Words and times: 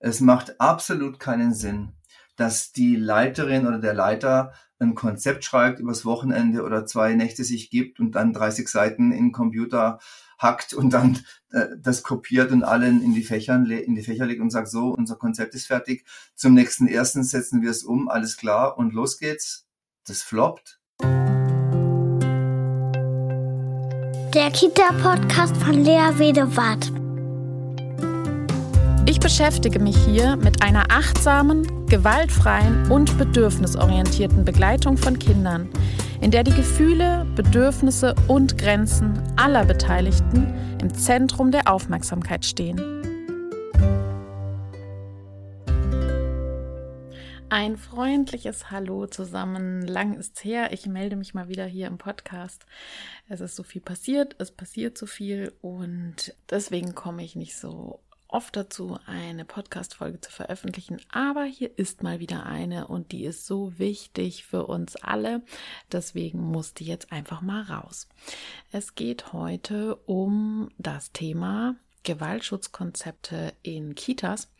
Es 0.00 0.20
macht 0.20 0.60
absolut 0.60 1.18
keinen 1.18 1.52
Sinn, 1.54 1.92
dass 2.36 2.72
die 2.72 2.94
Leiterin 2.94 3.66
oder 3.66 3.78
der 3.78 3.94
Leiter 3.94 4.52
ein 4.78 4.94
Konzept 4.94 5.44
schreibt, 5.44 5.80
übers 5.80 6.04
Wochenende 6.04 6.62
oder 6.62 6.86
zwei 6.86 7.14
Nächte 7.14 7.42
sich 7.42 7.68
gibt 7.68 7.98
und 7.98 8.12
dann 8.12 8.32
30 8.32 8.68
Seiten 8.68 9.10
in 9.10 9.26
den 9.26 9.32
Computer 9.32 9.98
hackt 10.38 10.72
und 10.72 10.92
dann 10.92 11.18
äh, 11.50 11.66
das 11.76 12.04
kopiert 12.04 12.52
und 12.52 12.62
allen 12.62 13.02
in 13.02 13.12
die, 13.12 13.24
Fächern, 13.24 13.66
in 13.66 13.96
die 13.96 14.02
Fächer 14.02 14.24
legt 14.24 14.40
und 14.40 14.50
sagt, 14.50 14.68
so, 14.68 14.94
unser 14.94 15.16
Konzept 15.16 15.56
ist 15.56 15.66
fertig. 15.66 16.04
Zum 16.36 16.54
nächsten 16.54 16.86
ersten 16.86 17.24
setzen 17.24 17.60
wir 17.60 17.70
es 17.70 17.82
um, 17.82 18.08
alles 18.08 18.36
klar 18.36 18.78
und 18.78 18.94
los 18.94 19.18
geht's. 19.18 19.66
Das 20.06 20.22
floppt. 20.22 20.80
Der 24.32 24.52
Kita-Podcast 24.52 25.56
von 25.56 25.72
Lea 25.72 26.12
Wedewart. 26.18 27.07
Beschäftige 29.28 29.78
mich 29.78 29.98
hier 30.06 30.36
mit 30.36 30.62
einer 30.62 30.90
achtsamen, 30.90 31.84
gewaltfreien 31.84 32.90
und 32.90 33.18
bedürfnisorientierten 33.18 34.42
Begleitung 34.42 34.96
von 34.96 35.18
Kindern, 35.18 35.68
in 36.22 36.30
der 36.30 36.44
die 36.44 36.54
Gefühle, 36.54 37.26
Bedürfnisse 37.36 38.14
und 38.26 38.56
Grenzen 38.56 39.22
aller 39.36 39.66
Beteiligten 39.66 40.54
im 40.80 40.94
Zentrum 40.94 41.50
der 41.50 41.70
Aufmerksamkeit 41.70 42.46
stehen. 42.46 42.78
Ein 47.50 47.76
freundliches 47.76 48.70
Hallo 48.70 49.06
zusammen. 49.06 49.82
Lang 49.82 50.14
ist's 50.14 50.42
her. 50.42 50.72
Ich 50.72 50.86
melde 50.86 51.16
mich 51.16 51.34
mal 51.34 51.50
wieder 51.50 51.66
hier 51.66 51.86
im 51.86 51.98
Podcast. 51.98 52.64
Es 53.28 53.42
ist 53.42 53.56
so 53.56 53.62
viel 53.62 53.82
passiert, 53.82 54.36
es 54.38 54.50
passiert 54.50 54.96
so 54.96 55.04
viel 55.04 55.52
und 55.60 56.34
deswegen 56.48 56.94
komme 56.94 57.22
ich 57.22 57.36
nicht 57.36 57.58
so 57.58 58.00
oft 58.28 58.54
dazu, 58.56 58.98
eine 59.06 59.44
Podcast-Folge 59.44 60.20
zu 60.20 60.30
veröffentlichen, 60.30 61.00
aber 61.10 61.44
hier 61.44 61.76
ist 61.78 62.02
mal 62.02 62.20
wieder 62.20 62.46
eine 62.46 62.86
und 62.86 63.12
die 63.12 63.24
ist 63.24 63.46
so 63.46 63.78
wichtig 63.78 64.44
für 64.44 64.66
uns 64.66 64.96
alle. 64.96 65.42
Deswegen 65.90 66.40
muss 66.40 66.74
die 66.74 66.84
jetzt 66.84 67.10
einfach 67.10 67.40
mal 67.40 67.62
raus. 67.62 68.08
Es 68.70 68.94
geht 68.94 69.32
heute 69.32 69.96
um 70.06 70.68
das 70.78 71.12
Thema 71.12 71.76
Gewaltschutzkonzepte 72.04 73.54
in 73.62 73.94
Kitas, 73.94 74.50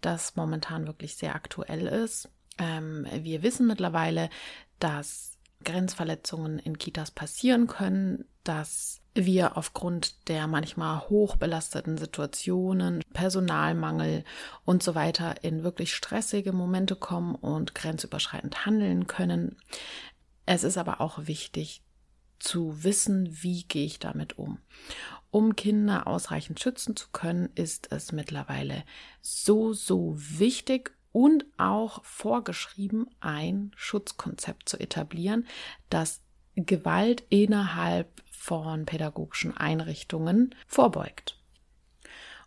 das 0.00 0.36
momentan 0.36 0.86
wirklich 0.86 1.16
sehr 1.16 1.34
aktuell 1.34 1.86
ist. 1.86 2.28
Ähm, 2.58 3.06
wir 3.12 3.42
wissen 3.42 3.66
mittlerweile, 3.66 4.30
dass 4.78 5.36
Grenzverletzungen 5.64 6.58
in 6.58 6.78
Kitas 6.78 7.10
passieren 7.10 7.66
können, 7.66 8.24
dass 8.44 9.00
wir 9.14 9.56
aufgrund 9.56 10.28
der 10.28 10.46
manchmal 10.46 11.00
hochbelasteten 11.08 11.98
Situationen, 11.98 13.02
Personalmangel 13.12 14.24
und 14.64 14.82
so 14.82 14.94
weiter 14.94 15.42
in 15.42 15.64
wirklich 15.64 15.94
stressige 15.94 16.52
Momente 16.52 16.96
kommen 16.96 17.34
und 17.34 17.74
grenzüberschreitend 17.74 18.66
handeln 18.66 19.06
können. 19.06 19.56
Es 20.46 20.64
ist 20.64 20.78
aber 20.78 21.00
auch 21.00 21.26
wichtig 21.26 21.82
zu 22.38 22.82
wissen, 22.82 23.28
wie 23.42 23.64
gehe 23.64 23.84
ich 23.84 23.98
damit 23.98 24.38
um. 24.38 24.58
Um 25.30 25.54
Kinder 25.54 26.06
ausreichend 26.06 26.58
schützen 26.58 26.96
zu 26.96 27.08
können, 27.12 27.50
ist 27.54 27.92
es 27.92 28.12
mittlerweile 28.12 28.84
so, 29.20 29.72
so 29.72 30.14
wichtig 30.16 30.92
und 31.12 31.44
auch 31.56 32.04
vorgeschrieben, 32.04 33.08
ein 33.20 33.72
Schutzkonzept 33.76 34.68
zu 34.68 34.78
etablieren, 34.78 35.46
das 35.88 36.22
Gewalt 36.56 37.24
innerhalb 37.28 38.22
von 38.30 38.86
pädagogischen 38.86 39.56
Einrichtungen 39.56 40.54
vorbeugt. 40.66 41.38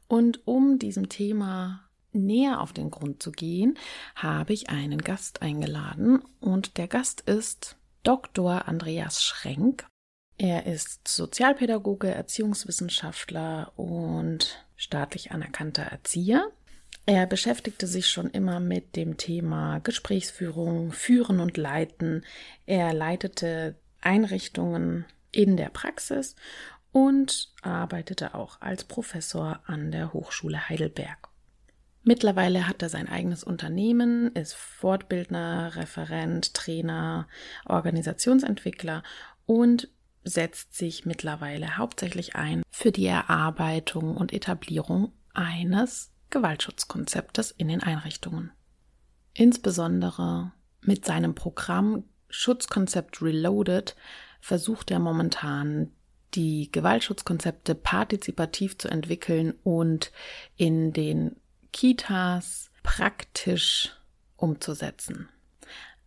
Und 0.08 0.46
um 0.46 0.80
diesem 0.80 1.10
Thema 1.10 1.88
näher 2.12 2.62
auf 2.62 2.74
den 2.74 2.92
Grund 2.92 3.24
zu 3.24 3.32
gehen, 3.32 3.78
habe 4.16 4.54
ich 4.54 4.70
einen 4.70 5.00
Gast 5.00 5.42
eingeladen 5.42 6.22
und 6.40 6.78
der 6.78 6.88
Gast 6.88 7.22
ist 7.22 7.78
Dr. 8.04 8.68
Andreas 8.68 9.24
Schrenk. 9.24 9.88
Er 10.38 10.66
ist 10.66 11.08
Sozialpädagoge, 11.08 12.10
Erziehungswissenschaftler 12.10 13.72
und 13.76 14.66
staatlich 14.76 15.32
anerkannter 15.32 15.84
Erzieher. 15.84 16.52
Er 17.06 17.28
beschäftigte 17.28 17.86
sich 17.86 18.08
schon 18.08 18.30
immer 18.30 18.60
mit 18.60 18.96
dem 18.96 19.18
Thema 19.18 19.80
Gesprächsführung, 19.80 20.92
Führen 20.92 21.40
und 21.40 21.58
Leiten. 21.58 22.24
Er 22.66 22.94
leitete 22.94 23.76
Einrichtungen 24.06 25.06
in 25.32 25.58
der 25.58 25.70
Praxis 25.70 26.36
und 26.92 27.52
arbeitete 27.62 28.36
auch 28.36 28.62
als 28.62 28.84
Professor 28.84 29.62
an 29.66 29.92
der 29.92 30.14
Hochschule 30.14 30.70
Heidelberg. 30.70 31.30
Mittlerweile 32.04 32.68
hat 32.68 32.82
er 32.82 32.90
sein 32.90 33.08
eigenes 33.08 33.44
Unternehmen, 33.44 34.28
ist 34.36 34.54
Fortbildner, 34.56 35.76
Referent, 35.76 36.54
Trainer, 36.54 37.28
Organisationsentwickler 37.66 39.04
und 39.46 39.90
setzt 40.24 40.76
sich 40.76 41.06
mittlerweile 41.06 41.78
hauptsächlich 41.78 42.36
ein 42.36 42.64
für 42.70 42.92
die 42.92 43.08
Erarbeitung 43.08 44.16
und 44.18 44.34
Etablierung 44.34 45.14
eines 45.34 46.12
Gewaltschutzkonzeptes 46.30 47.52
in 47.52 47.70
den 47.70 47.82
Einrichtungen. 47.82 48.52
Insbesondere 49.34 50.52
mit 50.82 51.06
seinem 51.06 51.36
Programm 51.36 52.04
Schutzkonzept 52.34 53.22
Reloaded 53.22 53.96
versucht 54.42 54.90
er 54.92 55.00
momentan 55.00 55.92
die 56.34 56.72
Gewaltschutzkonzepte 56.72 57.76
partizipativ 57.76 58.78
zu 58.78 58.88
entwickeln 58.88 59.54
und 59.64 60.12
in 60.58 60.94
den 60.94 61.36
Kitas 61.72 62.72
praktisch 62.82 63.92
umzusetzen. 64.36 65.30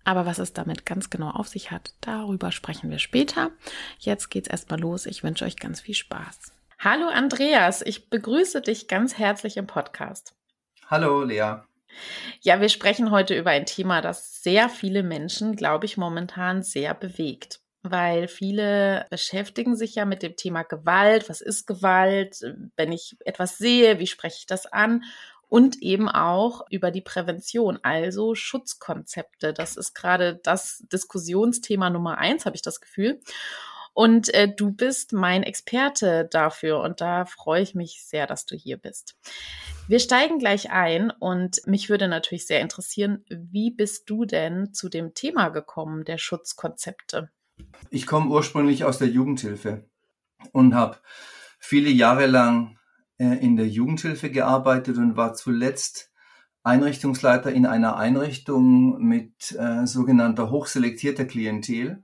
Aber 0.04 0.26
was 0.26 0.38
es 0.38 0.52
damit 0.52 0.84
ganz 0.84 1.10
genau 1.10 1.30
auf 1.30 1.48
sich 1.48 1.70
hat, 1.70 1.94
darüber 2.00 2.50
sprechen 2.50 2.90
wir 2.90 2.98
später. 2.98 3.50
Jetzt 3.98 4.28
geht's 4.28 4.48
erstmal 4.48 4.80
los. 4.80 5.06
Ich 5.06 5.22
wünsche 5.22 5.44
euch 5.44 5.56
ganz 5.56 5.80
viel 5.80 5.94
Spaß. 5.94 6.52
Hallo 6.78 7.06
Andreas, 7.08 7.82
ich 7.82 8.10
begrüße 8.10 8.60
dich 8.60 8.88
ganz 8.88 9.16
herzlich 9.16 9.56
im 9.56 9.66
Podcast. 9.66 10.34
Hallo 10.88 11.22
Lea. 11.22 11.56
Ja, 12.40 12.60
wir 12.60 12.68
sprechen 12.68 13.10
heute 13.10 13.34
über 13.36 13.50
ein 13.50 13.66
Thema, 13.66 14.00
das 14.00 14.42
sehr 14.42 14.68
viele 14.68 15.02
Menschen, 15.02 15.56
glaube 15.56 15.86
ich, 15.86 15.96
momentan 15.96 16.62
sehr 16.62 16.94
bewegt 16.94 17.60
weil 17.90 18.28
viele 18.28 19.06
beschäftigen 19.10 19.76
sich 19.76 19.94
ja 19.94 20.04
mit 20.04 20.22
dem 20.22 20.36
Thema 20.36 20.62
Gewalt. 20.62 21.28
Was 21.28 21.40
ist 21.40 21.66
Gewalt? 21.66 22.40
Wenn 22.76 22.92
ich 22.92 23.16
etwas 23.24 23.58
sehe, 23.58 23.98
wie 23.98 24.06
spreche 24.06 24.38
ich 24.40 24.46
das 24.46 24.66
an? 24.66 25.04
Und 25.48 25.80
eben 25.80 26.08
auch 26.08 26.62
über 26.70 26.90
die 26.90 27.02
Prävention, 27.02 27.78
also 27.82 28.34
Schutzkonzepte. 28.34 29.52
Das 29.52 29.76
ist 29.76 29.94
gerade 29.94 30.40
das 30.42 30.84
Diskussionsthema 30.92 31.88
Nummer 31.88 32.18
eins, 32.18 32.46
habe 32.46 32.56
ich 32.56 32.62
das 32.62 32.80
Gefühl. 32.80 33.20
Und 33.94 34.34
äh, 34.34 34.52
du 34.52 34.72
bist 34.72 35.12
mein 35.12 35.44
Experte 35.44 36.28
dafür 36.30 36.80
und 36.80 37.00
da 37.00 37.24
freue 37.24 37.62
ich 37.62 37.74
mich 37.74 38.04
sehr, 38.04 38.26
dass 38.26 38.44
du 38.44 38.56
hier 38.56 38.76
bist. 38.76 39.16
Wir 39.88 40.00
steigen 40.00 40.38
gleich 40.38 40.72
ein 40.72 41.12
und 41.12 41.60
mich 41.66 41.88
würde 41.88 42.08
natürlich 42.08 42.46
sehr 42.46 42.60
interessieren, 42.60 43.24
wie 43.28 43.70
bist 43.70 44.10
du 44.10 44.24
denn 44.24 44.72
zu 44.74 44.88
dem 44.88 45.14
Thema 45.14 45.50
gekommen 45.50 46.04
der 46.04 46.18
Schutzkonzepte? 46.18 47.30
Ich 47.90 48.04
komme 48.04 48.30
ursprünglich 48.30 48.84
aus 48.84 48.98
der 48.98 49.08
Jugendhilfe 49.08 49.88
und 50.50 50.74
habe 50.74 50.98
viele 51.60 51.90
Jahre 51.90 52.26
lang 52.26 52.78
äh, 53.18 53.38
in 53.38 53.56
der 53.56 53.68
Jugendhilfe 53.68 54.30
gearbeitet 54.30 54.98
und 54.98 55.16
war 55.16 55.34
zuletzt 55.34 56.10
Einrichtungsleiter 56.64 57.52
in 57.52 57.64
einer 57.64 57.96
Einrichtung 57.96 59.00
mit 59.00 59.52
äh, 59.56 59.86
sogenannter 59.86 60.50
hochselektierter 60.50 61.26
Klientel 61.26 62.02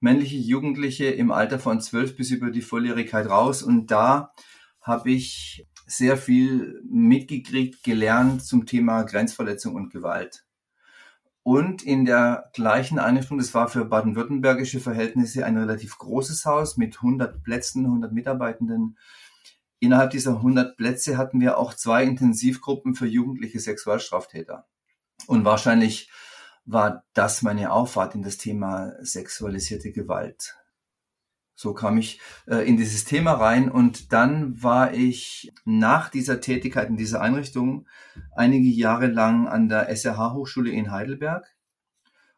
männliche 0.00 0.36
Jugendliche 0.36 1.06
im 1.06 1.30
Alter 1.30 1.58
von 1.58 1.80
zwölf 1.80 2.16
bis 2.16 2.30
über 2.30 2.50
die 2.50 2.62
Volljährigkeit 2.62 3.28
raus. 3.28 3.62
Und 3.62 3.90
da 3.90 4.32
habe 4.80 5.10
ich 5.10 5.66
sehr 5.86 6.16
viel 6.16 6.82
mitgekriegt, 6.84 7.82
gelernt 7.82 8.44
zum 8.44 8.66
Thema 8.66 9.04
Grenzverletzung 9.04 9.74
und 9.74 9.90
Gewalt. 9.92 10.44
Und 11.44 11.84
in 11.84 12.04
der 12.04 12.50
gleichen 12.54 12.98
Einrichtung, 12.98 13.38
das 13.38 13.54
war 13.54 13.68
für 13.68 13.84
baden-württembergische 13.84 14.80
Verhältnisse 14.80 15.46
ein 15.46 15.56
relativ 15.56 15.96
großes 15.96 16.44
Haus 16.44 16.76
mit 16.76 16.96
100 16.96 17.44
Plätzen, 17.44 17.84
100 17.84 18.12
Mitarbeitenden. 18.12 18.98
Innerhalb 19.78 20.10
dieser 20.10 20.32
100 20.38 20.76
Plätze 20.76 21.16
hatten 21.16 21.40
wir 21.40 21.56
auch 21.56 21.72
zwei 21.72 22.02
Intensivgruppen 22.02 22.96
für 22.96 23.06
jugendliche 23.06 23.60
Sexualstraftäter. 23.60 24.66
Und 25.28 25.44
wahrscheinlich 25.44 26.10
war 26.64 27.04
das 27.14 27.42
meine 27.42 27.70
Auffahrt 27.70 28.16
in 28.16 28.22
das 28.22 28.38
Thema 28.38 28.94
sexualisierte 29.00 29.92
Gewalt. 29.92 30.56
So 31.56 31.72
kam 31.72 31.96
ich 31.96 32.20
äh, 32.46 32.68
in 32.68 32.76
dieses 32.76 33.04
Thema 33.04 33.32
rein 33.32 33.70
und 33.70 34.12
dann 34.12 34.62
war 34.62 34.92
ich 34.92 35.52
nach 35.64 36.10
dieser 36.10 36.42
Tätigkeit 36.42 36.90
in 36.90 36.98
dieser 36.98 37.22
Einrichtung 37.22 37.86
einige 38.32 38.68
Jahre 38.68 39.06
lang 39.06 39.48
an 39.48 39.70
der 39.70 39.88
SRH 39.88 40.34
Hochschule 40.34 40.70
in 40.70 40.90
Heidelberg 40.90 41.46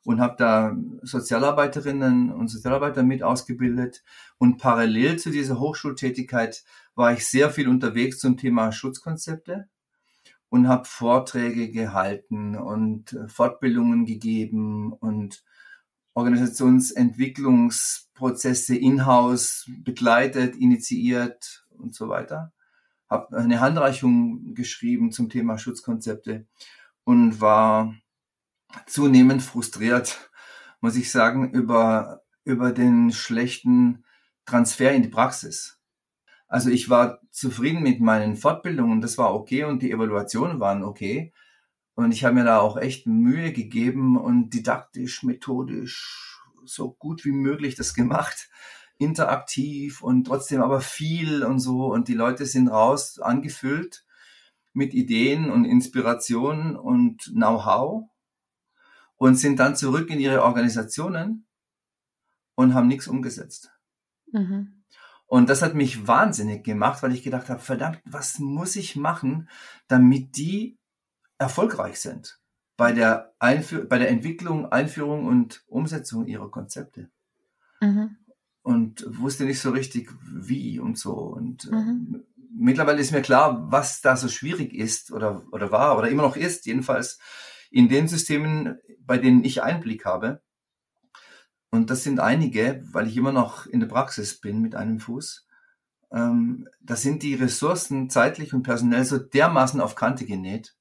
und 0.04 0.20
habe 0.20 0.36
da 0.38 0.76
Sozialarbeiterinnen 1.02 2.30
und 2.30 2.46
Sozialarbeiter 2.46 3.02
mit 3.02 3.24
ausgebildet. 3.24 4.04
Und 4.38 4.58
parallel 4.58 5.18
zu 5.18 5.30
dieser 5.30 5.58
Hochschultätigkeit 5.58 6.64
war 6.94 7.12
ich 7.12 7.26
sehr 7.26 7.50
viel 7.50 7.68
unterwegs 7.68 8.20
zum 8.20 8.36
Thema 8.36 8.70
Schutzkonzepte 8.70 9.68
und 10.48 10.68
habe 10.68 10.84
Vorträge 10.84 11.70
gehalten 11.70 12.56
und 12.56 13.14
äh, 13.14 13.26
Fortbildungen 13.28 14.06
gegeben 14.06 14.92
und 14.92 15.42
Organisationsentwicklungsprozesse 16.18 18.76
in-house 18.76 19.70
begleitet, 19.84 20.56
initiiert 20.56 21.64
und 21.70 21.94
so 21.94 22.08
weiter. 22.08 22.52
Habe 23.08 23.38
eine 23.38 23.60
Handreichung 23.60 24.54
geschrieben 24.54 25.12
zum 25.12 25.30
Thema 25.30 25.58
Schutzkonzepte 25.58 26.48
und 27.04 27.40
war 27.40 27.94
zunehmend 28.86 29.42
frustriert, 29.42 30.30
muss 30.80 30.96
ich 30.96 31.12
sagen, 31.12 31.52
über, 31.52 32.22
über 32.44 32.72
den 32.72 33.12
schlechten 33.12 34.04
Transfer 34.44 34.92
in 34.92 35.02
die 35.02 35.08
Praxis. 35.08 35.78
Also 36.48 36.68
ich 36.68 36.90
war 36.90 37.20
zufrieden 37.30 37.82
mit 37.82 38.00
meinen 38.00 38.36
Fortbildungen, 38.36 39.00
das 39.00 39.18
war 39.18 39.34
okay 39.34 39.62
und 39.64 39.82
die 39.82 39.92
Evaluationen 39.92 40.58
waren 40.58 40.82
okay. 40.82 41.32
Und 41.98 42.12
ich 42.12 42.24
habe 42.24 42.36
mir 42.36 42.44
da 42.44 42.60
auch 42.60 42.76
echt 42.76 43.08
Mühe 43.08 43.52
gegeben 43.52 44.16
und 44.16 44.50
didaktisch, 44.50 45.24
methodisch 45.24 46.40
so 46.64 46.92
gut 46.92 47.24
wie 47.24 47.32
möglich 47.32 47.74
das 47.74 47.92
gemacht. 47.92 48.50
Interaktiv 48.98 50.00
und 50.00 50.28
trotzdem 50.28 50.62
aber 50.62 50.80
viel 50.80 51.42
und 51.42 51.58
so. 51.58 51.92
Und 51.92 52.06
die 52.06 52.14
Leute 52.14 52.46
sind 52.46 52.68
raus 52.68 53.18
angefüllt 53.18 54.04
mit 54.72 54.94
Ideen 54.94 55.50
und 55.50 55.64
Inspirationen 55.64 56.76
und 56.76 57.32
Know-how 57.34 58.04
und 59.16 59.34
sind 59.34 59.58
dann 59.58 59.74
zurück 59.74 60.08
in 60.08 60.20
ihre 60.20 60.44
Organisationen 60.44 61.48
und 62.54 62.74
haben 62.74 62.86
nichts 62.86 63.08
umgesetzt. 63.08 63.72
Mhm. 64.30 64.84
Und 65.26 65.50
das 65.50 65.62
hat 65.62 65.74
mich 65.74 66.06
wahnsinnig 66.06 66.62
gemacht, 66.62 67.02
weil 67.02 67.12
ich 67.12 67.24
gedacht 67.24 67.48
habe, 67.48 67.58
verdammt, 67.58 68.00
was 68.04 68.38
muss 68.38 68.76
ich 68.76 68.94
machen, 68.94 69.48
damit 69.88 70.36
die 70.36 70.77
erfolgreich 71.38 72.00
sind 72.00 72.40
bei 72.78 72.92
der, 72.92 73.34
Einführ 73.40 73.84
bei 73.84 73.98
der 73.98 74.08
Entwicklung, 74.08 74.70
Einführung 74.70 75.26
und 75.26 75.64
Umsetzung 75.66 76.26
ihrer 76.26 76.48
Konzepte. 76.48 77.10
Mhm. 77.80 78.16
Und 78.62 79.04
wusste 79.18 79.44
nicht 79.44 79.60
so 79.60 79.70
richtig, 79.70 80.10
wie 80.22 80.78
und 80.78 80.96
so. 80.96 81.14
Und 81.14 81.64
äh, 81.66 81.74
mhm. 81.74 82.14
äh, 82.14 82.42
mittlerweile 82.54 83.00
ist 83.00 83.10
mir 83.10 83.20
klar, 83.20 83.70
was 83.70 84.00
da 84.00 84.16
so 84.16 84.28
schwierig 84.28 84.72
ist 84.72 85.10
oder, 85.10 85.42
oder 85.50 85.72
war 85.72 85.98
oder 85.98 86.08
immer 86.08 86.22
noch 86.22 86.36
ist, 86.36 86.66
jedenfalls 86.66 87.18
in 87.70 87.88
den 87.88 88.06
Systemen, 88.06 88.78
bei 89.00 89.18
denen 89.18 89.44
ich 89.44 89.62
Einblick 89.62 90.04
habe. 90.04 90.40
Und 91.70 91.90
das 91.90 92.04
sind 92.04 92.20
einige, 92.20 92.82
weil 92.92 93.08
ich 93.08 93.16
immer 93.16 93.32
noch 93.32 93.66
in 93.66 93.80
der 93.80 93.88
Praxis 93.88 94.40
bin 94.40 94.62
mit 94.62 94.76
einem 94.76 95.00
Fuß. 95.00 95.48
Ähm, 96.12 96.68
da 96.80 96.94
sind 96.94 97.24
die 97.24 97.34
Ressourcen 97.34 98.08
zeitlich 98.08 98.54
und 98.54 98.62
personell 98.62 99.04
so 99.04 99.18
dermaßen 99.18 99.80
auf 99.80 99.96
Kante 99.96 100.24
genäht, 100.24 100.77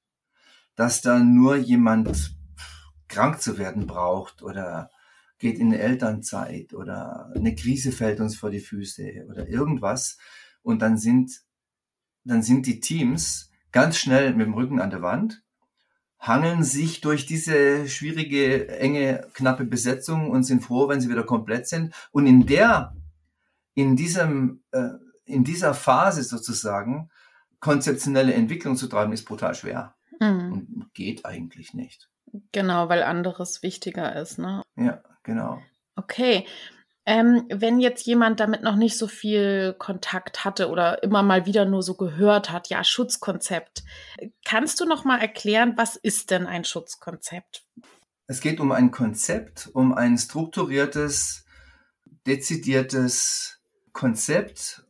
dass 0.78 1.02
da 1.02 1.18
nur 1.18 1.56
jemand 1.56 2.36
krank 3.08 3.42
zu 3.42 3.58
werden 3.58 3.88
braucht 3.88 4.42
oder 4.42 4.90
geht 5.40 5.58
in 5.58 5.72
eine 5.72 5.80
Elternzeit 5.80 6.72
oder 6.72 7.32
eine 7.34 7.56
Krise 7.56 7.90
fällt 7.90 8.20
uns 8.20 8.36
vor 8.36 8.50
die 8.50 8.60
Füße 8.60 9.26
oder 9.28 9.48
irgendwas. 9.48 10.18
Und 10.62 10.80
dann 10.80 10.96
sind 10.96 11.32
dann 12.22 12.42
sind 12.42 12.66
die 12.66 12.78
Teams 12.78 13.50
ganz 13.72 13.98
schnell 13.98 14.34
mit 14.34 14.46
dem 14.46 14.54
Rücken 14.54 14.80
an 14.80 14.90
der 14.90 15.02
Wand, 15.02 15.42
hangeln 16.20 16.62
sich 16.62 17.00
durch 17.00 17.26
diese 17.26 17.88
schwierige, 17.88 18.68
enge, 18.68 19.26
knappe 19.34 19.64
Besetzung 19.64 20.30
und 20.30 20.44
sind 20.44 20.62
froh, 20.62 20.88
wenn 20.88 21.00
sie 21.00 21.08
wieder 21.08 21.24
komplett 21.24 21.66
sind. 21.66 21.92
Und 22.12 22.26
in 22.26 22.46
der, 22.46 22.94
in 23.74 23.96
diesem, 23.96 24.62
äh, 24.70 24.90
in 25.24 25.42
dieser 25.42 25.74
Phase 25.74 26.22
sozusagen 26.22 27.10
konzeptionelle 27.58 28.34
Entwicklung 28.34 28.76
zu 28.76 28.86
treiben, 28.86 29.12
ist 29.12 29.24
brutal 29.24 29.56
schwer 29.56 29.97
mhm. 30.20 30.52
und 30.52 30.94
geht 30.94 31.24
eigentlich 31.24 31.74
nicht. 31.74 32.08
Genau, 32.52 32.88
weil 32.88 33.02
anderes 33.02 33.62
wichtiger 33.62 34.14
ist, 34.16 34.38
ne? 34.38 34.62
Ja, 34.76 35.02
genau. 35.22 35.60
Okay. 35.96 36.46
Ähm, 37.06 37.46
wenn 37.48 37.80
jetzt 37.80 38.04
jemand 38.04 38.38
damit 38.38 38.62
noch 38.62 38.76
nicht 38.76 38.98
so 38.98 39.06
viel 39.06 39.74
Kontakt 39.78 40.44
hatte 40.44 40.68
oder 40.68 41.02
immer 41.02 41.22
mal 41.22 41.46
wieder 41.46 41.64
nur 41.64 41.82
so 41.82 41.94
gehört 41.94 42.50
hat, 42.50 42.68
ja, 42.68 42.84
Schutzkonzept. 42.84 43.82
Kannst 44.44 44.78
du 44.78 44.84
noch 44.84 45.06
mal 45.06 45.18
erklären, 45.18 45.72
was 45.76 45.96
ist 45.96 46.30
denn 46.30 46.46
ein 46.46 46.64
Schutzkonzept? 46.64 47.64
Es 48.26 48.42
geht 48.42 48.60
um 48.60 48.72
ein 48.72 48.90
Konzept, 48.90 49.70
um 49.72 49.94
ein 49.94 50.18
strukturiertes, 50.18 51.46
dezidiertes 52.26 53.62
Konzept, 53.94 54.84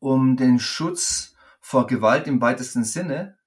um 0.00 0.36
den 0.36 0.58
Schutz 0.58 1.36
vor 1.60 1.86
Gewalt 1.86 2.26
im 2.26 2.40
weitesten 2.40 2.82
Sinne, 2.82 3.38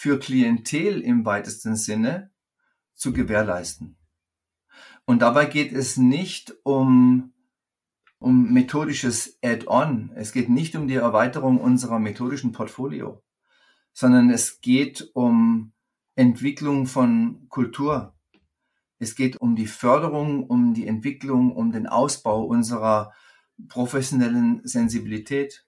für 0.00 0.18
Klientel 0.18 1.02
im 1.02 1.26
weitesten 1.26 1.76
Sinne 1.76 2.30
zu 2.94 3.12
gewährleisten. 3.12 3.98
Und 5.04 5.20
dabei 5.20 5.44
geht 5.44 5.74
es 5.74 5.98
nicht 5.98 6.54
um, 6.62 7.34
um 8.18 8.50
methodisches 8.50 9.38
Add-on. 9.42 10.10
Es 10.14 10.32
geht 10.32 10.48
nicht 10.48 10.74
um 10.74 10.88
die 10.88 10.94
Erweiterung 10.94 11.60
unserer 11.60 11.98
methodischen 11.98 12.52
Portfolio, 12.52 13.22
sondern 13.92 14.30
es 14.30 14.62
geht 14.62 15.10
um 15.12 15.74
Entwicklung 16.14 16.86
von 16.86 17.46
Kultur. 17.50 18.14
Es 18.98 19.14
geht 19.14 19.36
um 19.36 19.54
die 19.54 19.66
Förderung, 19.66 20.44
um 20.44 20.72
die 20.72 20.86
Entwicklung, 20.86 21.54
um 21.54 21.72
den 21.72 21.86
Ausbau 21.86 22.44
unserer 22.44 23.12
professionellen 23.68 24.62
Sensibilität 24.64 25.66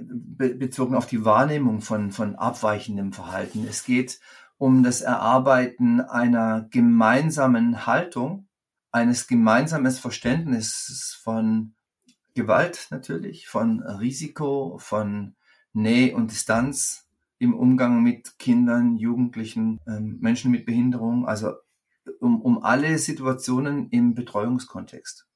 bezogen 0.00 0.94
auf 0.94 1.06
die 1.06 1.24
Wahrnehmung 1.24 1.80
von, 1.80 2.12
von 2.12 2.36
abweichendem 2.36 3.12
Verhalten. 3.12 3.66
Es 3.68 3.84
geht 3.84 4.20
um 4.58 4.82
das 4.82 5.00
Erarbeiten 5.00 6.00
einer 6.00 6.66
gemeinsamen 6.70 7.86
Haltung, 7.86 8.46
eines 8.90 9.26
gemeinsamen 9.26 9.90
Verständnisses 9.90 11.18
von 11.22 11.74
Gewalt 12.34 12.88
natürlich, 12.90 13.48
von 13.48 13.80
Risiko, 13.82 14.78
von 14.78 15.34
Nähe 15.72 16.14
und 16.14 16.30
Distanz 16.30 17.08
im 17.38 17.54
Umgang 17.54 18.02
mit 18.02 18.38
Kindern, 18.38 18.96
Jugendlichen, 18.96 19.80
ähm, 19.86 20.18
Menschen 20.20 20.50
mit 20.50 20.64
Behinderung, 20.64 21.26
also 21.26 21.54
um, 22.20 22.40
um 22.40 22.62
alle 22.62 22.98
Situationen 22.98 23.90
im 23.90 24.14
Betreuungskontext. 24.14 25.26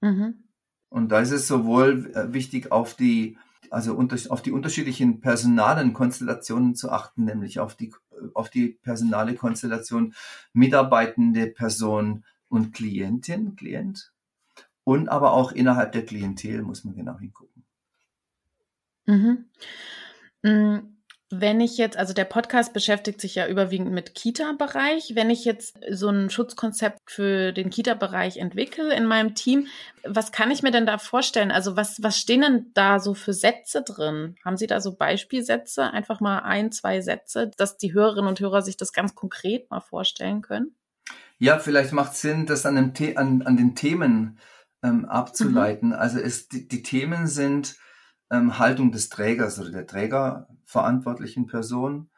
Mhm. 0.00 0.44
Und 0.88 1.12
da 1.12 1.20
ist 1.20 1.30
es 1.30 1.46
sowohl 1.46 2.10
äh, 2.14 2.32
wichtig, 2.32 2.72
auf 2.72 2.94
die 2.94 3.38
also 3.70 3.94
unter, 3.94 4.16
auf 4.30 4.42
die 4.42 4.52
unterschiedlichen 4.52 5.20
personalen 5.20 5.92
Konstellationen 5.92 6.74
zu 6.74 6.90
achten, 6.90 7.24
nämlich 7.24 7.60
auf 7.60 7.74
die, 7.74 7.94
auf 8.34 8.50
die 8.50 8.68
personale 8.68 9.34
Konstellation 9.34 10.14
mitarbeitende 10.52 11.46
Person 11.46 12.24
und 12.48 12.72
Klientin, 12.72 13.56
Klient. 13.56 14.12
Und 14.84 15.08
aber 15.08 15.32
auch 15.32 15.52
innerhalb 15.52 15.92
der 15.92 16.04
Klientel 16.04 16.62
muss 16.62 16.84
man 16.84 16.96
genau 16.96 17.18
hingucken. 17.18 17.64
Mhm. 20.42 20.96
Wenn 21.32 21.60
ich 21.60 21.78
jetzt, 21.78 21.96
also 21.96 22.12
der 22.12 22.24
Podcast 22.24 22.72
beschäftigt 22.72 23.20
sich 23.20 23.36
ja 23.36 23.46
überwiegend 23.46 23.92
mit 23.92 24.16
Kita-Bereich. 24.16 25.12
Wenn 25.14 25.30
ich 25.30 25.44
jetzt 25.44 25.78
so 25.88 26.08
ein 26.08 26.28
Schutzkonzept 26.28 26.98
für 27.06 27.52
den 27.52 27.70
Kita-Bereich 27.70 28.38
entwickle 28.38 28.92
in 28.92 29.06
meinem 29.06 29.36
Team, 29.36 29.68
was 30.04 30.32
kann 30.32 30.50
ich 30.50 30.64
mir 30.64 30.72
denn 30.72 30.86
da 30.86 30.98
vorstellen? 30.98 31.52
Also 31.52 31.76
was, 31.76 32.02
was 32.02 32.18
stehen 32.18 32.40
denn 32.40 32.66
da 32.74 32.98
so 32.98 33.14
für 33.14 33.32
Sätze 33.32 33.82
drin? 33.82 34.34
Haben 34.44 34.56
Sie 34.56 34.66
da 34.66 34.80
so 34.80 34.96
Beispielsätze? 34.96 35.84
Einfach 35.92 36.18
mal 36.18 36.40
ein, 36.40 36.72
zwei 36.72 37.00
Sätze, 37.00 37.52
dass 37.56 37.76
die 37.76 37.94
Hörerinnen 37.94 38.28
und 38.28 38.40
Hörer 38.40 38.62
sich 38.62 38.76
das 38.76 38.92
ganz 38.92 39.14
konkret 39.14 39.70
mal 39.70 39.80
vorstellen 39.80 40.42
können? 40.42 40.74
Ja, 41.38 41.60
vielleicht 41.60 41.92
macht 41.92 42.14
es 42.14 42.22
Sinn, 42.22 42.46
das 42.46 42.66
an, 42.66 42.92
dem 42.92 43.16
an, 43.16 43.42
an 43.42 43.56
den 43.56 43.76
Themen 43.76 44.38
ähm, 44.82 45.04
abzuleiten. 45.04 45.90
Mhm. 45.90 45.94
Also 45.94 46.18
es, 46.18 46.48
die, 46.48 46.66
die 46.66 46.82
Themen 46.82 47.28
sind 47.28 47.76
ähm, 48.30 48.58
Haltung 48.58 48.92
des 48.92 49.08
Trägers 49.08 49.58
oder 49.58 49.70
der 49.70 49.86
trägerverantwortlichen 49.86 51.46
Person. 51.46 52.08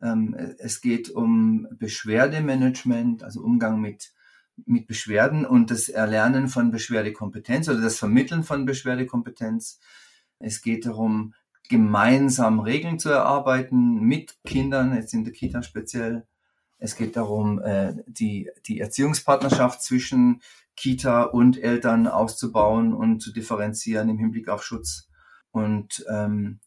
Ähm, 0.00 0.34
es 0.58 0.80
geht 0.80 1.10
um 1.10 1.68
Beschwerdemanagement, 1.72 3.22
also 3.22 3.42
Umgang 3.42 3.80
mit, 3.80 4.12
mit 4.66 4.86
Beschwerden 4.86 5.44
und 5.44 5.70
das 5.70 5.88
Erlernen 5.88 6.48
von 6.48 6.70
Beschwerdekompetenz 6.70 7.68
oder 7.68 7.80
das 7.80 7.98
Vermitteln 7.98 8.42
von 8.42 8.64
Beschwerdekompetenz. 8.64 9.78
Es 10.38 10.62
geht 10.62 10.86
darum, 10.86 11.34
gemeinsam 11.68 12.60
Regeln 12.60 12.98
zu 12.98 13.10
erarbeiten 13.10 14.00
mit 14.00 14.38
Kindern, 14.44 14.94
jetzt 14.94 15.12
in 15.12 15.24
der 15.24 15.34
Kita 15.34 15.62
speziell. 15.62 16.26
Es 16.78 16.96
geht 16.96 17.16
darum, 17.16 17.60
äh, 17.60 17.94
die, 18.06 18.50
die 18.66 18.80
Erziehungspartnerschaft 18.80 19.82
zwischen 19.82 20.40
Kita 20.76 21.24
und 21.24 21.60
Eltern 21.60 22.06
auszubauen 22.06 22.94
und 22.94 23.20
zu 23.20 23.32
differenzieren 23.32 24.08
im 24.08 24.18
Hinblick 24.18 24.48
auf 24.48 24.62
Schutz 24.62 25.07
und 25.64 26.04
ähm, 26.08 26.60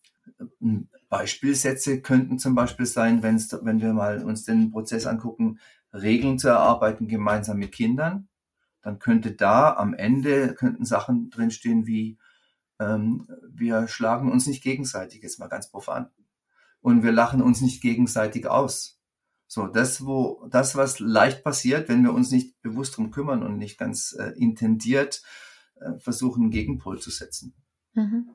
Beispielsätze 1.09 2.01
könnten 2.01 2.39
zum 2.39 2.55
Beispiel 2.55 2.85
sein, 2.85 3.21
wenn's, 3.23 3.55
wenn 3.63 3.81
wir 3.81 3.93
mal 3.93 4.23
uns 4.23 4.43
den 4.45 4.71
Prozess 4.71 5.05
angucken, 5.05 5.59
Regeln 5.93 6.39
zu 6.39 6.47
erarbeiten 6.47 7.07
gemeinsam 7.07 7.57
mit 7.57 7.73
Kindern, 7.73 8.29
dann 8.81 8.99
könnte 8.99 9.33
da 9.33 9.73
am 9.73 9.93
Ende 9.93 10.55
könnten 10.55 10.85
Sachen 10.85 11.29
drinstehen 11.29 11.85
wie 11.85 12.17
ähm, 12.79 13.27
wir 13.47 13.87
schlagen 13.87 14.31
uns 14.31 14.47
nicht 14.47 14.63
gegenseitig, 14.63 15.21
jetzt 15.21 15.39
mal 15.39 15.49
ganz 15.49 15.69
profan. 15.69 16.09
und 16.81 17.03
wir 17.03 17.11
lachen 17.11 17.41
uns 17.41 17.61
nicht 17.61 17.81
gegenseitig 17.81 18.47
aus. 18.47 18.99
So, 19.47 19.67
das, 19.67 20.05
wo, 20.05 20.47
das, 20.49 20.75
was 20.75 20.99
leicht 20.99 21.43
passiert, 21.43 21.89
wenn 21.89 22.03
wir 22.03 22.13
uns 22.13 22.31
nicht 22.31 22.61
bewusst 22.61 22.97
drum 22.97 23.11
kümmern 23.11 23.43
und 23.43 23.57
nicht 23.57 23.77
ganz 23.77 24.13
äh, 24.17 24.31
intendiert 24.37 25.21
äh, 25.75 25.99
versuchen, 25.99 26.43
einen 26.43 26.51
Gegenpol 26.51 26.99
zu 26.99 27.11
setzen. 27.11 27.53
Mhm. 27.93 28.29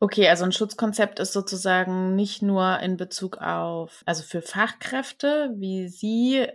Okay, 0.00 0.28
also 0.28 0.44
ein 0.44 0.52
Schutzkonzept 0.52 1.18
ist 1.18 1.32
sozusagen 1.32 2.14
nicht 2.14 2.42
nur 2.42 2.80
in 2.80 2.96
Bezug 2.96 3.38
auf, 3.38 4.02
also 4.06 4.22
für 4.22 4.42
Fachkräfte, 4.42 5.52
wie 5.56 5.88
Sie, 5.88 6.46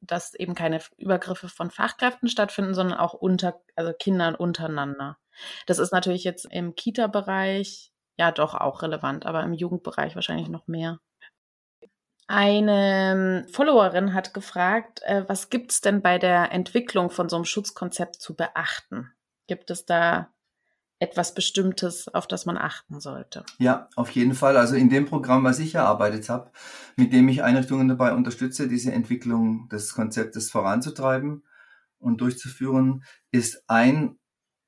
dass 0.00 0.34
eben 0.34 0.54
keine 0.54 0.80
Übergriffe 0.96 1.48
von 1.48 1.70
Fachkräften 1.70 2.28
stattfinden, 2.28 2.74
sondern 2.74 2.98
auch 2.98 3.14
unter, 3.14 3.60
also 3.74 3.92
Kindern 3.92 4.34
untereinander. 4.34 5.18
Das 5.66 5.78
ist 5.78 5.92
natürlich 5.92 6.24
jetzt 6.24 6.46
im 6.50 6.74
Kita-Bereich 6.74 7.92
ja 8.16 8.30
doch 8.30 8.54
auch 8.54 8.82
relevant, 8.82 9.26
aber 9.26 9.42
im 9.42 9.54
Jugendbereich 9.54 10.14
wahrscheinlich 10.14 10.48
noch 10.48 10.66
mehr. 10.68 11.00
Eine 12.26 13.46
Followerin 13.50 14.14
hat 14.14 14.32
gefragt, 14.32 15.02
äh, 15.02 15.24
was 15.28 15.50
gibt 15.50 15.72
es 15.72 15.80
denn 15.80 16.00
bei 16.00 16.18
der 16.18 16.52
Entwicklung 16.52 17.10
von 17.10 17.28
so 17.28 17.36
einem 17.36 17.44
Schutzkonzept 17.44 18.16
zu 18.16 18.34
beachten? 18.34 19.12
Gibt 19.46 19.70
es 19.70 19.84
da 19.84 20.30
etwas 21.04 21.34
Bestimmtes, 21.34 22.08
auf 22.08 22.26
das 22.26 22.46
man 22.46 22.56
achten 22.56 22.98
sollte? 22.98 23.44
Ja, 23.58 23.88
auf 23.94 24.10
jeden 24.10 24.34
Fall. 24.34 24.56
Also 24.56 24.74
in 24.74 24.88
dem 24.88 25.04
Programm, 25.04 25.44
was 25.44 25.58
ich 25.58 25.74
erarbeitet 25.74 26.30
habe, 26.30 26.50
mit 26.96 27.12
dem 27.12 27.28
ich 27.28 27.42
Einrichtungen 27.42 27.88
dabei 27.88 28.14
unterstütze, 28.14 28.68
diese 28.68 28.92
Entwicklung 28.92 29.68
des 29.68 29.92
Konzeptes 29.92 30.50
voranzutreiben 30.50 31.44
und 31.98 32.22
durchzuführen, 32.22 33.04
ist 33.30 33.64
ein 33.68 34.16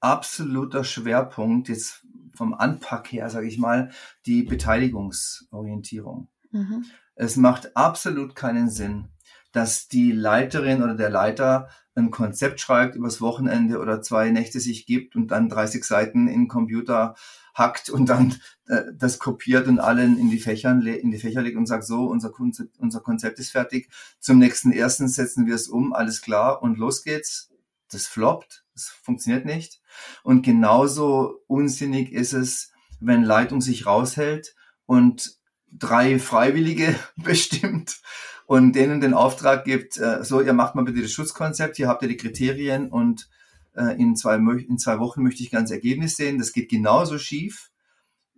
absoluter 0.00 0.84
Schwerpunkt 0.84 1.70
jetzt 1.70 2.04
vom 2.34 2.52
Anpack 2.52 3.12
her, 3.12 3.30
sage 3.30 3.48
ich 3.48 3.56
mal, 3.56 3.90
die 4.26 4.42
Beteiligungsorientierung. 4.42 6.28
Mhm. 6.50 6.84
Es 7.14 7.36
macht 7.36 7.74
absolut 7.76 8.34
keinen 8.34 8.68
Sinn, 8.68 9.08
dass 9.52 9.88
die 9.88 10.12
Leiterin 10.12 10.82
oder 10.82 10.94
der 10.94 11.08
Leiter 11.08 11.70
ein 11.96 12.10
Konzept 12.10 12.60
schreibt, 12.60 12.94
übers 12.94 13.20
Wochenende 13.20 13.78
oder 13.80 14.02
zwei 14.02 14.30
Nächte 14.30 14.60
sich 14.60 14.86
gibt 14.86 15.16
und 15.16 15.28
dann 15.28 15.48
30 15.48 15.84
Seiten 15.84 16.28
in 16.28 16.42
den 16.42 16.48
Computer 16.48 17.14
hackt 17.54 17.88
und 17.88 18.08
dann 18.08 18.34
äh, 18.68 18.82
das 18.94 19.18
kopiert 19.18 19.66
und 19.66 19.78
allen 19.78 20.18
in 20.18 20.30
die 20.30 20.38
Fächern 20.38 20.82
in 20.86 21.10
die 21.10 21.18
Fächer 21.18 21.42
legt 21.42 21.56
und 21.56 21.66
sagt 21.66 21.84
so 21.84 22.04
unser 22.04 22.30
Konzept, 22.30 22.78
unser 22.78 23.00
Konzept 23.00 23.38
ist 23.38 23.50
fertig. 23.50 23.88
Zum 24.20 24.38
nächsten 24.38 24.72
ersten 24.72 25.08
setzen 25.08 25.46
wir 25.46 25.54
es 25.54 25.68
um 25.68 25.92
alles 25.92 26.20
klar 26.20 26.62
und 26.62 26.78
los 26.78 27.02
geht's. 27.02 27.50
Das 27.90 28.06
floppt 28.06 28.66
das 28.76 28.88
funktioniert 28.88 29.46
nicht. 29.46 29.80
Und 30.22 30.42
genauso 30.42 31.40
unsinnig 31.46 32.12
ist 32.12 32.34
es 32.34 32.72
wenn 33.00 33.22
Leitung 33.22 33.60
sich 33.60 33.86
raushält 33.86 34.54
und 34.86 35.36
drei 35.70 36.18
Freiwillige 36.18 36.94
bestimmt 37.16 38.00
und 38.46 38.72
denen 38.72 39.00
den 39.00 39.14
Auftrag 39.14 39.64
gibt, 39.64 39.98
äh, 39.98 40.22
so, 40.24 40.40
ihr 40.40 40.52
macht 40.52 40.74
mal 40.74 40.84
bitte 40.84 41.02
das 41.02 41.12
Schutzkonzept, 41.12 41.76
hier 41.76 41.88
habt 41.88 42.02
ihr 42.02 42.08
die 42.08 42.16
Kriterien 42.16 42.88
und 42.88 43.28
äh, 43.74 44.00
in, 44.00 44.16
zwei, 44.16 44.36
in 44.36 44.78
zwei 44.78 44.98
Wochen 44.98 45.22
möchte 45.22 45.42
ich 45.42 45.50
ganz 45.50 45.70
Ergebnis 45.70 46.16
sehen. 46.16 46.38
Das 46.38 46.52
geht 46.52 46.68
genauso 46.68 47.18
schief. 47.18 47.70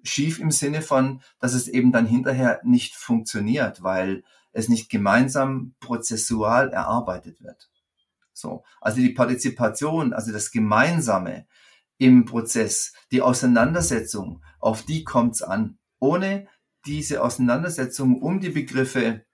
Schief 0.02 0.38
im 0.38 0.50
Sinne 0.50 0.80
von, 0.80 1.20
dass 1.38 1.54
es 1.54 1.68
eben 1.68 1.92
dann 1.92 2.06
hinterher 2.06 2.60
nicht 2.64 2.94
funktioniert, 2.94 3.82
weil 3.82 4.24
es 4.52 4.68
nicht 4.68 4.90
gemeinsam 4.90 5.74
prozessual 5.80 6.70
erarbeitet 6.70 7.42
wird. 7.42 7.68
So. 8.32 8.64
Also 8.80 8.98
die 8.98 9.10
Partizipation, 9.10 10.12
also 10.12 10.32
das 10.32 10.50
Gemeinsame 10.50 11.46
im 11.98 12.24
Prozess, 12.24 12.94
die 13.10 13.20
Auseinandersetzung, 13.20 14.42
auf 14.60 14.82
die 14.84 15.04
kommt's 15.04 15.42
an. 15.42 15.78
Ohne 15.98 16.46
diese 16.86 17.22
Auseinandersetzung 17.22 18.22
um 18.22 18.40
die 18.40 18.50
Begriffe 18.50 19.24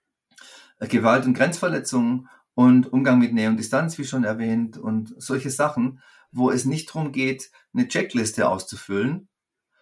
Gewalt 0.79 1.25
und 1.25 1.33
Grenzverletzungen 1.33 2.27
und 2.53 2.91
Umgang 2.91 3.19
mit 3.19 3.33
Nähe 3.33 3.49
und 3.49 3.57
Distanz, 3.57 3.97
wie 3.97 4.05
schon 4.05 4.23
erwähnt, 4.23 4.77
und 4.77 5.13
solche 5.17 5.49
Sachen, 5.49 6.01
wo 6.31 6.51
es 6.51 6.65
nicht 6.65 6.89
darum 6.89 7.11
geht, 7.11 7.51
eine 7.73 7.87
Checkliste 7.87 8.49
auszufüllen, 8.49 9.29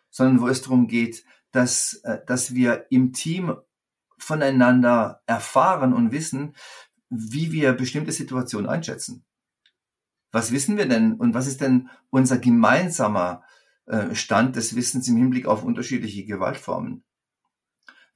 sondern 0.09 0.41
wo 0.41 0.47
es 0.47 0.62
darum 0.62 0.88
geht, 0.88 1.23
dass, 1.51 1.95
äh, 2.03 2.19
dass 2.25 2.53
wir 2.53 2.88
im 2.89 3.13
Team 3.13 3.55
voneinander 4.17 5.21
erfahren 5.25 5.93
und 5.93 6.12
wissen, 6.12 6.55
wie 7.09 7.51
wir 7.51 7.73
bestimmte 7.73 8.12
Situationen 8.12 8.69
einschätzen. 8.69 9.25
Was 10.31 10.51
wissen 10.51 10.77
wir 10.77 10.88
denn 10.88 11.13
und 11.13 11.33
was 11.33 11.47
ist 11.47 11.62
denn 11.62 11.89
unser 12.09 12.39
gemeinsamer 12.39 13.43
äh, 13.85 14.15
Stand 14.15 14.55
des 14.55 14.75
Wissens 14.75 15.07
im 15.07 15.17
Hinblick 15.17 15.45
auf 15.45 15.63
unterschiedliche 15.63 16.25
Gewaltformen? 16.25 17.03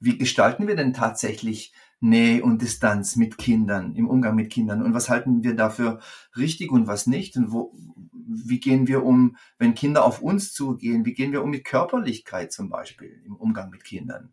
Wie 0.00 0.18
gestalten 0.18 0.66
wir 0.66 0.76
denn 0.76 0.92
tatsächlich 0.92 1.72
Nähe 2.00 2.42
und 2.42 2.62
Distanz 2.62 3.16
mit 3.16 3.38
Kindern, 3.38 3.94
im 3.96 4.08
Umgang 4.08 4.34
mit 4.34 4.50
Kindern? 4.50 4.82
Und 4.82 4.94
was 4.94 5.08
halten 5.08 5.42
wir 5.42 5.54
dafür 5.54 6.00
richtig 6.36 6.70
und 6.70 6.86
was 6.86 7.06
nicht? 7.06 7.36
Und 7.36 7.52
wo, 7.52 7.74
wie 8.12 8.60
gehen 8.60 8.86
wir 8.86 9.04
um, 9.04 9.36
wenn 9.58 9.74
Kinder 9.74 10.04
auf 10.04 10.22
uns 10.22 10.52
zugehen? 10.52 11.04
Wie 11.04 11.14
gehen 11.14 11.32
wir 11.32 11.42
um 11.42 11.50
mit 11.50 11.64
Körperlichkeit 11.64 12.52
zum 12.52 12.68
Beispiel 12.68 13.22
im 13.24 13.36
Umgang 13.36 13.70
mit 13.70 13.84
Kindern? 13.84 14.32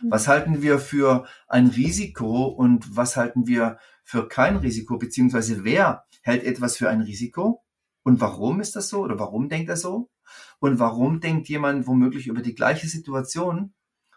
Mhm. 0.00 0.10
Was 0.10 0.28
halten 0.28 0.62
wir 0.62 0.78
für 0.78 1.26
ein 1.48 1.66
Risiko 1.66 2.46
und 2.46 2.96
was 2.96 3.16
halten 3.16 3.46
wir 3.46 3.78
für 4.04 4.28
kein 4.28 4.56
Risiko? 4.56 4.98
Beziehungsweise 4.98 5.64
wer 5.64 6.04
hält 6.22 6.44
etwas 6.44 6.76
für 6.76 6.88
ein 6.88 7.02
Risiko? 7.02 7.62
Und 8.02 8.20
warum 8.20 8.60
ist 8.60 8.76
das 8.76 8.88
so? 8.88 9.00
Oder 9.00 9.18
warum 9.18 9.48
denkt 9.48 9.68
er 9.68 9.76
so? 9.76 10.10
Und 10.58 10.78
warum 10.78 11.20
denkt 11.20 11.48
jemand 11.48 11.86
womöglich 11.86 12.26
über 12.26 12.40
die 12.40 12.54
gleiche 12.54 12.88
Situation 12.88 13.74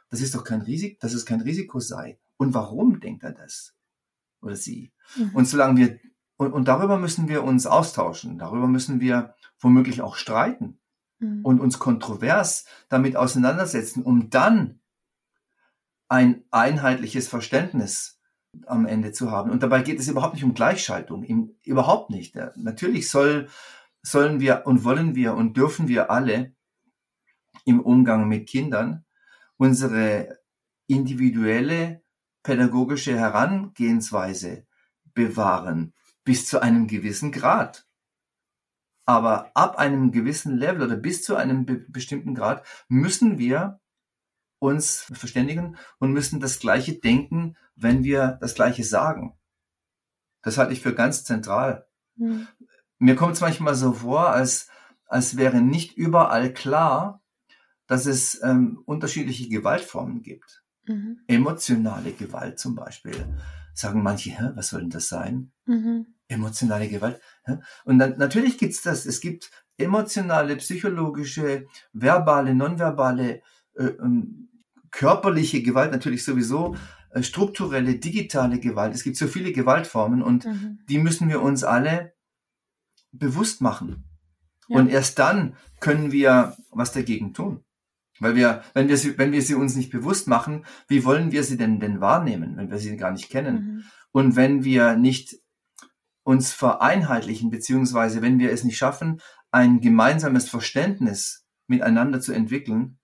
das 0.10 0.22
ist 0.22 0.34
doch 0.36 0.44
kein 0.44 0.62
Risiko, 0.62 0.98
dass 1.00 1.14
es 1.14 1.26
kein 1.26 1.42
Risiko 1.42 1.80
sei. 1.80 2.20
Und 2.40 2.54
warum 2.54 3.02
denkt 3.02 3.24
er 3.24 3.34
das? 3.34 3.76
Oder 4.42 4.56
sie? 4.56 4.94
Mhm. 5.18 5.32
Und 5.36 5.46
solange 5.46 5.78
wir, 5.78 6.00
und, 6.38 6.54
und 6.54 6.70
darüber 6.70 6.98
müssen 6.98 7.28
wir 7.28 7.44
uns 7.44 7.68
austauschen, 7.68 8.40
darüber 8.40 8.68
müssen 8.68 9.02
wir 9.02 9.36
womöglich 9.60 10.02
auch 10.02 10.16
streiten 10.16 10.80
mhm. 11.20 11.44
und 11.44 11.60
uns 11.60 11.80
kontrovers 11.80 12.66
damit 12.88 13.18
auseinandersetzen, 13.18 14.04
um 14.04 14.30
dann 14.30 14.80
ein 16.08 16.46
einheitliches 16.50 17.28
Verständnis 17.28 18.22
am 18.66 18.86
Ende 18.86 19.12
zu 19.12 19.32
haben. 19.32 19.52
Und 19.52 19.62
dabei 19.62 19.82
geht 19.82 20.00
es 20.00 20.08
überhaupt 20.08 20.34
nicht 20.34 20.46
um 20.46 20.54
Gleichschaltung, 20.54 21.24
im, 21.24 21.58
überhaupt 21.66 22.10
nicht. 22.10 22.36
Ja, 22.36 22.54
natürlich 22.56 23.10
soll, 23.10 23.50
sollen 24.02 24.40
wir 24.40 24.66
und 24.66 24.86
wollen 24.86 25.14
wir 25.14 25.34
und 25.34 25.58
dürfen 25.58 25.90
wir 25.90 26.10
alle 26.10 26.56
im 27.66 27.82
Umgang 27.82 28.30
mit 28.30 28.48
Kindern 28.48 29.04
unsere 29.58 30.40
individuelle 30.88 32.02
pädagogische 32.44 33.18
Herangehensweise 33.18 34.66
bewahren 35.14 35.94
bis 36.24 36.48
zu 36.48 36.62
einem 36.62 36.88
gewissen 36.88 37.32
Grad. 37.32 37.88
Aber 39.06 39.52
ab 39.56 39.78
einem 39.78 40.12
gewissen 40.12 40.56
Level 40.58 40.84
oder 40.84 40.96
bis 40.96 41.24
zu 41.24 41.36
einem 41.36 41.66
be 41.66 41.78
bestimmten 41.90 42.36
Grad 42.36 42.66
müssen 42.88 43.40
wir 43.40 43.80
uns 44.60 45.08
verständigen 45.14 45.78
und 45.98 46.14
müssen 46.14 46.40
das 46.40 46.60
Gleiche 46.60 46.94
denken, 47.00 47.58
wenn 47.76 48.04
wir 48.04 48.38
das 48.42 48.54
Gleiche 48.54 48.84
sagen. 48.84 49.38
Das 50.42 50.58
halte 50.58 50.74
ich 50.74 50.82
für 50.82 50.94
ganz 50.94 51.24
zentral. 51.24 51.88
Mhm. 52.16 52.48
Mir 53.00 53.16
kommt 53.16 53.34
es 53.34 53.42
manchmal 53.42 53.76
so 53.76 53.94
vor, 53.94 54.30
als, 54.30 54.70
als 55.06 55.38
wäre 55.38 55.62
nicht 55.62 55.98
überall 55.98 56.54
klar, 56.54 57.24
dass 57.88 58.06
es 58.06 58.42
ähm, 58.44 58.84
unterschiedliche 58.86 59.50
Gewaltformen 59.50 60.22
gibt. 60.22 60.64
Mhm. 60.90 61.20
Emotionale 61.28 62.14
Gewalt 62.14 62.58
zum 62.58 62.74
Beispiel. 62.76 63.14
Sagen 63.74 64.02
manche, 64.02 64.32
Hä, 64.32 64.50
was 64.56 64.70
soll 64.70 64.82
denn 64.82 64.90
das 64.90 65.08
sein? 65.08 65.52
Mhm. 65.66 66.08
Emotionale 66.28 66.90
Gewalt. 66.90 67.22
Hä? 67.46 67.58
Und 67.86 68.00
dann, 68.00 68.18
natürlich 68.18 68.58
gibt's 68.58 68.82
das. 68.82 69.06
Es 69.06 69.22
gibt 69.22 69.52
emotionale, 69.78 70.56
psychologische, 70.56 71.68
verbale, 71.94 72.56
nonverbale, 72.56 73.42
äh, 73.76 73.84
ähm, 73.84 74.50
körperliche 74.92 75.62
Gewalt 75.62 75.92
natürlich 75.92 76.26
sowieso, 76.26 76.76
äh, 77.12 77.22
strukturelle, 77.22 78.00
digitale 78.00 78.60
Gewalt. 78.60 78.96
Es 78.96 79.04
gibt 79.04 79.16
so 79.16 79.28
viele 79.28 79.52
Gewaltformen 79.52 80.24
und 80.24 80.46
mhm. 80.46 80.80
die 80.90 80.98
müssen 80.98 81.30
wir 81.30 81.44
uns 81.44 81.64
alle 81.64 82.14
bewusst 83.12 83.62
machen. 83.62 84.06
Ja. 84.68 84.80
Und 84.80 84.90
erst 84.90 85.20
dann 85.20 85.56
können 85.80 86.12
wir 86.12 86.58
was 86.72 86.92
dagegen 86.92 87.36
tun. 87.36 87.64
Weil 88.20 88.36
wir, 88.36 88.64
wenn 88.74 88.88
wir 88.88 88.98
sie, 88.98 89.18
wenn 89.18 89.32
wir 89.32 89.42
sie 89.42 89.56
uns 89.56 89.76
nicht 89.76 89.92
bewusst 89.92 90.28
machen, 90.28 90.66
wie 90.88 91.06
wollen 91.06 91.32
wir 91.32 91.44
sie 91.44 91.58
denn 91.58 91.80
denn 91.80 92.02
wahrnehmen, 92.02 92.58
wenn 92.58 92.70
wir 92.70 92.78
sie 92.78 92.96
gar 92.98 93.12
nicht 93.12 93.30
kennen? 93.30 93.56
Mhm. 93.56 93.84
Und 94.12 94.36
wenn 94.36 94.64
wir 94.64 94.96
nicht 94.96 95.38
uns 96.24 96.52
vereinheitlichen, 96.52 97.50
beziehungsweise 97.50 98.22
wenn 98.22 98.40
wir 98.40 98.52
es 98.52 98.64
nicht 98.64 98.78
schaffen, 98.78 99.22
ein 99.52 99.82
gemeinsames 99.82 100.50
Verständnis 100.50 101.46
miteinander 101.68 102.22
zu 102.22 102.34
entwickeln, 102.34 103.00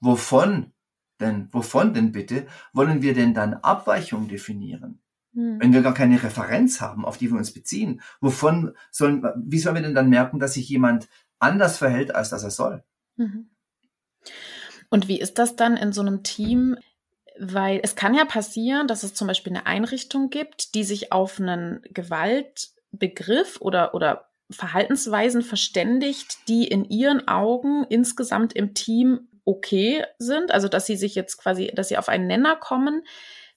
wovon 0.00 0.72
denn, 1.20 1.48
wovon 1.52 1.94
denn 1.94 2.12
bitte, 2.12 2.46
wollen 2.72 3.02
wir 3.02 3.14
denn 3.14 3.34
dann 3.34 3.54
Abweichung 3.54 4.28
definieren? 4.28 5.00
Mhm. 5.32 5.60
Wenn 5.60 5.72
wir 5.72 5.82
gar 5.82 5.94
keine 5.94 6.22
Referenz 6.22 6.80
haben, 6.80 7.04
auf 7.04 7.18
die 7.18 7.30
wir 7.30 7.38
uns 7.38 7.52
beziehen, 7.52 8.00
wovon 8.20 8.72
sollen, 8.90 9.24
wie 9.44 9.58
sollen 9.58 9.76
wir 9.76 9.82
denn 9.82 9.94
dann 9.94 10.08
merken, 10.08 10.38
dass 10.38 10.54
sich 10.54 10.68
jemand 10.68 11.08
anders 11.38 11.78
verhält, 11.78 12.14
als 12.14 12.30
dass 12.30 12.44
er 12.44 12.50
soll? 12.50 12.84
Mhm. 13.16 13.50
Und 14.90 15.08
wie 15.08 15.20
ist 15.20 15.38
das 15.38 15.56
dann 15.56 15.76
in 15.76 15.92
so 15.92 16.00
einem 16.00 16.22
Team? 16.22 16.76
Weil 17.38 17.80
es 17.82 17.96
kann 17.96 18.14
ja 18.14 18.24
passieren, 18.24 18.86
dass 18.86 19.02
es 19.02 19.14
zum 19.14 19.26
Beispiel 19.26 19.52
eine 19.52 19.66
Einrichtung 19.66 20.30
gibt, 20.30 20.74
die 20.74 20.84
sich 20.84 21.10
auf 21.10 21.40
einen 21.40 21.82
Gewaltbegriff 21.90 23.60
oder, 23.60 23.94
oder 23.94 24.28
Verhaltensweisen 24.50 25.42
verständigt, 25.42 26.48
die 26.48 26.68
in 26.68 26.84
ihren 26.84 27.26
Augen 27.26 27.84
insgesamt 27.88 28.52
im 28.52 28.74
Team 28.74 29.28
okay 29.44 30.04
sind. 30.18 30.52
Also, 30.52 30.68
dass 30.68 30.86
sie 30.86 30.96
sich 30.96 31.14
jetzt 31.14 31.38
quasi, 31.38 31.72
dass 31.74 31.88
sie 31.88 31.98
auf 31.98 32.08
einen 32.08 32.26
Nenner 32.26 32.56
kommen, 32.56 33.02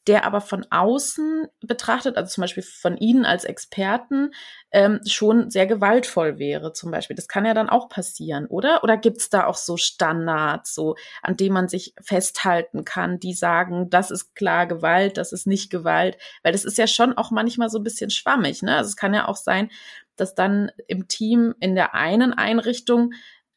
der 0.08 0.26
aber 0.26 0.42
von 0.42 0.66
außen 0.70 1.48
betrachtet, 1.62 2.16
also 2.16 2.32
zum 2.32 2.42
Beispiel 2.42 2.64
von 2.64 2.98
Ihnen 2.98 3.26
als 3.26 3.44
Experten, 3.44 4.32
ähm, 4.72 5.02
schon 5.06 5.50
sehr 5.50 5.68
gewaltvoll 5.68 6.40
wäre, 6.40 6.74
zum 6.74 6.92
Beispiel. 6.92 7.16
Das 7.16 7.28
kann 7.28 7.46
ja 7.46 7.54
dann 7.54 7.70
auch 7.70 7.90
passieren, 7.90 8.48
oder? 8.48 8.84
Oder 8.84 8.98
gibt 8.98 9.18
es 9.18 9.30
da 9.30 9.46
auch 9.46 9.56
so 9.56 9.76
Standards, 9.78 10.74
so 10.74 10.96
an 11.22 11.36
denen 11.36 11.54
man 11.54 11.68
sich 11.68 11.94
festhalten 12.02 12.86
kann, 12.86 13.20
die 13.20 13.34
sagen, 13.34 13.90
das 13.90 14.12
ist 14.12 14.34
klar 14.34 14.66
Gewalt, 14.66 15.18
das 15.18 15.34
ist 15.34 15.46
nicht 15.46 15.70
Gewalt? 15.70 16.18
Weil 16.44 16.54
das 16.54 16.66
ist 16.66 16.78
ja 16.78 16.88
schon 16.88 17.18
auch 17.18 17.32
manchmal 17.32 17.70
so 17.70 17.78
ein 17.78 17.84
bisschen 17.84 18.10
schwammig, 18.10 18.62
ne? 18.62 18.78
Also 18.78 18.90
es 18.90 18.96
kann 18.96 19.14
ja 19.14 19.28
auch 19.28 19.38
sein, 19.38 19.70
dass 20.16 20.36
dann 20.36 20.72
im 20.88 21.08
Team 21.08 21.54
in 21.60 21.76
der 21.76 21.94
einen 21.94 22.34
Einrichtung 22.34 23.12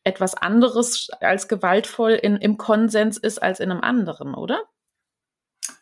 etwas 0.04 0.34
anderes 0.34 1.10
als 1.20 1.48
gewaltvoll 1.48 2.12
in, 2.12 2.36
im 2.36 2.56
Konsens 2.56 3.18
ist 3.18 3.42
als 3.42 3.60
in 3.60 3.70
einem 3.70 3.82
anderen, 3.82 4.34
oder? 4.34 4.64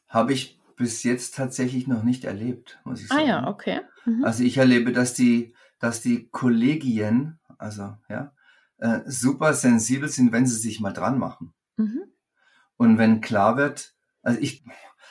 Habe 0.09 0.33
ich 0.33 0.58
bis 0.79 1.03
jetzt 1.03 1.35
tatsächlich 1.35 1.87
noch 1.87 2.03
nicht 2.03 2.25
erlebt, 2.25 2.81
muss 2.85 3.03
ich 3.03 3.09
sagen. 3.09 3.21
Ah 3.21 3.27
ja, 3.27 3.49
okay. 3.49 3.81
Mhm. 4.07 4.25
Also 4.25 4.43
ich 4.45 4.57
erlebe, 4.57 4.93
dass 4.93 5.13
die, 5.13 5.55
dass 5.79 6.01
die 6.01 6.29
Kollegien, 6.31 7.39
also 7.59 7.97
ja, 8.09 8.33
äh, 8.79 9.01
super 9.07 9.53
sensibel 9.53 10.09
sind, 10.09 10.33
wenn 10.33 10.47
sie 10.47 10.57
sich 10.57 10.81
mal 10.81 10.93
dran 10.93 11.19
machen. 11.19 11.53
Mhm. 11.77 12.05
Und 12.77 12.97
wenn 12.97 13.21
klar 13.21 13.57
wird, 13.57 13.95
also 14.23 14.41
ich, 14.41 14.65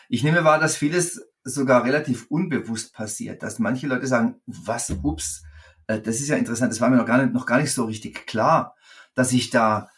ich 0.10 0.24
nehme 0.24 0.44
wahr, 0.44 0.60
dass 0.60 0.78
vieles 0.78 1.30
sogar 1.44 1.84
relativ 1.84 2.28
unbewusst 2.30 2.94
passiert, 2.94 3.44
dass 3.44 3.60
manche 3.60 3.88
Leute 3.88 4.08
sagen, 4.08 4.42
was, 4.46 4.90
ups, 4.90 5.44
äh, 5.88 6.00
das 6.00 6.20
ist 6.20 6.30
ja 6.30 6.38
interessant, 6.38 6.72
das 6.72 6.82
war 6.82 6.90
mir 6.90 6.98
noch 6.98 7.06
gar 7.06 7.22
nicht, 7.22 7.34
noch 7.34 7.46
gar 7.46 7.60
nicht 7.60 7.74
so 7.74 7.86
richtig 7.86 8.26
klar, 8.26 8.76
dass 9.16 9.34
ich 9.34 9.50
da 9.50 9.90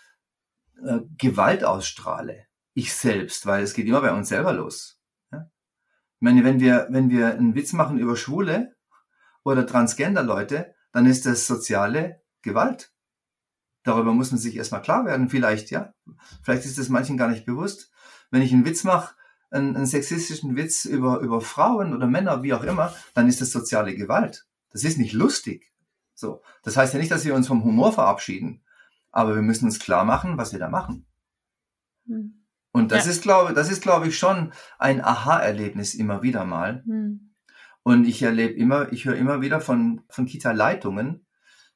äh, 0.83 0.99
Gewalt 1.17 1.63
ausstrahle 1.63 2.49
ich 2.73 2.93
selbst, 2.93 3.45
weil 3.45 3.63
es 3.63 3.73
geht 3.73 3.88
immer 3.88 4.01
bei 4.01 4.13
uns 4.13 4.29
selber 4.29 4.53
los. 4.53 4.99
Ich 6.19 6.23
meine, 6.23 6.43
wenn 6.43 6.59
wir, 6.59 6.88
wenn 6.89 7.09
wir 7.09 7.33
einen 7.33 7.55
Witz 7.55 7.71
machen 7.71 7.97
über 7.97 8.17
Schwule 8.17 8.75
oder 9.43 9.65
Transgender-Leute, 9.65 10.75
dann 10.91 11.05
ist 11.05 11.25
das 11.25 11.47
soziale 11.47 12.21
Gewalt. 12.41 12.93
Darüber 13.83 14.13
muss 14.13 14.31
man 14.31 14.39
sich 14.39 14.57
erstmal 14.57 14.81
klar 14.81 15.05
werden, 15.05 15.29
vielleicht, 15.29 15.71
ja. 15.71 15.93
Vielleicht 16.43 16.65
ist 16.65 16.77
das 16.77 16.89
manchen 16.89 17.15
gar 17.15 17.29
nicht 17.29 17.45
bewusst. 17.45 17.91
Wenn 18.31 18.41
ich 18.41 18.51
einen 18.51 18.65
Witz 18.65 18.83
mache, 18.83 19.15
einen, 19.49 19.77
einen 19.77 19.85
sexistischen 19.85 20.57
Witz 20.57 20.83
über, 20.83 21.19
über 21.19 21.39
Frauen 21.39 21.95
oder 21.95 22.05
Männer, 22.05 22.43
wie 22.43 22.53
auch 22.53 22.63
immer, 22.63 22.93
dann 23.13 23.29
ist 23.29 23.39
das 23.39 23.51
soziale 23.51 23.95
Gewalt. 23.95 24.45
Das 24.71 24.83
ist 24.83 24.97
nicht 24.97 25.13
lustig. 25.13 25.71
So. 26.13 26.41
Das 26.63 26.75
heißt 26.75 26.93
ja 26.93 26.99
nicht, 26.99 27.11
dass 27.11 27.23
wir 27.23 27.33
uns 27.33 27.47
vom 27.47 27.63
Humor 27.63 27.93
verabschieden. 27.93 28.61
Aber 29.11 29.35
wir 29.35 29.41
müssen 29.41 29.65
uns 29.65 29.79
klar 29.79 30.03
machen, 30.03 30.38
was 30.38 30.51
wir 30.51 30.59
da 30.59 30.67
machen. 30.67 31.07
Hm. 32.05 32.38
Und 32.71 32.91
das 32.91 33.05
ja. 33.05 33.11
ist, 33.11 33.23
glaube, 33.23 33.53
das 33.53 33.71
ist, 33.71 33.81
glaube 33.81 34.07
ich, 34.07 34.17
schon 34.17 34.53
ein 34.77 35.03
Aha-Erlebnis 35.03 35.95
immer 35.95 36.21
wieder 36.21 36.45
mal. 36.45 36.83
Hm. 36.85 37.33
Und 37.83 38.05
ich 38.05 38.21
erlebe 38.21 38.53
immer, 38.53 38.91
ich 38.91 39.05
höre 39.05 39.15
immer 39.15 39.41
wieder 39.41 39.61
von, 39.61 40.01
von 40.09 40.25
Kita-Leitungen, 40.25 41.25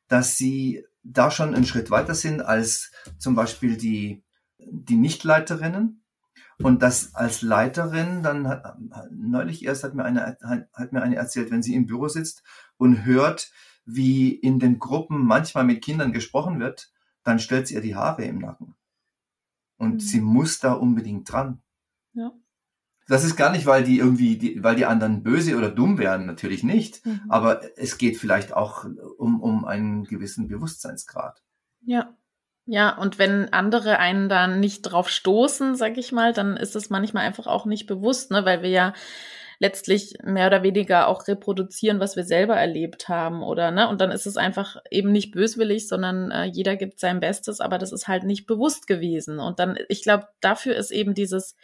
dass 0.08 0.38
sie 0.38 0.86
da 1.04 1.32
schon 1.32 1.56
einen 1.56 1.66
Schritt 1.66 1.92
weiter 1.92 2.14
sind 2.14 2.42
als 2.42 2.92
zum 3.18 3.36
Beispiel 3.36 3.78
die, 3.78 4.24
die 4.60 4.96
Nichtleiterinnen. 4.96 6.04
Und 6.62 6.82
das 6.84 7.16
als 7.16 7.42
Leiterin, 7.42 8.22
dann 8.22 8.48
hat, 8.48 8.78
neulich 9.12 9.66
erst 9.66 9.84
hat 9.84 9.96
mir 9.96 10.06
eine, 10.06 10.38
hat 10.74 10.92
mir 10.94 11.02
eine 11.02 11.16
erzählt, 11.16 11.50
wenn 11.52 11.64
sie 11.64 11.74
im 11.74 11.88
Büro 11.88 12.08
sitzt 12.08 12.44
und 12.78 13.04
hört, 13.06 13.52
wie 13.86 14.34
in 14.34 14.60
den 14.60 14.80
Gruppen 14.80 15.26
manchmal 15.26 15.64
mit 15.64 15.84
Kindern 15.84 16.14
gesprochen 16.14 16.60
wird, 16.60 16.92
dann 17.24 17.40
stellt 17.40 17.68
sie 17.68 17.74
ihr 17.74 17.82
die 17.82 17.96
Haare 17.96 18.24
im 18.24 18.40
Nacken. 18.40 18.76
Und 19.84 19.96
mhm. 19.96 20.00
sie 20.00 20.22
muss 20.22 20.60
da 20.60 20.74
unbedingt 20.74 21.32
dran. 21.32 21.62
Ja. 22.14 22.32
Das 23.08 23.24
ist 23.24 23.36
gar 23.36 23.52
nicht, 23.52 23.66
weil 23.66 23.84
die 23.84 24.00
irgendwie, 24.00 24.38
die, 24.38 24.64
weil 24.64 24.76
die 24.76 24.86
anderen 24.86 25.24
böse 25.24 25.58
oder 25.58 25.70
dumm 25.70 25.98
wären, 25.98 26.26
natürlich 26.26 26.64
nicht. 26.64 27.06
Mhm. 27.06 27.22
Aber 27.30 27.62
es 27.78 27.98
geht 27.98 28.18
vielleicht 28.18 28.54
auch 28.54 28.86
um, 29.18 29.42
um 29.42 29.66
einen 29.66 30.06
gewissen 30.06 30.48
Bewusstseinsgrad. 30.48 31.44
Ja. 31.82 32.16
Ja, 32.66 32.98
und 32.98 33.20
wenn 33.20 33.52
andere 33.52 34.00
einen 34.00 34.30
dann 34.30 34.62
nicht 34.62 34.84
drauf 34.84 35.10
stoßen, 35.10 35.76
sag 35.76 35.98
ich 35.98 36.14
mal, 36.14 36.32
dann 36.32 36.56
ist 36.56 36.78
es 36.78 36.90
manchmal 36.90 37.26
einfach 37.26 37.46
auch 37.46 37.66
nicht 37.66 37.88
bewusst, 37.88 38.32
ne, 38.32 38.46
weil 38.46 38.62
wir 38.62 38.70
ja 38.70 38.94
letztlich 39.60 40.16
mehr 40.24 40.48
oder 40.48 40.64
weniger 40.64 41.08
auch 41.08 41.28
reproduzieren, 41.28 42.00
was 42.00 42.16
wir 42.16 42.24
selber 42.24 42.56
erlebt 42.56 43.10
haben 43.10 43.44
oder 43.44 43.72
ne? 43.72 43.88
Und 43.90 44.02
dann 44.02 44.12
ist 44.12 44.26
es 44.26 44.38
einfach 44.38 44.78
eben 44.92 45.12
nicht 45.12 45.32
böswillig, 45.32 45.88
sondern 45.88 46.32
äh, 46.32 46.46
jeder 46.46 46.76
gibt 46.76 47.00
sein 47.00 47.20
Bestes, 47.20 47.60
aber 47.60 47.78
das 47.78 47.92
ist 47.92 48.08
halt 48.08 48.24
nicht 48.24 48.46
bewusst 48.46 48.88
gewesen. 48.88 49.40
Und 49.40 49.60
dann 49.60 49.78
ich 49.90 50.04
glaube, 50.04 50.28
dafür 50.42 50.76
ist 50.76 50.92
eben 50.92 51.14
dieses 51.14 51.56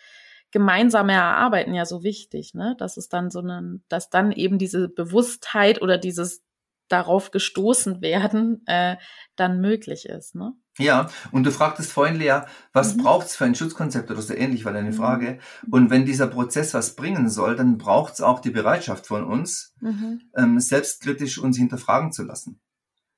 gemeinsame 0.52 1.14
Erarbeiten 1.14 1.74
ja 1.74 1.86
so 1.86 2.04
wichtig, 2.04 2.54
ne, 2.54 2.76
dass 2.80 2.98
es 2.98 3.10
dann 3.10 3.30
so 3.30 3.40
eine, 3.40 3.82
dass 3.88 4.10
dann 4.10 4.32
eben 4.32 4.58
diese 4.58 4.90
Bewusstheit 4.90 5.82
oder 5.82 5.98
dieses 5.98 6.44
darauf 6.88 7.32
gestoßen 7.32 8.02
werden 8.02 8.64
äh, 8.66 8.98
dann 9.36 9.62
möglich 9.62 10.08
ist, 10.08 10.36
ne? 10.36 10.54
Ja, 10.80 11.10
und 11.32 11.44
du 11.44 11.52
fragtest 11.52 11.92
vorhin, 11.92 12.16
Lea, 12.16 12.42
was 12.72 12.96
mhm. 12.96 13.04
braucht's 13.04 13.36
für 13.36 13.44
ein 13.44 13.54
Schutzkonzept 13.54 14.10
oder 14.10 14.22
so 14.22 14.34
ähnlich 14.34 14.64
war 14.64 14.72
deine 14.72 14.92
mhm. 14.92 14.96
Frage. 14.96 15.40
Und 15.70 15.90
wenn 15.90 16.06
dieser 16.06 16.28
Prozess 16.28 16.74
was 16.74 16.96
bringen 16.96 17.30
soll, 17.30 17.58
dann 17.58 17.78
braucht's 17.78 18.22
auch 18.22 18.40
die 18.40 18.50
Bereitschaft 18.50 19.06
von 19.06 19.26
uns, 19.26 19.76
mhm. 19.82 20.22
ähm, 20.38 20.60
selbstkritisch 20.60 21.38
uns 21.38 21.58
hinterfragen 21.58 22.14
zu 22.14 22.24
lassen. 22.24 22.62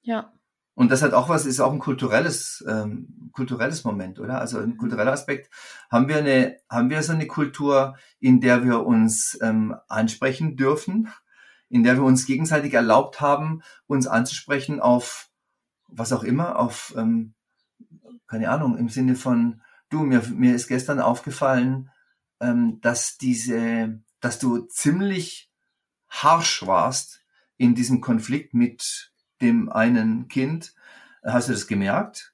Ja. 0.02 0.34
Und 0.74 0.90
das 0.90 1.04
hat 1.04 1.14
auch 1.14 1.30
was, 1.30 1.46
ist 1.46 1.60
auch 1.60 1.72
ein 1.72 1.80
kulturelles, 1.80 2.66
ähm, 2.68 3.30
kulturelles 3.34 3.84
Moment, 3.84 4.20
oder? 4.20 4.40
Also 4.40 4.58
ein 4.58 4.78
kultureller 4.78 5.12
Aspekt. 5.12 5.52
Haben 5.92 6.08
wir 6.08 6.18
eine, 6.18 6.58
haben 6.68 6.90
wir 6.90 7.04
so 7.04 7.14
eine 7.14 7.28
Kultur, 7.28 7.96
in 8.20 8.42
der 8.42 8.64
wir 8.64 8.84
uns 8.86 9.38
ähm, 9.42 9.76
ansprechen 9.88 10.56
dürfen, 10.56 11.10
in 11.70 11.84
der 11.84 11.98
wir 11.98 12.04
uns 12.04 12.26
gegenseitig 12.26 12.74
erlaubt 12.74 13.22
haben, 13.22 13.62
uns 13.86 14.08
anzusprechen 14.08 14.80
auf 14.80 15.28
was 15.92 16.14
auch 16.14 16.24
immer, 16.24 16.58
auf 16.58 16.94
ähm, 16.98 17.34
keine 18.28 18.50
Ahnung, 18.50 18.78
im 18.78 18.90
Sinne 18.90 19.16
von, 19.16 19.62
du, 19.90 20.04
mir, 20.04 20.22
mir 20.34 20.56
ist 20.56 20.68
gestern 20.68 21.00
aufgefallen, 21.00 21.90
ähm, 22.40 22.80
dass 22.82 23.18
diese, 23.18 24.02
dass 24.20 24.40
du 24.40 24.60
ziemlich 24.68 25.52
harsch 26.10 26.66
warst 26.66 27.22
in 27.58 27.76
diesem 27.76 28.02
Konflikt 28.02 28.54
mit 28.54 29.12
dem 29.42 29.70
einen 29.70 30.28
Kind. 30.28 30.74
Hast 31.24 31.48
du 31.48 31.54
das 31.54 31.68
gemerkt? 31.68 32.34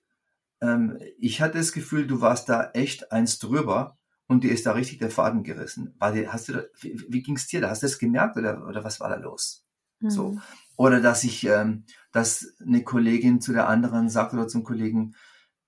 Ähm, 0.61 0.99
ich 1.19 1.41
hatte 1.41 1.57
das 1.57 1.71
Gefühl, 1.71 2.07
du 2.07 2.21
warst 2.21 2.49
da 2.49 2.71
echt 2.71 3.11
eins 3.11 3.39
drüber 3.39 3.97
und 4.27 4.43
dir 4.43 4.51
ist 4.51 4.65
da 4.65 4.71
richtig 4.71 4.99
der 4.99 5.11
Faden 5.11 5.43
gerissen. 5.43 5.93
War 5.99 6.11
dir, 6.11 6.31
hast 6.33 6.49
du 6.49 6.53
da, 6.53 6.63
wie, 6.79 7.03
wie 7.07 7.21
ging 7.21 7.35
es 7.35 7.47
dir 7.47 7.61
da? 7.61 7.69
Hast 7.69 7.83
du 7.83 7.87
das 7.87 7.99
gemerkt 7.99 8.37
oder, 8.37 8.65
oder 8.67 8.83
was 8.83 8.99
war 8.99 9.09
da 9.09 9.15
los? 9.15 9.65
Mhm. 9.99 10.09
So. 10.09 10.37
Oder 10.75 11.01
dass 11.01 11.23
ich, 11.23 11.45
ähm, 11.45 11.85
dass 12.11 12.55
eine 12.65 12.83
Kollegin 12.83 13.41
zu 13.41 13.53
der 13.53 13.67
anderen 13.67 14.09
sagt 14.09 14.33
oder 14.33 14.47
zum 14.47 14.63
Kollegen, 14.63 15.15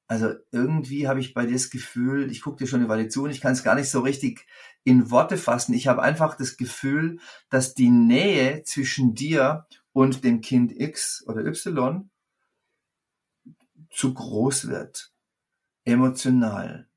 also 0.10 0.34
irgendwie 0.52 1.08
habe 1.08 1.20
ich 1.20 1.36
bei 1.36 1.46
dir 1.46 1.54
das 1.54 1.70
Gefühl, 1.70 2.32
ich 2.32 2.42
gucke 2.42 2.58
dir 2.58 2.68
schon 2.68 2.80
eine 2.80 2.90
Weile 2.90 3.10
zu 3.10 3.24
und 3.24 3.30
ich 3.30 3.42
kann 3.42 3.54
es 3.54 3.64
gar 3.64 3.76
nicht 3.76 3.92
so 3.92 4.00
richtig 4.00 4.48
in 4.84 5.12
Worte 5.12 5.38
fassen. 5.38 5.76
Ich 5.76 5.88
habe 5.88 6.02
einfach 6.02 6.36
das 6.36 6.58
Gefühl, 6.58 7.20
dass 7.52 7.76
die 7.76 7.92
Nähe 7.92 8.64
zwischen 8.64 9.14
dir 9.14 9.68
und 9.94 10.24
dem 10.24 10.42
Kind 10.42 10.72
X 10.76 11.24
oder 11.28 11.46
Y 11.46 12.10
zu 13.92 14.14
groß 14.16 14.68
wird. 14.68 15.14
Emotional, 15.86 16.90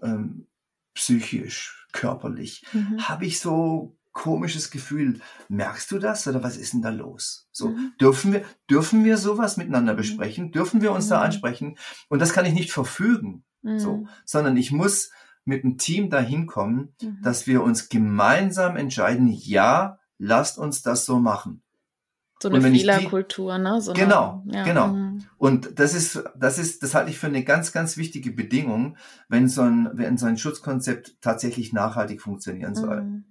ähm, 0.00 0.46
psychisch, 0.94 1.88
körperlich. 1.92 2.64
Mhm. 2.72 3.08
Habe 3.08 3.26
ich 3.26 3.40
so 3.40 3.95
komisches 4.16 4.70
Gefühl. 4.70 5.20
Merkst 5.48 5.92
du 5.92 5.98
das 5.98 6.26
oder 6.26 6.42
was 6.42 6.56
ist 6.56 6.72
denn 6.72 6.82
da 6.82 6.88
los? 6.88 7.48
So, 7.52 7.68
mhm. 7.68 7.92
dürfen 8.00 8.32
wir, 8.32 8.42
dürfen 8.68 9.04
wir 9.04 9.18
sowas 9.18 9.58
miteinander 9.58 9.92
mhm. 9.92 9.98
besprechen? 9.98 10.52
Dürfen 10.52 10.80
wir 10.80 10.90
uns 10.90 11.06
mhm. 11.06 11.10
da 11.10 11.20
ansprechen? 11.20 11.78
Und 12.08 12.20
das 12.20 12.32
kann 12.32 12.46
ich 12.46 12.54
nicht 12.54 12.72
verfügen, 12.72 13.44
mhm. 13.62 13.78
so, 13.78 14.06
sondern 14.24 14.56
ich 14.56 14.72
muss 14.72 15.10
mit 15.44 15.62
dem 15.62 15.76
Team 15.76 16.08
dahin 16.08 16.46
kommen, 16.46 16.94
mhm. 17.00 17.18
dass 17.22 17.46
wir 17.46 17.62
uns 17.62 17.90
gemeinsam 17.90 18.76
entscheiden, 18.76 19.28
ja, 19.28 19.98
lasst 20.18 20.58
uns 20.58 20.82
das 20.82 21.04
so 21.04 21.20
machen. 21.20 21.62
So 22.42 22.48
eine 22.48 22.60
Fehlerkultur, 22.60 23.56
ne? 23.58 23.80
So 23.80 23.92
genau, 23.92 24.42
eine, 24.44 24.56
ja, 24.56 24.64
genau. 24.64 24.88
Mhm. 24.88 25.24
Und 25.36 25.78
das 25.78 25.94
ist, 25.94 26.22
das 26.36 26.58
ist, 26.58 26.82
das 26.82 26.94
halte 26.94 27.10
ich 27.10 27.18
für 27.18 27.28
eine 27.28 27.44
ganz, 27.44 27.72
ganz 27.72 27.96
wichtige 27.96 28.30
Bedingung, 28.30 28.96
wenn 29.28 29.48
so 29.48 29.62
ein, 29.62 29.90
wenn 29.92 30.16
so 30.16 30.26
ein 30.26 30.36
Schutzkonzept 30.36 31.18
tatsächlich 31.20 31.72
nachhaltig 31.72 32.20
funktionieren 32.20 32.74
soll. 32.74 33.22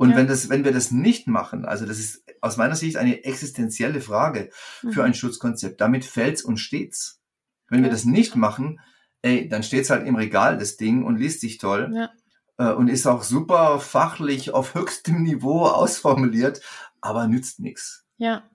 Und 0.00 0.12
ja. 0.12 0.16
wenn 0.16 0.28
das, 0.28 0.48
wenn 0.48 0.64
wir 0.64 0.72
das 0.72 0.90
nicht 0.90 1.26
machen, 1.26 1.66
also 1.66 1.84
das 1.84 1.98
ist 1.98 2.24
aus 2.40 2.56
meiner 2.56 2.74
Sicht 2.74 2.96
eine 2.96 3.22
existenzielle 3.22 4.00
Frage 4.00 4.48
mhm. 4.82 4.92
für 4.92 5.04
ein 5.04 5.12
Schutzkonzept. 5.12 5.78
Damit 5.78 6.06
fällt's 6.06 6.42
und 6.42 6.56
steht's. 6.56 7.20
Wenn 7.68 7.80
ja. 7.80 7.84
wir 7.84 7.90
das 7.90 8.06
nicht 8.06 8.34
machen, 8.34 8.80
ey, 9.20 9.46
dann 9.46 9.62
steht's 9.62 9.90
halt 9.90 10.06
im 10.06 10.16
Regal, 10.16 10.56
das 10.56 10.78
Ding, 10.78 11.04
und 11.04 11.18
liest 11.18 11.42
sich 11.42 11.58
toll. 11.58 11.92
Ja. 11.94 12.10
Äh, 12.56 12.72
und 12.72 12.88
ist 12.88 13.06
auch 13.06 13.22
super 13.22 13.78
fachlich 13.78 14.54
auf 14.54 14.74
höchstem 14.74 15.22
Niveau 15.22 15.66
ausformuliert, 15.66 16.62
aber 17.02 17.26
nützt 17.26 17.60
nichts. 17.60 18.06
Ja. 18.16 18.48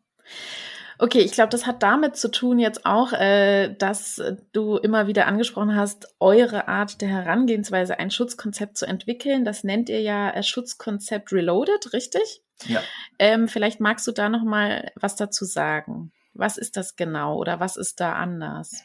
Okay, 0.97 1.19
ich 1.19 1.33
glaube, 1.33 1.49
das 1.49 1.65
hat 1.65 1.83
damit 1.83 2.15
zu 2.15 2.31
tun 2.31 2.57
jetzt 2.57 2.85
auch, 2.85 3.11
äh, 3.11 3.73
dass 3.75 4.21
du 4.53 4.77
immer 4.77 5.07
wieder 5.07 5.27
angesprochen 5.27 5.75
hast, 5.75 6.15
eure 6.19 6.67
Art 6.67 7.01
der 7.01 7.09
Herangehensweise, 7.09 7.99
ein 7.99 8.11
Schutzkonzept 8.11 8.77
zu 8.77 8.85
entwickeln. 8.85 9.43
Das 9.43 9.63
nennt 9.63 9.89
ihr 9.89 10.01
ja 10.01 10.29
äh, 10.31 10.43
Schutzkonzept 10.43 11.33
Reloaded, 11.33 11.91
richtig? 11.93 12.41
Ja. 12.63 12.81
Ähm, 13.19 13.47
vielleicht 13.47 13.81
magst 13.81 14.07
du 14.07 14.11
da 14.11 14.29
noch 14.29 14.43
mal 14.43 14.91
was 14.95 15.15
dazu 15.15 15.43
sagen. 15.43 16.11
Was 16.33 16.57
ist 16.57 16.77
das 16.77 16.95
genau 16.95 17.37
oder 17.37 17.59
was 17.59 17.77
ist 17.77 17.99
da 17.99 18.13
anders? 18.13 18.83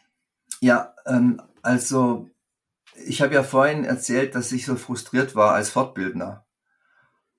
Ja, 0.61 0.95
ähm, 1.07 1.41
also 1.63 2.29
ich 3.07 3.23
habe 3.23 3.35
ja 3.35 3.43
vorhin 3.43 3.85
erzählt, 3.85 4.35
dass 4.35 4.53
ich 4.53 4.67
so 4.67 4.77
frustriert 4.77 5.35
war 5.37 5.55
als 5.55 5.71
Fortbildner 5.71 6.45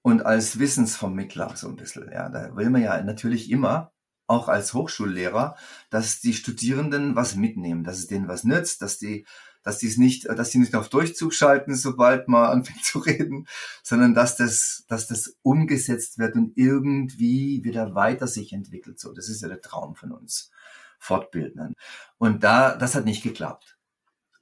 und 0.02 0.26
als 0.26 0.60
Wissensvermittler 0.60 1.56
so 1.56 1.68
ein 1.68 1.76
bisschen. 1.76 2.10
Ja, 2.12 2.30
da 2.30 2.56
will 2.56 2.70
man 2.70 2.82
ja 2.82 3.02
natürlich 3.02 3.52
immer 3.52 3.92
auch 4.32 4.48
als 4.48 4.74
Hochschullehrer, 4.74 5.56
dass 5.90 6.22
die 6.22 6.34
Studierenden 6.34 7.16
was 7.16 7.36
mitnehmen, 7.36 7.84
dass 7.84 8.00
es 8.00 8.08
denen 8.08 8.28
was 8.28 8.44
nützt, 8.44 8.82
dass 8.82 8.98
die 8.98 9.26
dass 9.64 9.78
die 9.78 9.88
es 9.88 9.98
nicht, 9.98 10.28
dass 10.28 10.50
die 10.50 10.58
nicht 10.58 10.74
auf 10.74 10.90
Durchzug 10.90 11.36
schalten, 11.36 11.76
sobald 11.76 12.28
man 12.28 12.50
anfängt 12.50 12.84
zu 12.84 12.98
reden, 12.98 13.48
sondern 13.84 14.16
dass 14.16 14.36
das, 14.36 14.86
dass 14.88 15.06
das 15.06 15.36
umgesetzt 15.44 16.18
wird 16.18 16.36
und 16.36 16.54
irgendwie 16.56 17.64
wieder 17.64 17.94
weiter 17.94 18.26
sich 18.26 18.54
entwickelt. 18.54 19.00
So, 19.00 19.14
das 19.14 19.30
ist 19.30 19.42
ja 19.42 19.50
der 19.50 19.62
Traum 19.62 19.96
von 19.96 20.12
uns 20.14 20.50
Fortbildenden. 20.98 21.76
Und 22.18 22.44
da, 22.44 22.76
das 22.76 22.96
hat 22.96 23.06
nicht 23.06 23.22
geklappt. 23.22 23.78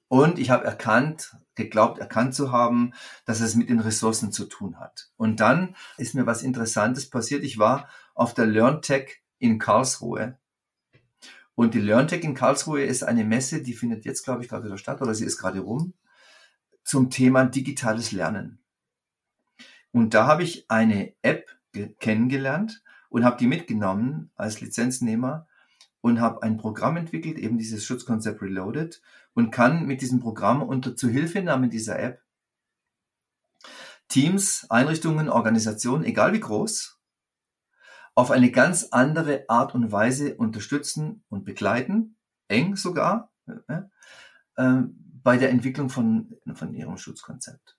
Und 0.08 0.39
ich 0.39 0.49
habe 0.49 0.65
erkannt, 0.65 1.36
geglaubt, 1.56 1.99
erkannt 1.99 2.34
zu 2.34 2.52
haben, 2.52 2.93
dass 3.25 3.41
es 3.41 3.56
mit 3.56 3.69
den 3.69 3.80
Ressourcen 3.80 4.32
zu 4.32 4.45
tun 4.45 4.80
hat. 4.80 5.12
Und 5.17 5.39
dann 5.39 5.75
ist 5.97 6.15
mir 6.15 6.25
was 6.25 6.43
Interessantes 6.43 7.10
passiert. 7.10 7.43
Ich 7.43 7.60
war 7.60 7.89
auf 8.15 8.34
der 8.34 8.45
LearnTech 8.45 9.21
in 9.39 9.58
Karlsruhe. 9.58 10.38
Und 11.56 11.73
die 11.73 11.82
LearnTech 11.82 12.23
in 12.23 12.36
Karlsruhe 12.36 12.84
ist 12.84 13.04
eine 13.04 13.25
Messe, 13.25 13.62
die 13.62 13.73
findet 13.73 14.06
jetzt, 14.06 14.23
glaube 14.23 14.43
ich, 14.43 14.49
gerade 14.49 14.65
wieder 14.65 14.78
statt 14.78 15.02
oder 15.02 15.13
sie 15.13 15.25
ist 15.25 15.38
gerade 15.38 15.60
rum, 15.60 15.93
zum 16.84 17.10
Thema 17.10 17.45
digitales 17.45 18.12
Lernen. 18.12 18.60
Und 19.91 20.13
da 20.13 20.28
habe 20.28 20.43
ich 20.43 20.69
eine 20.69 21.13
App 21.21 21.49
kennengelernt 21.99 22.84
und 23.10 23.25
habe 23.25 23.38
die 23.38 23.47
mitgenommen 23.47 24.32
als 24.36 24.62
Lizenznehmer 24.62 25.47
und 26.02 26.21
habe 26.21 26.43
ein 26.43 26.58
Programm 26.58 26.97
entwickelt, 26.97 27.38
eben 27.38 27.58
dieses 27.58 27.84
Schutzkonzept 27.86 28.41
Reloaded 28.41 29.02
und 29.34 29.52
kann 29.52 29.86
mit 29.86 30.02
diesem 30.02 30.19
Programm 30.19 30.62
unter 30.62 30.95
Zuhilfenahme 30.95 31.69
dieser 31.69 31.99
App 31.99 32.21
Teams, 34.08 34.65
Einrichtungen, 34.69 35.30
Organisationen, 35.30 36.04
egal 36.04 36.34
wie 36.34 36.39
groß, 36.39 36.99
auf 38.19 38.32
eine 38.32 38.51
ganz 38.51 38.89
andere 38.91 39.45
Art 39.47 39.73
und 39.73 39.93
Weise 39.93 40.36
unterstützen 40.36 41.23
und 41.29 41.45
begleiten, 41.45 42.17
eng 42.49 42.75
sogar, 42.75 43.32
äh, 44.58 44.75
bei 45.23 45.38
der 45.38 45.51
Entwicklung 45.51 45.89
von, 45.89 46.36
von 46.53 46.73
ihrem 46.73 46.97
Schutzkonzept. 46.97 47.77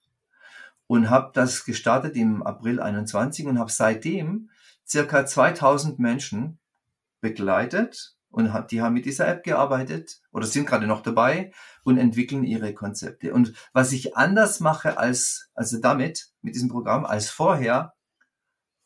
Und 0.87 1.11
habe 1.11 1.33
das 1.35 1.67
gestartet 1.67 2.17
im 2.17 2.43
April 2.43 2.81
21 2.81 3.49
und 3.49 3.59
habe 3.59 3.71
seitdem 3.71 4.49
circa 4.89 5.27
2000 5.27 5.99
Menschen 5.99 6.59
begleitet 7.21 8.17
und 8.31 8.55
hat, 8.55 8.71
die 8.71 8.81
haben 8.81 8.95
mit 8.95 9.05
dieser 9.05 9.29
App 9.29 9.45
gearbeitet 9.45 10.23
oder 10.33 10.47
sind 10.47 10.65
gerade 10.65 10.87
noch 10.87 11.03
dabei 11.03 11.53
und 11.85 11.99
entwickeln 11.99 12.45
ihre 12.45 12.73
Konzepte. 12.73 13.35
Und 13.35 13.53
was 13.75 13.93
ich 13.93 14.17
anders 14.17 14.61
mache 14.61 14.97
als, 14.97 15.51
also 15.53 15.79
damit, 15.79 16.31
mit 16.41 16.55
diesem 16.55 16.71
Programm, 16.71 17.05
als 17.05 17.29
vorher, 17.29 17.93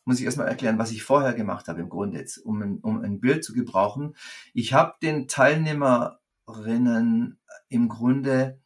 muss 0.05 0.19
ich 0.19 0.25
erstmal 0.25 0.47
erklären, 0.47 0.77
was 0.77 0.91
ich 0.91 1.03
vorher 1.03 1.33
gemacht 1.33 1.67
habe 1.67 1.81
im 1.81 1.89
Grunde 1.89 2.19
jetzt, 2.19 2.37
um 2.37 2.61
ein, 2.61 2.79
um 2.81 3.01
ein 3.01 3.19
Bild 3.19 3.43
zu 3.43 3.53
gebrauchen. 3.53 4.15
Ich 4.53 4.73
habe 4.73 4.93
den 5.01 5.27
Teilnehmerinnen 5.27 7.39
im 7.69 7.89
Grunde 7.89 8.59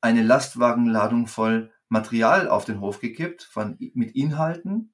eine 0.00 0.22
Lastwagenladung 0.22 1.26
voll 1.26 1.70
Material 1.88 2.48
auf 2.48 2.64
den 2.64 2.80
Hof 2.80 3.00
gekippt, 3.00 3.42
von, 3.42 3.76
mit 3.94 4.16
Inhalten. 4.16 4.92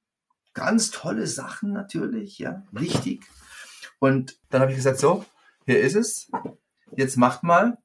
Ganz 0.53 0.91
tolle 0.91 1.25
Sachen 1.25 1.71
natürlich, 1.71 2.37
ja, 2.37 2.63
wichtig. 2.71 3.25
Und 3.99 4.39
dann 4.49 4.61
habe 4.61 4.71
ich 4.71 4.77
gesagt, 4.77 4.99
so, 4.99 5.25
hier 5.65 5.79
ist 5.79 5.95
es. 5.95 6.29
Jetzt 6.95 7.17
macht 7.17 7.43
mal. 7.43 7.77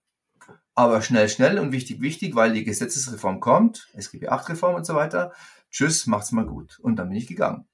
Aber 0.74 1.02
schnell, 1.02 1.28
schnell 1.28 1.58
und 1.58 1.72
wichtig, 1.72 2.00
wichtig, 2.00 2.34
weil 2.34 2.52
die 2.52 2.64
Gesetzesreform 2.64 3.40
kommt, 3.40 3.88
SGB 3.94 4.28
8 4.28 4.50
Reform 4.50 4.74
und 4.74 4.86
so 4.86 4.94
weiter. 4.94 5.32
Tschüss, 5.70 6.06
macht's 6.06 6.32
mal 6.32 6.46
gut. 6.46 6.78
Und 6.80 6.96
dann 6.96 7.08
bin 7.08 7.18
ich 7.18 7.26
gegangen. 7.26 7.66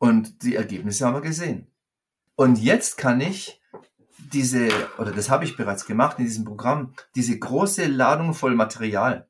Und 0.00 0.42
die 0.42 0.56
Ergebnisse 0.56 1.04
haben 1.04 1.14
wir 1.14 1.20
gesehen. 1.20 1.66
Und 2.34 2.58
jetzt 2.58 2.96
kann 2.96 3.20
ich 3.20 3.60
diese, 4.32 4.70
oder 4.96 5.12
das 5.12 5.28
habe 5.28 5.44
ich 5.44 5.58
bereits 5.58 5.84
gemacht 5.84 6.18
in 6.18 6.24
diesem 6.24 6.46
Programm, 6.46 6.94
diese 7.14 7.38
große 7.38 7.86
Ladung 7.86 8.32
voll 8.32 8.54
Material 8.54 9.28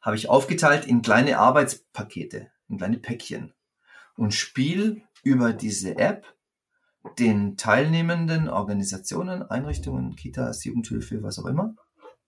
habe 0.00 0.14
ich 0.14 0.28
aufgeteilt 0.28 0.86
in 0.86 1.02
kleine 1.02 1.38
Arbeitspakete, 1.38 2.52
in 2.68 2.78
kleine 2.78 2.98
Päckchen 2.98 3.52
und 4.14 4.32
spiele 4.32 5.02
über 5.24 5.52
diese 5.52 5.98
App 5.98 6.24
den 7.18 7.56
teilnehmenden 7.56 8.48
Organisationen, 8.48 9.42
Einrichtungen, 9.42 10.14
Kitas, 10.14 10.64
Jugendhilfe, 10.64 11.24
was 11.24 11.40
auch 11.40 11.46
immer, 11.46 11.74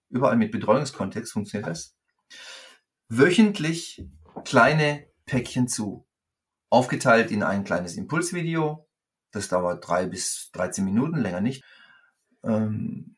überall 0.09 0.35
mit 0.35 0.51
Betreuungskontext 0.51 1.31
funktioniert 1.31 1.69
das, 1.69 1.95
wöchentlich 3.07 4.05
kleine 4.43 5.07
Päckchen 5.25 5.69
zu 5.69 6.05
aufgeteilt 6.71 7.29
in 7.29 7.43
ein 7.43 7.63
kleines 7.63 7.95
Impulsvideo. 7.95 8.87
Das 9.31 9.49
dauert 9.49 9.87
drei 9.87 10.07
bis 10.07 10.49
13 10.53 10.83
Minuten, 10.83 11.17
länger 11.17 11.41
nicht. 11.41 11.63
Ähm, 12.43 13.15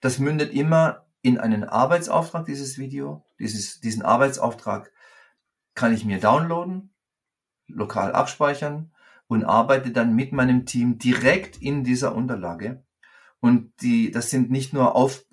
das 0.00 0.18
mündet 0.18 0.52
immer 0.52 1.06
in 1.22 1.38
einen 1.38 1.64
Arbeitsauftrag, 1.64 2.44
dieses 2.44 2.78
Video. 2.78 3.24
Dieses, 3.38 3.80
diesen 3.80 4.02
Arbeitsauftrag 4.02 4.92
kann 5.74 5.94
ich 5.94 6.04
mir 6.04 6.20
downloaden, 6.20 6.94
lokal 7.68 8.12
abspeichern 8.12 8.92
und 9.26 9.44
arbeite 9.44 9.90
dann 9.90 10.14
mit 10.14 10.32
meinem 10.32 10.66
Team 10.66 10.98
direkt 10.98 11.60
in 11.60 11.84
dieser 11.84 12.14
Unterlage. 12.14 12.84
Und 13.40 13.72
die, 13.82 14.10
das 14.10 14.30
sind 14.30 14.50
nicht 14.50 14.72
nur 14.72 14.94
auf, 14.96 15.24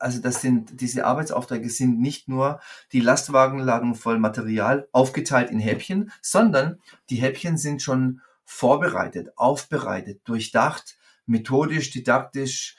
also 0.00 0.20
das 0.20 0.40
sind, 0.40 0.80
diese 0.80 1.04
Arbeitsaufträge 1.04 1.70
sind 1.70 2.00
nicht 2.00 2.28
nur 2.28 2.60
die 2.92 3.00
Lastwagenladung 3.00 3.94
voll 3.94 4.18
Material 4.18 4.88
aufgeteilt 4.92 5.50
in 5.50 5.58
Häppchen, 5.58 6.12
sondern 6.22 6.80
die 7.10 7.16
Häppchen 7.16 7.56
sind 7.58 7.82
schon 7.82 8.20
vorbereitet, 8.44 9.36
aufbereitet, 9.36 10.20
durchdacht, 10.24 10.96
methodisch, 11.26 11.90
didaktisch, 11.90 12.76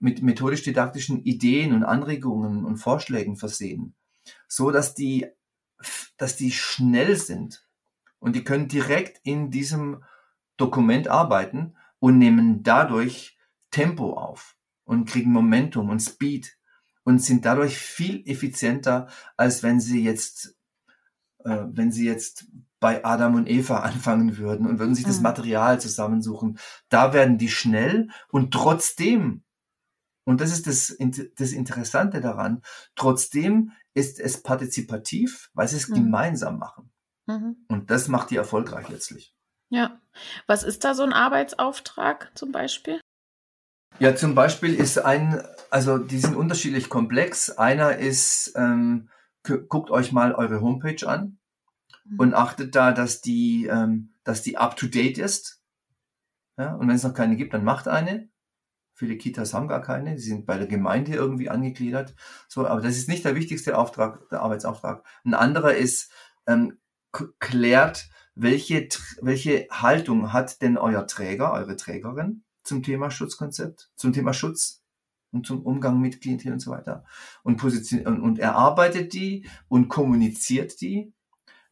mit 0.00 0.22
methodisch-didaktischen 0.22 1.24
Ideen 1.24 1.72
und 1.72 1.84
Anregungen 1.84 2.64
und 2.64 2.76
Vorschlägen 2.76 3.36
versehen, 3.36 3.94
so 4.46 4.70
dass 4.70 4.94
die, 4.94 5.26
dass 6.16 6.36
die 6.36 6.52
schnell 6.52 7.16
sind. 7.16 7.66
Und 8.20 8.36
die 8.36 8.44
können 8.44 8.68
direkt 8.68 9.20
in 9.24 9.50
diesem 9.50 10.04
Dokument 10.56 11.08
arbeiten 11.08 11.74
und 11.98 12.18
nehmen 12.18 12.62
dadurch 12.62 13.38
Tempo 13.70 14.14
auf 14.14 14.56
und 14.84 15.08
kriegen 15.08 15.32
Momentum 15.32 15.90
und 15.90 16.00
Speed 16.00 16.57
und 17.08 17.20
sind 17.20 17.46
dadurch 17.46 17.78
viel 17.78 18.22
effizienter, 18.28 19.08
als 19.38 19.62
wenn 19.62 19.80
sie 19.80 20.04
jetzt, 20.04 20.58
äh, 21.42 21.64
wenn 21.70 21.90
sie 21.90 22.04
jetzt 22.04 22.48
bei 22.80 23.02
Adam 23.02 23.34
und 23.34 23.48
Eva 23.48 23.80
anfangen 23.80 24.36
würden 24.36 24.66
und 24.66 24.78
würden 24.78 24.94
sich 24.94 25.06
das 25.06 25.16
mhm. 25.16 25.22
Material 25.22 25.80
zusammensuchen. 25.80 26.58
Da 26.90 27.14
werden 27.14 27.38
die 27.38 27.48
schnell 27.48 28.10
und 28.30 28.52
trotzdem, 28.52 29.42
und 30.24 30.42
das 30.42 30.52
ist 30.52 30.66
das, 30.66 30.98
das 31.38 31.52
Interessante 31.52 32.20
daran, 32.20 32.60
trotzdem 32.94 33.72
ist 33.94 34.20
es 34.20 34.42
partizipativ, 34.42 35.48
weil 35.54 35.66
sie 35.66 35.78
es 35.78 35.88
mhm. 35.88 35.94
gemeinsam 35.94 36.58
machen. 36.58 36.90
Mhm. 37.24 37.56
Und 37.68 37.90
das 37.90 38.08
macht 38.08 38.28
die 38.28 38.36
erfolgreich 38.36 38.90
letztlich. 38.90 39.34
Ja. 39.70 39.98
Was 40.46 40.62
ist 40.62 40.84
da 40.84 40.92
so 40.92 41.04
ein 41.04 41.14
Arbeitsauftrag 41.14 42.32
zum 42.34 42.52
Beispiel? 42.52 43.00
Ja, 43.98 44.14
zum 44.14 44.34
Beispiel 44.34 44.74
ist 44.74 44.98
ein, 44.98 45.42
also 45.70 45.98
die 45.98 46.18
sind 46.18 46.36
unterschiedlich 46.36 46.88
komplex. 46.88 47.50
Einer 47.50 47.98
ist, 47.98 48.52
ähm, 48.56 49.08
guckt 49.42 49.90
euch 49.90 50.12
mal 50.12 50.34
eure 50.34 50.60
Homepage 50.60 51.06
an 51.06 51.38
mhm. 52.04 52.18
und 52.18 52.34
achtet 52.34 52.74
da, 52.74 52.92
dass 52.92 53.20
die, 53.20 53.66
ähm, 53.66 54.14
dass 54.24 54.42
die 54.42 54.56
up 54.56 54.76
to 54.76 54.86
date 54.86 55.18
ist. 55.18 55.62
Ja, 56.56 56.74
und 56.74 56.88
wenn 56.88 56.96
es 56.96 57.04
noch 57.04 57.14
keine 57.14 57.36
gibt, 57.36 57.54
dann 57.54 57.64
macht 57.64 57.88
eine. 57.88 58.28
Viele 58.94 59.16
Kitas 59.16 59.54
haben 59.54 59.68
gar 59.68 59.80
keine, 59.80 60.16
die 60.16 60.22
sind 60.22 60.44
bei 60.44 60.58
der 60.58 60.66
Gemeinde 60.66 61.14
irgendwie 61.14 61.48
angegliedert. 61.48 62.16
So, 62.48 62.66
aber 62.66 62.80
das 62.80 62.96
ist 62.96 63.08
nicht 63.08 63.24
der 63.24 63.36
wichtigste 63.36 63.78
Auftrag, 63.78 64.28
der 64.30 64.42
Arbeitsauftrag. 64.42 65.04
Ein 65.24 65.34
anderer 65.34 65.74
ist, 65.74 66.10
ähm, 66.48 66.78
klärt, 67.38 68.08
welche, 68.34 68.88
welche 69.20 69.68
Haltung 69.70 70.32
hat 70.32 70.62
denn 70.62 70.76
euer 70.76 71.06
Träger, 71.06 71.52
eure 71.52 71.76
Trägerin 71.76 72.44
zum 72.64 72.82
Thema 72.82 73.10
Schutzkonzept, 73.10 73.90
zum 73.94 74.12
Thema 74.12 74.32
Schutz? 74.32 74.77
Und 75.32 75.46
zum 75.46 75.62
Umgang 75.62 76.00
mit 76.00 76.20
Klientel 76.20 76.52
und 76.52 76.60
so 76.60 76.70
weiter. 76.70 77.04
Und, 77.42 77.56
position 77.56 78.20
und, 78.20 78.38
erarbeitet 78.38 79.12
die 79.12 79.46
und 79.68 79.88
kommuniziert 79.88 80.80
die. 80.80 81.12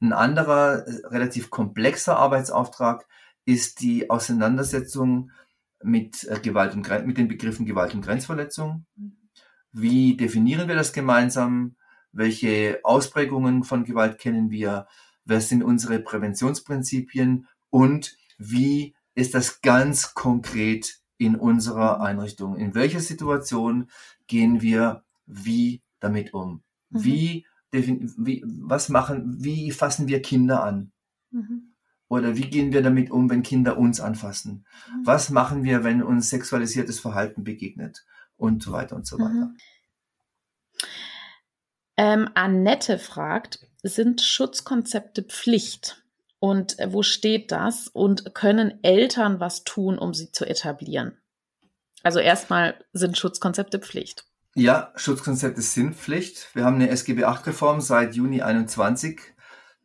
Ein 0.01 0.13
anderer 0.13 0.87
äh, 0.87 1.07
relativ 1.07 1.51
komplexer 1.51 2.17
Arbeitsauftrag 2.17 3.07
ist 3.45 3.81
die 3.81 4.11
Auseinandersetzung 4.11 5.31
mit 5.83 6.25
äh, 6.25 6.39
Gewalt 6.41 6.75
und 6.75 6.89
mit 7.07 7.17
den 7.17 7.29
Begriffen 7.29 7.67
Gewalt 7.67 7.95
und 7.95 8.03
Grenzverletzung. 8.03 8.87
Wie 9.73 10.17
definieren 10.17 10.69
wir 10.69 10.75
das 10.75 10.93
gemeinsam? 10.93 11.77
Welche 12.13 12.81
Ausprägungen 12.83 13.63
von 13.63 13.85
Gewalt 13.85 14.19
kennen 14.19 14.51
wir? 14.51 14.87
Was 15.25 15.49
sind 15.49 15.63
unsere 15.63 15.99
Präventionsprinzipien? 15.99 17.47
Und 17.71 18.17
wie 18.39 18.95
ist 19.15 19.35
das 19.35 19.61
ganz 19.61 20.15
konkret 20.15 21.01
in 21.19 21.37
unserer 21.37 22.01
Einrichtung? 22.01 22.57
In 22.57 22.75
welcher 22.75 23.01
Situation 23.01 23.89
gehen 24.27 24.63
wir 24.63 25.05
wie 25.27 25.83
damit 26.01 26.35
um? 26.35 26.63
Mhm. 26.91 27.05
Wie, 27.05 27.47
wie, 27.71 28.45
was 28.47 28.89
machen, 28.89 29.43
wie 29.43 29.71
fassen 29.71 30.09
wir 30.09 30.23
Kinder 30.23 30.63
an? 30.63 30.93
Mhm. 31.31 31.75
Oder 32.09 32.37
wie 32.37 32.49
gehen 32.49 32.73
wir 32.73 32.83
damit 32.83 33.11
um, 33.11 33.29
wenn 33.31 33.43
Kinder 33.43 33.79
uns 33.79 34.01
anfassen? 34.01 34.65
Mhm. 34.89 35.07
Was 35.07 35.31
machen 35.31 35.65
wir, 35.65 35.83
wenn 35.83 36.03
uns 36.03 36.31
sexualisiertes 36.31 37.01
Verhalten 37.01 37.45
begegnet? 37.45 38.05
Und 38.37 38.63
so 38.63 38.73
weiter 38.73 38.97
und 38.97 39.07
so 39.07 39.19
weiter. 39.19 39.47
Mhm. 39.47 39.57
Ähm, 41.97 42.29
Annette 42.35 42.99
fragt, 42.99 43.67
sind 43.83 44.21
Schutzkonzepte 44.21 45.23
Pflicht? 45.23 46.06
Und 46.39 46.79
äh, 46.79 46.93
wo 46.93 47.03
steht 47.03 47.51
das? 47.53 47.89
Und 47.89 48.35
können 48.35 48.79
Eltern 48.83 49.41
was 49.41 49.65
tun, 49.65 49.99
um 49.99 50.15
sie 50.15 50.31
zu 50.33 50.45
etablieren? 50.45 51.17
Also 52.03 52.19
erstmal 52.19 52.85
sind 52.93 53.19
Schutzkonzepte 53.19 53.79
Pflicht. 53.79 54.27
Ja, 54.55 54.93
Schutzkonzepte 54.97 55.61
sind 55.61 55.97
Pflicht. 55.97 56.55
Wir 56.55 56.65
haben 56.65 56.77
eine 56.77 56.89
SGB 56.89 57.25
8 57.25 57.47
Reform 57.49 57.81
seit 57.81 58.15
Juni 58.15 58.43
21 58.43 59.21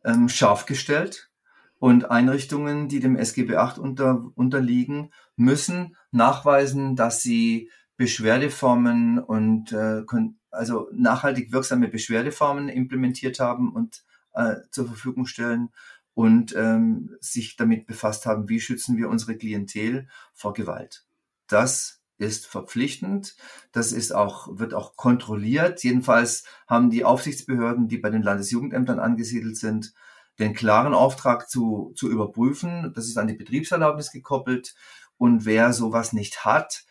ähm, 0.04 0.28
scharf 0.28 0.66
gestellt. 0.66 1.30
Und 1.78 2.10
Einrichtungen, 2.10 2.88
die 2.88 3.00
dem 3.00 3.16
SGB 3.16 3.56
8 3.56 3.78
unter, 3.78 4.24
unterliegen, 4.34 5.12
müssen 5.36 5.96
nachweisen, 6.12 6.94
dass 6.94 7.22
sie 7.22 7.70
Beschwerdeformen 7.96 9.18
und 9.18 9.72
äh, 9.72 10.02
also 10.50 10.88
nachhaltig 10.92 11.52
wirksame 11.52 11.88
Beschwerdeformen 11.88 12.68
implementiert 12.68 13.40
haben 13.40 13.72
und 13.72 14.04
äh, 14.34 14.56
zur 14.70 14.86
Verfügung 14.86 15.26
stellen 15.26 15.70
und 16.14 16.54
ähm, 16.56 17.16
sich 17.20 17.56
damit 17.56 17.86
befasst 17.86 18.26
haben, 18.26 18.48
wie 18.48 18.60
schützen 18.60 18.96
wir 18.96 19.08
unsere 19.08 19.36
Klientel 19.36 20.08
vor 20.34 20.52
Gewalt. 20.52 21.04
Das 21.46 22.02
ist 22.18 22.46
verpflichtend. 22.46 23.36
Das 23.72 23.92
ist 23.92 24.14
auch, 24.14 24.48
wird 24.58 24.74
auch 24.74 24.96
kontrolliert. 24.96 25.82
Jedenfalls 25.82 26.44
haben 26.66 26.90
die 26.90 27.04
Aufsichtsbehörden, 27.04 27.88
die 27.88 27.98
bei 27.98 28.10
den 28.10 28.22
Landesjugendämtern 28.22 29.00
angesiedelt 29.00 29.56
sind, 29.56 29.92
den 30.38 30.54
klaren 30.54 30.94
Auftrag 30.94 31.48
zu, 31.48 31.92
zu 31.96 32.10
überprüfen. 32.10 32.92
Das 32.94 33.06
ist 33.06 33.18
an 33.18 33.26
die 33.26 33.34
Betriebserlaubnis 33.34 34.12
gekoppelt. 34.12 34.74
Und 35.18 35.44
wer 35.44 35.72
sowas 35.72 36.12
nicht 36.12 36.44
hat, 36.44 36.84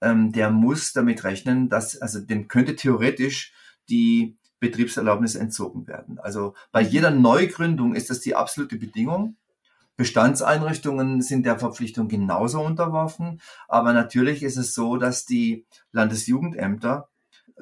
ähm, 0.00 0.32
der 0.32 0.50
muss 0.50 0.92
damit 0.92 1.24
rechnen, 1.24 1.68
dass, 1.68 2.00
also 2.00 2.20
dem 2.20 2.48
könnte 2.48 2.76
theoretisch 2.76 3.52
die 3.88 4.36
Betriebserlaubnis 4.64 5.34
entzogen 5.34 5.86
werden. 5.86 6.18
Also 6.18 6.54
bei 6.72 6.80
jeder 6.80 7.10
Neugründung 7.10 7.94
ist 7.94 8.10
das 8.10 8.20
die 8.20 8.34
absolute 8.34 8.76
Bedingung. 8.76 9.36
Bestandseinrichtungen 9.96 11.22
sind 11.22 11.46
der 11.46 11.58
Verpflichtung 11.58 12.08
genauso 12.08 12.60
unterworfen. 12.60 13.40
Aber 13.68 13.92
natürlich 13.92 14.42
ist 14.42 14.56
es 14.56 14.74
so, 14.74 14.96
dass 14.96 15.26
die 15.26 15.66
Landesjugendämter 15.92 17.08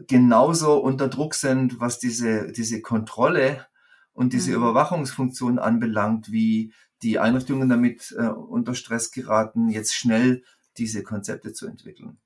genauso 0.06 0.78
unter 0.78 1.08
Druck 1.08 1.34
sind, 1.34 1.80
was 1.80 1.98
diese, 1.98 2.52
diese 2.52 2.80
Kontrolle 2.80 3.66
und 4.14 4.32
diese 4.32 4.50
mhm. 4.50 4.56
Überwachungsfunktion 4.58 5.58
anbelangt, 5.58 6.32
wie 6.32 6.72
die 7.02 7.18
Einrichtungen 7.18 7.68
damit 7.68 8.14
äh, 8.16 8.28
unter 8.28 8.74
Stress 8.74 9.10
geraten, 9.10 9.68
jetzt 9.68 9.94
schnell 9.94 10.44
diese 10.78 11.02
Konzepte 11.02 11.52
zu 11.52 11.66
entwickeln. 11.66 12.18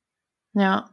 Ja, 0.59 0.89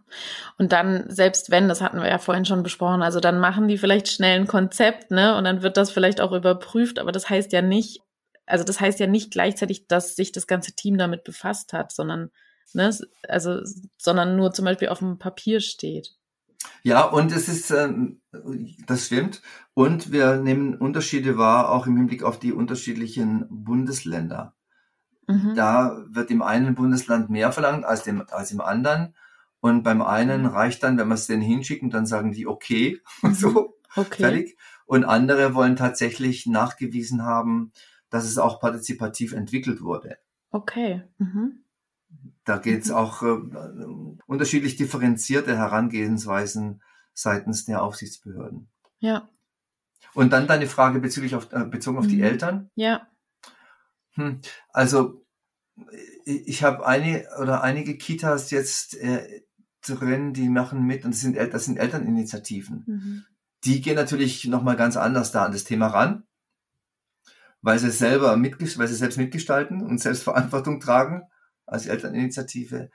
und 0.58 0.74
dann, 0.74 1.10
selbst 1.10 1.50
wenn, 1.50 1.70
das 1.70 1.80
hatten 1.80 2.02
wir 2.02 2.10
ja 2.10 2.18
vorhin 2.18 2.44
schon 2.44 2.64
besprochen, 2.64 3.02
also 3.02 3.22
dann 3.22 3.40
machen 3.40 3.70
die 3.70 3.78
vielleicht 3.78 4.10
schnell 4.10 4.38
ein 4.38 4.46
Konzept, 4.46 5.10
ne, 5.10 5.38
und 5.38 5.46
dann 5.46 5.62
wird 5.62 5.78
das 5.78 5.90
vielleicht 5.90 6.20
auch 6.20 6.34
überprüft, 6.34 7.00
aber 7.00 7.14
das 7.14 7.30
heißt 7.30 7.54
ja 7.54 7.62
nicht, 7.62 8.02
also 8.46 8.66
das 8.66 8.82
heißt 8.82 9.00
ja 9.00 9.08
nicht 9.08 9.32
gleichzeitig, 9.32 9.88
dass 9.88 10.18
sich 10.18 10.34
das 10.34 10.48
ganze 10.48 10.74
Team 10.74 10.98
damit 10.98 11.24
befasst 11.24 11.72
hat, 11.72 11.94
sondern, 11.94 12.30
ne, 12.74 12.94
also, 13.30 13.62
sondern 13.98 14.36
nur 14.36 14.52
zum 14.52 14.66
Beispiel 14.66 14.90
auf 14.90 15.00
dem 15.00 15.18
Papier 15.18 15.62
steht. 15.62 16.14
Ja, 16.82 17.06
und 17.06 17.32
es 17.32 17.48
ist, 17.48 17.72
ähm, 17.72 18.20
das 18.86 19.06
stimmt. 19.06 19.42
Und 19.74 20.12
wir 20.12 20.36
nehmen 20.36 20.76
Unterschiede 20.76 21.38
wahr, 21.38 21.72
auch 21.72 21.88
im 21.88 21.96
Hinblick 21.96 22.24
auf 22.24 22.38
die 22.38 22.52
unterschiedlichen 22.52 23.48
Bundesländer. 23.50 24.56
Mhm. 25.26 25.56
Da 25.56 26.04
wird 26.10 26.32
im 26.32 26.42
einen 26.42 26.76
Bundesland 26.76 27.30
mehr 27.30 27.54
verlangt 27.54 27.86
als, 27.86 28.04
dem, 28.04 28.26
als 28.30 28.52
im 28.52 28.60
anderen. 28.60 29.16
Und 29.64 29.84
beim 29.84 30.02
einen 30.02 30.42
mhm. 30.42 30.48
reicht 30.48 30.84
dann, 30.84 30.98
wenn 30.98 31.08
man 31.08 31.16
es 31.16 31.26
denen 31.26 31.42
hinschickt, 31.42 31.84
und 31.84 31.94
dann 31.94 32.06
sagen 32.06 32.34
die 32.34 32.48
okay, 32.48 33.00
mhm. 33.22 33.34
so, 33.34 33.78
okay. 33.96 34.22
fertig. 34.22 34.58
Und 34.86 35.06
andere 35.06 35.56
wollen 35.56 35.78
tatsächlich 35.78 36.46
nachgewiesen 36.46 37.24
haben, 37.24 37.72
dass 38.10 38.26
es 38.26 38.38
auch 38.38 38.60
partizipativ 38.60 39.32
entwickelt 39.32 39.80
wurde. 39.80 40.18
Okay. 40.52 41.04
Mhm. 41.18 41.64
Da 42.44 42.58
geht 42.58 42.82
es 42.82 42.90
mhm. 42.90 42.96
auch 42.96 43.24
äh, 43.24 43.38
unterschiedlich 44.26 44.76
differenzierte 44.76 45.56
Herangehensweisen 45.56 46.82
seitens 47.14 47.64
der 47.64 47.84
Aufsichtsbehörden. 47.84 48.68
Ja. 49.00 49.30
Und 50.14 50.34
dann 50.34 50.46
deine 50.46 50.68
Frage 50.68 51.00
bezüglich 51.00 51.36
auf, 51.36 51.54
äh, 51.54 51.64
bezogen 51.64 52.00
auf 52.00 52.06
mhm. 52.06 52.10
die 52.10 52.22
Eltern. 52.22 52.70
Ja. 52.76 53.08
Hm, 54.16 54.42
also 54.74 55.24
ich 56.26 56.64
habe 56.64 56.86
eine 56.86 57.26
oder 57.42 57.64
einige 57.64 57.98
Kitas 57.98 58.52
jetzt 58.52 58.96
äh, 58.98 59.44
drin, 59.84 60.34
die 60.34 60.50
machen 60.50 60.84
mit 60.84 61.06
und 61.06 61.14
das 61.14 61.22
sind, 61.22 61.38
das 61.38 61.66
sind 61.66 61.78
Elterninitiativen. 61.78 62.84
Mhm. 62.86 63.26
Die 63.64 63.82
gehen 63.82 63.96
natürlich 63.96 64.46
nochmal 64.46 64.76
ganz 64.76 64.98
anders 64.98 65.32
da 65.32 65.46
an 65.46 65.52
das 65.52 65.64
Thema 65.64 65.88
ran, 65.88 66.24
weil 67.62 67.80
sie 67.80 67.92
selber 67.92 68.36
mit, 68.36 68.60
weil 68.78 68.88
sie 68.88 68.96
selbst 68.96 69.18
mitgestalten 69.18 69.82
und 69.82 70.00
selbst 70.00 70.24
Verantwortung 70.24 70.80
tragen 70.80 71.24
als 71.66 71.86
Elterninitiative. 71.86 72.90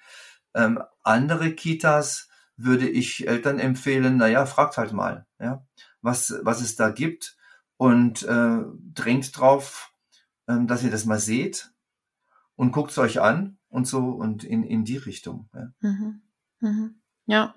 Ähm, 0.54 0.82
andere 1.02 1.52
Kitas 1.52 2.28
würde 2.56 2.88
ich 2.88 3.28
Eltern 3.28 3.58
empfehlen, 3.58 4.16
naja, 4.16 4.44
fragt 4.44 4.76
halt 4.76 4.92
mal, 4.92 5.26
ja, 5.38 5.64
was, 6.02 6.34
was 6.42 6.60
es 6.60 6.76
da 6.76 6.90
gibt 6.90 7.36
und 7.76 8.24
äh, 8.24 8.58
drängt 8.92 9.38
drauf, 9.38 9.92
ähm, 10.48 10.66
dass 10.66 10.82
ihr 10.82 10.90
das 10.90 11.06
mal 11.06 11.20
seht 11.20 11.72
und 12.56 12.72
guckt 12.72 12.90
es 12.90 12.98
euch 12.98 13.20
an 13.20 13.58
und 13.68 13.86
so 13.86 14.10
und 14.10 14.44
in, 14.44 14.64
in 14.64 14.84
die 14.84 14.96
Richtung. 14.96 15.48
Ja. 15.54 15.72
Mhm. 15.80 16.22
Mhm. 16.60 17.00
ja. 17.26 17.54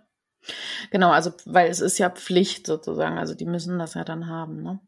Genau, 0.90 1.12
also 1.12 1.34
weil 1.46 1.70
es 1.70 1.82
ist 1.82 2.00
ja 2.00 2.10
Pflicht 2.10 2.66
sozusagen, 2.66 3.20
also 3.20 3.36
die 3.36 3.46
müssen 3.46 3.78
das 3.78 3.94
ja 3.94 4.04
dann 4.04 4.28
haben, 4.28 4.64
ne? 4.64 4.80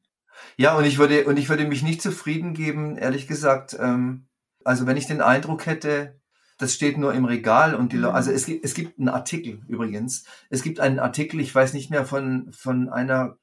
Ja, 0.57 0.75
und 0.75 0.85
ich 0.85 0.97
würde, 0.97 1.25
und 1.25 1.37
ich 1.37 1.47
würde 1.49 1.65
mich 1.65 1.83
nicht 1.83 2.01
zufrieden 2.01 2.55
geben, 2.55 2.97
ehrlich 2.97 3.27
gesagt, 3.27 3.77
ähm, 3.79 4.27
also 4.63 4.87
wenn 4.87 4.97
ich 4.97 5.07
den 5.07 5.21
Eindruck 5.21 5.65
hätte, 5.67 6.19
das 6.57 6.73
steht 6.73 6.97
nur 6.97 7.13
im 7.13 7.25
Regal 7.25 7.75
und 7.75 7.91
die 7.91 7.97
Leute, 7.97 8.15
also 8.15 8.29
mhm. 8.31 8.35
es 8.35 8.45
gibt, 8.45 8.65
es 8.65 8.73
gibt 8.73 8.99
einen 8.99 9.09
Artikel 9.09 9.61
übrigens. 9.67 10.25
Es 10.49 10.63
gibt 10.63 10.79
einen 10.79 10.99
Artikel, 10.99 11.39
ich 11.39 11.53
weiß 11.53 11.73
nicht 11.73 11.89
mehr 11.89 12.05
von, 12.05 12.51
von 12.51 12.89
einer 12.89 13.37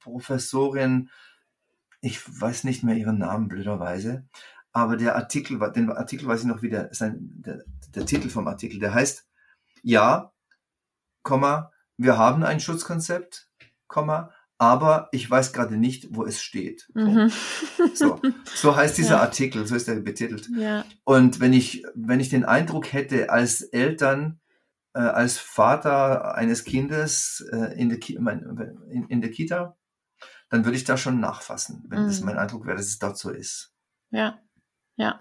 Professorin, 0.00 1.10
ich 2.00 2.20
weiß 2.40 2.64
nicht 2.64 2.82
mehr 2.82 2.96
ihren 2.96 3.18
Namen 3.18 3.48
blöderweise, 3.48 4.24
aber 4.72 4.96
der 4.96 5.16
Artikel, 5.16 5.58
den 5.72 5.90
Artikel 5.90 6.26
weiß 6.26 6.40
ich 6.40 6.46
noch 6.46 6.62
wieder, 6.62 6.88
sein, 6.92 7.30
der, 7.44 7.62
der 7.94 8.06
Titel 8.06 8.28
vom 8.28 8.48
Artikel, 8.48 8.80
der 8.80 8.94
heißt, 8.94 9.26
ja, 9.82 10.32
Komma, 11.22 11.70
wir 11.96 12.18
haben 12.18 12.42
ein 12.42 12.60
Schutzkonzept, 12.60 13.48
Komma, 13.86 14.30
aber 14.58 15.08
ich 15.10 15.28
weiß 15.28 15.52
gerade 15.52 15.76
nicht, 15.76 16.08
wo 16.10 16.24
es 16.24 16.40
steht. 16.40 16.88
Mhm. 16.94 17.32
So, 17.94 18.20
so 18.44 18.76
heißt 18.76 18.96
dieser 18.96 19.16
ja. 19.16 19.20
Artikel, 19.20 19.66
so 19.66 19.74
ist 19.74 19.88
er 19.88 20.00
betitelt. 20.00 20.48
Ja. 20.56 20.84
Und 21.04 21.40
wenn 21.40 21.52
ich, 21.52 21.84
wenn 21.94 22.20
ich 22.20 22.28
den 22.28 22.44
Eindruck 22.44 22.92
hätte, 22.92 23.30
als 23.30 23.62
Eltern, 23.62 24.40
äh, 24.94 25.00
als 25.00 25.38
Vater 25.38 26.36
eines 26.36 26.64
Kindes 26.64 27.44
äh, 27.52 27.78
in, 27.78 27.88
der 27.88 27.98
in, 28.08 29.06
in, 29.08 29.20
der 29.20 29.30
Kita, 29.30 29.76
dann 30.48 30.64
würde 30.64 30.76
ich 30.76 30.84
da 30.84 30.96
schon 30.96 31.18
nachfassen, 31.18 31.84
wenn 31.88 32.02
mhm. 32.02 32.06
das 32.06 32.20
mein 32.20 32.38
Eindruck 32.38 32.66
wäre, 32.66 32.76
dass 32.76 32.86
es 32.86 32.98
dort 32.98 33.18
so 33.18 33.30
ist. 33.30 33.72
Ja, 34.10 34.38
ja. 34.96 35.18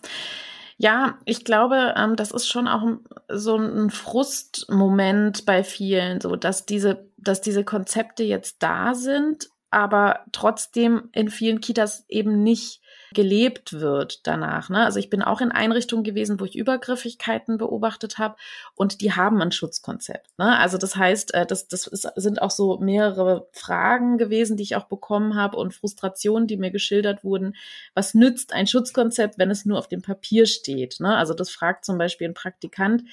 Ja, 0.83 1.19
ich 1.25 1.45
glaube, 1.45 1.93
ähm, 1.95 2.15
das 2.15 2.31
ist 2.31 2.47
schon 2.47 2.67
auch 2.67 2.81
so 3.29 3.55
ein 3.55 3.91
Frustmoment 3.91 5.45
bei 5.45 5.63
vielen, 5.63 6.19
so 6.19 6.35
dass 6.35 6.65
diese, 6.65 7.07
dass 7.17 7.39
diese 7.39 7.63
Konzepte 7.63 8.23
jetzt 8.23 8.63
da 8.63 8.95
sind, 8.95 9.49
aber 9.69 10.21
trotzdem 10.31 11.09
in 11.13 11.29
vielen 11.29 11.61
Kitas 11.61 12.03
eben 12.07 12.41
nicht 12.41 12.80
gelebt 13.13 13.73
wird 13.73 14.25
danach. 14.25 14.69
Ne? 14.69 14.83
Also 14.83 14.99
ich 14.99 15.09
bin 15.09 15.21
auch 15.21 15.41
in 15.41 15.51
Einrichtungen 15.51 16.03
gewesen, 16.03 16.39
wo 16.39 16.45
ich 16.45 16.55
Übergriffigkeiten 16.55 17.57
beobachtet 17.57 18.17
habe 18.17 18.35
und 18.75 19.01
die 19.01 19.13
haben 19.13 19.41
ein 19.41 19.51
Schutzkonzept. 19.51 20.37
Ne? 20.37 20.57
Also 20.57 20.77
das 20.77 20.95
heißt, 20.95 21.33
äh, 21.33 21.45
das, 21.45 21.67
das 21.67 21.87
ist, 21.87 22.07
sind 22.15 22.41
auch 22.41 22.51
so 22.51 22.77
mehrere 22.77 23.47
Fragen 23.51 24.17
gewesen, 24.17 24.57
die 24.57 24.63
ich 24.63 24.75
auch 24.75 24.85
bekommen 24.85 25.35
habe 25.35 25.57
und 25.57 25.73
Frustrationen, 25.73 26.47
die 26.47 26.57
mir 26.57 26.71
geschildert 26.71 27.23
wurden. 27.23 27.55
Was 27.93 28.13
nützt 28.13 28.53
ein 28.53 28.67
Schutzkonzept, 28.67 29.37
wenn 29.37 29.51
es 29.51 29.65
nur 29.65 29.77
auf 29.77 29.87
dem 29.87 30.01
Papier 30.01 30.45
steht? 30.45 30.99
Ne? 30.99 31.15
Also 31.15 31.33
das 31.33 31.49
fragt 31.49 31.85
zum 31.85 31.97
Beispiel 31.97 32.29
ein 32.29 32.33
Praktikant, 32.33 33.03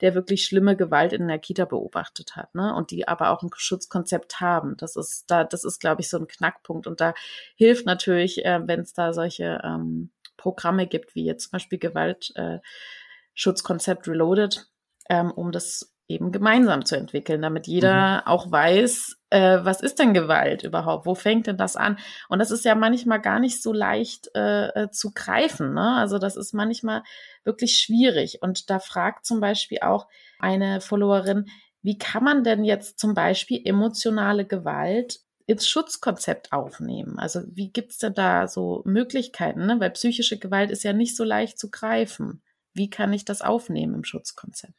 der 0.00 0.14
wirklich 0.14 0.44
schlimme 0.44 0.76
Gewalt 0.76 1.12
in 1.12 1.28
der 1.28 1.38
Kita 1.38 1.64
beobachtet 1.64 2.36
hat, 2.36 2.54
ne? 2.54 2.74
Und 2.74 2.90
die 2.90 3.08
aber 3.08 3.30
auch 3.30 3.42
ein 3.42 3.50
Schutzkonzept 3.54 4.40
haben. 4.40 4.76
Das 4.76 4.96
ist 4.96 5.30
da, 5.30 5.44
das 5.44 5.64
ist, 5.64 5.80
glaube 5.80 6.02
ich, 6.02 6.08
so 6.08 6.18
ein 6.18 6.26
Knackpunkt. 6.26 6.86
Und 6.86 7.00
da 7.00 7.14
hilft 7.56 7.86
natürlich, 7.86 8.44
äh, 8.44 8.60
wenn 8.66 8.80
es 8.80 8.92
da 8.92 9.12
solche 9.12 9.60
ähm, 9.62 10.10
Programme 10.36 10.86
gibt, 10.86 11.14
wie 11.14 11.24
jetzt 11.24 11.44
zum 11.44 11.52
Beispiel 11.52 11.78
Gewaltschutzkonzept 11.78 14.06
äh, 14.06 14.10
Reloaded, 14.10 14.66
ähm, 15.08 15.30
um 15.30 15.52
das 15.52 15.94
eben 16.08 16.32
gemeinsam 16.32 16.84
zu 16.84 16.96
entwickeln, 16.96 17.40
damit 17.40 17.66
jeder 17.66 18.22
mhm. 18.22 18.26
auch 18.26 18.50
weiß, 18.50 19.16
äh, 19.34 19.64
was 19.64 19.80
ist 19.80 19.98
denn 19.98 20.14
Gewalt 20.14 20.62
überhaupt? 20.62 21.06
Wo 21.06 21.16
fängt 21.16 21.48
denn 21.48 21.56
das 21.56 21.74
an? 21.74 21.98
Und 22.28 22.38
das 22.38 22.52
ist 22.52 22.64
ja 22.64 22.76
manchmal 22.76 23.20
gar 23.20 23.40
nicht 23.40 23.60
so 23.60 23.72
leicht 23.72 24.30
äh, 24.36 24.68
äh, 24.68 24.90
zu 24.90 25.10
greifen. 25.12 25.74
Ne? 25.74 25.96
Also 25.96 26.18
das 26.18 26.36
ist 26.36 26.54
manchmal 26.54 27.02
wirklich 27.42 27.76
schwierig. 27.76 28.42
Und 28.42 28.70
da 28.70 28.78
fragt 28.78 29.26
zum 29.26 29.40
Beispiel 29.40 29.78
auch 29.80 30.06
eine 30.38 30.80
Followerin, 30.80 31.46
wie 31.82 31.98
kann 31.98 32.22
man 32.22 32.44
denn 32.44 32.64
jetzt 32.64 33.00
zum 33.00 33.14
Beispiel 33.14 33.60
emotionale 33.64 34.46
Gewalt 34.46 35.18
ins 35.46 35.68
Schutzkonzept 35.68 36.52
aufnehmen? 36.52 37.18
Also 37.18 37.40
wie 37.48 37.72
gibt's 37.72 37.98
denn 37.98 38.14
da 38.14 38.46
so 38.46 38.82
Möglichkeiten? 38.86 39.66
Ne? 39.66 39.80
Weil 39.80 39.90
psychische 39.90 40.38
Gewalt 40.38 40.70
ist 40.70 40.84
ja 40.84 40.92
nicht 40.92 41.16
so 41.16 41.24
leicht 41.24 41.58
zu 41.58 41.70
greifen. 41.70 42.40
Wie 42.72 42.88
kann 42.88 43.12
ich 43.12 43.24
das 43.24 43.42
aufnehmen 43.42 43.94
im 43.94 44.04
Schutzkonzept? 44.04 44.74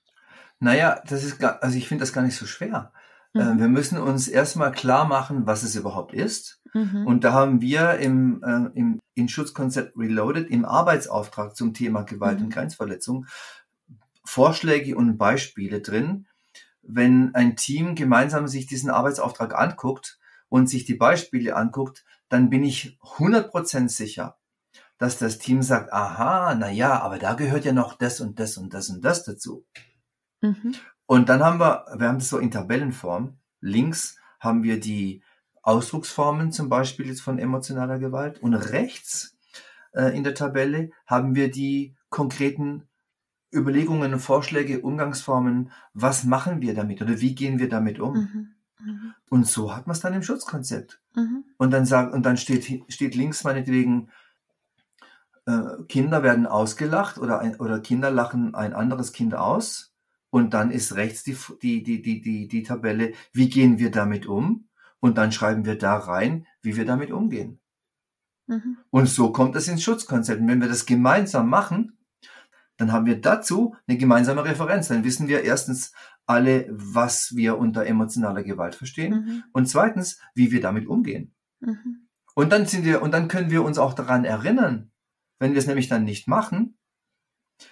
Naja, 0.60 1.04
das 1.08 1.26
ist 1.26 1.44
also 1.44 1.78
ich 1.78 1.90
finde 1.90 2.04
das 2.04 2.14
gar 2.14 2.24
nicht 2.24 2.38
so 2.38 2.46
schwer. 2.46 2.94
Äh, 3.36 3.44
mhm. 3.44 3.60
wir 3.60 3.68
müssen 3.68 3.98
uns 3.98 4.28
erstmal 4.28 4.72
klar 4.72 5.06
machen, 5.06 5.46
was 5.46 5.64
es 5.64 5.76
überhaupt 5.76 6.14
ist. 6.14 6.62
Mhm. 6.74 7.06
Und 7.06 7.24
da 7.24 7.34
haben 7.34 7.62
wir 7.62 8.00
im, 8.00 8.42
äh, 8.44 8.78
im 8.78 9.00
in 9.16 9.30
Schutzkonzept 9.30 9.98
Reloaded 9.98 10.50
im 10.50 10.66
Arbeitsauftrag 10.66 11.56
zum 11.56 11.74
Thema 11.74 12.04
Gewalt 12.04 12.40
mhm. 12.40 12.46
und 12.46 12.54
Grenzverletzung 12.54 13.28
Vorschläge 14.26 14.96
und 14.96 15.18
Beispiele 15.18 15.82
drin. 15.82 16.28
Wenn 16.82 17.34
ein 17.34 17.56
Team 17.56 17.96
gemeinsam 17.96 18.48
sich 18.48 18.68
diesen 18.68 18.90
Arbeitsauftrag 18.90 19.56
anguckt 19.56 20.20
und 20.50 20.70
sich 20.70 20.86
die 20.86 20.96
Beispiele 20.96 21.56
anguckt, 21.56 22.04
dann 22.30 22.50
bin 22.50 22.64
ich 22.64 22.98
100% 23.02 23.90
sicher, 23.90 24.38
dass 24.98 25.18
das 25.18 25.38
Team 25.38 25.62
sagt, 25.62 25.94
aha, 25.94 26.56
na 26.56 26.70
ja, 26.70 27.00
aber 27.00 27.20
da 27.20 27.34
gehört 27.34 27.66
ja 27.66 27.74
noch 27.74 27.98
das 27.98 28.20
und 28.20 28.40
das 28.40 28.58
und 28.58 28.74
das 28.74 28.90
und 28.90 29.04
das 29.04 29.24
dazu. 29.24 29.66
Mhm. 30.42 30.76
Und 31.06 31.30
dann 31.30 31.44
haben 31.44 31.60
wir, 31.60 31.86
wir 31.98 32.08
haben 32.08 32.20
das 32.20 32.30
so 32.30 32.40
in 32.40 32.52
Tabellenform. 32.52 33.38
Links 33.62 34.18
haben 34.40 34.64
wir 34.64 34.80
die 34.80 35.22
Ausdrucksformen 35.62 36.52
zum 36.52 36.70
Beispiel 36.70 37.08
jetzt 37.08 37.22
von 37.22 37.40
emotionaler 37.40 38.00
Gewalt 38.00 38.42
und 38.42 38.54
rechts 38.54 39.36
äh, 39.94 40.16
in 40.16 40.24
der 40.24 40.36
Tabelle 40.36 40.92
haben 41.08 41.36
wir 41.36 41.50
die 41.50 41.96
konkreten 42.10 42.88
Überlegungen 43.52 44.14
und 44.14 44.20
Vorschläge, 44.20 44.82
Umgangsformen, 44.82 45.72
was 45.94 46.24
machen 46.24 46.62
wir 46.62 46.76
damit 46.76 47.02
oder 47.02 47.22
wie 47.22 47.34
gehen 47.34 47.58
wir 47.58 47.70
damit 47.70 48.00
um? 48.00 48.14
Mhm. 48.14 48.56
Mhm. 48.80 49.14
Und 49.30 49.48
so 49.48 49.76
hat 49.76 49.88
man 49.88 49.96
es 49.96 50.02
dann 50.02 50.14
im 50.14 50.24
Schutzkonzept. 50.24 51.02
Mhm. 51.16 51.46
Und 51.58 51.72
dann 51.72 51.86
sagt, 51.86 52.14
und 52.14 52.26
dann 52.26 52.38
steht, 52.38 52.84
steht 52.92 53.16
links 53.16 53.44
meinetwegen, 53.44 54.10
äh, 55.46 55.84
Kinder 55.88 56.22
werden 56.22 56.46
ausgelacht 56.46 57.18
oder, 57.18 57.40
ein, 57.40 57.56
oder 57.56 57.80
Kinder 57.80 58.12
lachen 58.12 58.54
ein 58.56 58.74
anderes 58.74 59.14
Kind 59.14 59.34
aus. 59.34 59.95
Und 60.36 60.54
dann 60.54 60.70
ist 60.70 60.98
rechts 60.98 61.24
die, 61.24 61.38
die, 61.62 61.82
die, 61.82 62.02
die, 62.02 62.22
die, 62.22 62.50
die 62.50 62.64
Tabelle, 62.64 63.14
wie 63.32 63.48
gehen 63.48 63.80
wir 63.80 63.90
damit 63.90 64.26
um? 64.26 64.68
Und 65.00 65.18
dann 65.18 65.32
schreiben 65.32 65.64
wir 65.64 65.78
da 65.78 65.96
rein, 65.96 66.46
wie 66.62 66.76
wir 66.76 66.84
damit 66.84 67.10
umgehen. 67.10 67.62
Mhm. 68.48 68.76
Und 68.90 69.08
so 69.08 69.32
kommt 69.32 69.56
es 69.56 69.70
ins 69.70 69.82
Schutzkonzept. 69.82 70.42
Und 70.42 70.50
wenn 70.50 70.60
wir 70.60 70.68
das 70.68 70.86
gemeinsam 70.86 71.50
machen, 71.50 71.98
dann 72.76 72.92
haben 72.92 73.06
wir 73.06 73.22
dazu 73.22 73.78
eine 73.88 73.98
gemeinsame 73.98 74.44
Referenz. 74.44 74.90
Dann 74.90 75.06
wissen 75.06 75.30
wir 75.30 75.42
erstens 75.46 75.94
alle, 76.26 76.68
was 76.70 77.34
wir 77.38 77.58
unter 77.58 77.86
emotionaler 77.86 78.44
Gewalt 78.44 78.76
verstehen. 78.76 79.14
Mhm. 79.14 79.44
Und 79.54 79.70
zweitens, 79.70 80.20
wie 80.34 80.52
wir 80.52 80.60
damit 80.60 80.86
umgehen. 80.86 81.34
Mhm. 81.62 82.10
Und 82.34 82.52
dann 82.52 82.66
sind 82.66 82.84
wir, 82.84 83.02
und 83.02 83.14
dann 83.14 83.30
können 83.30 83.52
wir 83.52 83.64
uns 83.64 83.78
auch 83.78 83.94
daran 83.94 84.26
erinnern, 84.26 84.92
wenn 85.40 85.54
wir 85.54 85.60
es 85.60 85.68
nämlich 85.68 85.88
dann 85.88 86.04
nicht 86.04 86.28
machen, 86.28 86.78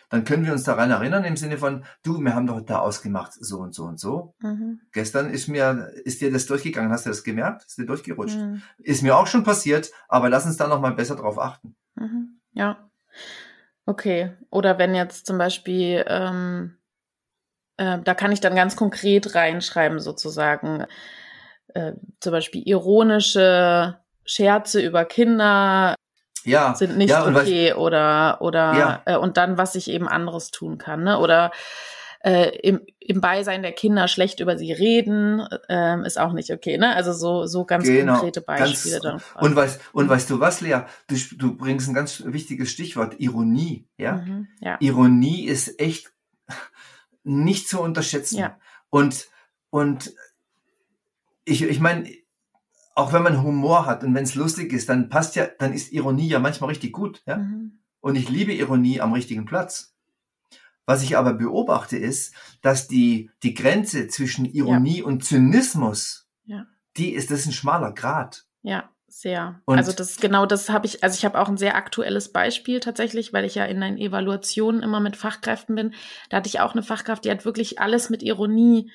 dann 0.10 0.24
können 0.24 0.46
wir 0.46 0.54
uns 0.54 0.64
daran 0.64 0.92
erinnern 0.92 1.24
im 1.24 1.38
Sinne 1.38 1.58
von, 1.58 1.86
du, 2.04 2.20
wir 2.20 2.36
haben 2.36 2.48
doch 2.48 2.62
da 2.62 2.80
ausgemacht, 2.80 3.34
so 3.34 3.60
und 3.60 3.74
so 3.74 3.84
und 3.84 4.00
so. 4.00 4.36
Mhm. 4.40 4.82
Gestern 4.92 5.30
ist 5.30 5.48
mir, 5.48 5.92
ist 6.04 6.22
dir 6.22 6.32
das 6.32 6.46
durchgegangen, 6.46 6.92
hast 6.92 7.06
du 7.06 7.10
das 7.10 7.24
gemerkt? 7.24 7.66
Ist 7.66 7.78
dir 7.78 7.86
durchgerutscht? 7.86 8.38
Mhm. 8.38 8.62
Ist 8.78 9.04
mir 9.04 9.18
auch 9.18 9.28
schon 9.28 9.44
passiert, 9.44 9.92
aber 10.08 10.30
lass 10.30 10.46
uns 10.46 10.58
da 10.58 10.68
nochmal 10.68 10.94
besser 10.94 11.16
drauf 11.16 11.40
achten. 11.40 11.76
Mhm. 11.96 12.40
Ja. 12.54 12.90
Okay. 13.86 14.34
Oder 14.50 14.78
wenn 14.78 14.96
jetzt 14.96 15.26
zum 15.26 15.38
Beispiel, 15.38 16.06
ähm, 16.08 16.78
äh, 17.78 18.00
da 18.04 18.14
kann 18.14 18.32
ich 18.32 18.40
dann 18.40 18.56
ganz 18.56 18.76
konkret 18.76 19.36
reinschreiben, 19.36 20.00
sozusagen, 20.00 20.86
äh, 21.74 21.94
zum 22.20 22.32
Beispiel 22.32 22.62
ironische 22.66 24.00
Scherze 24.26 24.82
über 24.82 25.06
Kinder 25.06 25.96
ja, 26.46 26.76
sind 26.76 26.98
nicht 26.98 27.10
ja, 27.10 27.26
okay 27.26 27.72
was, 27.72 27.78
oder 27.78 28.38
oder 28.42 28.74
ja. 28.74 29.02
äh, 29.06 29.18
und 29.18 29.38
dann 29.38 29.58
was 29.58 29.76
ich 29.76 29.90
eben 29.90 30.08
anderes 30.08 30.52
tun 30.52 30.78
kann, 30.78 31.04
ne? 31.04 31.20
Oder 31.20 31.52
äh, 32.24 32.58
im, 32.60 32.80
im 33.00 33.20
Beisein 33.20 33.64
der 33.64 33.74
Kinder 33.74 34.08
schlecht 34.08 34.40
über 34.40 34.58
sie 34.58 34.72
reden, 34.72 35.42
äh, 35.68 36.06
ist 36.06 36.18
auch 36.18 36.32
nicht 36.32 36.52
okay, 36.52 36.78
ne? 36.78 36.96
Also 36.96 37.12
so 37.12 37.46
so 37.46 37.66
ganz 37.66 37.86
genau, 37.86 38.14
konkrete 38.14 38.42
Beispiele 38.42 39.02
ganz, 39.02 39.24
dann. 39.34 39.44
Und 39.44 39.56
weißt 39.56 39.82
und 39.92 40.10
weißt 40.10 40.30
du 40.30 40.40
was, 40.40 40.62
Lea? 40.62 40.82
Du, 41.08 41.16
du 41.38 41.58
bringst 41.58 41.90
ein 41.90 41.94
ganz 41.94 42.24
wichtiges 42.26 42.72
Stichwort 42.72 43.20
Ironie, 43.20 43.88
ja? 43.98 44.14
Mhm, 44.14 44.48
ja. 44.62 44.78
Ironie 44.80 45.46
ist 45.46 45.80
echt 45.80 46.14
nicht 47.24 47.68
zu 47.68 47.82
unterschätzen. 47.82 48.40
Ja. 48.40 48.58
Und 48.90 49.28
und 49.70 50.14
ich 51.46 51.64
ich 51.64 51.80
meine 51.80 52.10
auch 52.96 53.14
wenn 53.14 53.24
man 53.24 53.42
Humor 53.42 53.86
hat 53.86 54.04
und 54.04 54.14
wenn 54.14 54.24
es 54.24 54.36
lustig 54.36 54.72
ist, 54.72 54.90
dann 54.90 55.10
passt 55.10 55.36
ja, 55.36 55.48
dann 55.60 55.74
ist 55.74 55.92
Ironie 55.92 56.28
ja 56.28 56.40
manchmal 56.40 56.70
richtig 56.70 56.94
gut. 56.94 57.24
Ja? 57.26 57.38
Mhm. 57.38 57.80
Und 58.02 58.16
ich 58.16 58.30
liebe 58.30 58.54
Ironie 58.54 59.02
am 59.02 59.14
richtigen 59.14 59.46
Platz. 59.46 59.96
Was 60.86 61.02
ich 61.02 61.18
aber 61.18 61.34
beobachte 61.34 61.98
ist, 61.98 62.36
dass 62.62 62.88
die, 62.88 63.32
die 63.42 63.54
Grenze 63.54 64.10
zwischen 64.10 64.46
Ironie 64.46 65.00
ja. 65.00 65.06
und 65.06 65.24
Zynismus, 65.24 66.28
ja. 66.44 66.66
die 66.98 67.14
ist, 67.14 67.32
das 67.32 67.42
ist 67.42 67.46
ein 67.48 67.54
schmaler 67.54 67.94
Grad. 67.94 68.46
Ja, 68.64 68.90
sehr. 69.08 69.62
Und 69.66 69.78
also 69.78 69.94
das 69.94 70.18
genau 70.18 70.46
das 70.46 70.70
habe 70.70 70.86
ich, 70.86 71.04
also 71.04 71.16
ich 71.16 71.24
habe 71.24 71.40
auch 71.40 71.48
ein 71.48 71.58
sehr 71.58 71.76
aktuelles 71.76 72.34
Beispiel 72.34 72.82
tatsächlich, 72.82 73.32
weil 73.32 73.46
ich 73.46 73.56
ja 73.56 73.64
in 73.64 73.80
den 73.80 73.98
Evaluationen 73.98 74.84
immer 74.84 75.00
mit 75.00 75.16
Fachkräften 75.16 75.76
bin. 75.76 75.94
Da 76.30 76.38
hatte 76.38 76.50
ich 76.50 76.60
auch 76.60 76.74
eine 76.74 76.84
Fachkraft, 76.84 77.24
die 77.24 77.32
hat 77.32 77.46
wirklich 77.46 77.80
alles 77.80 78.10
mit 78.10 78.22
Ironie 78.22 78.92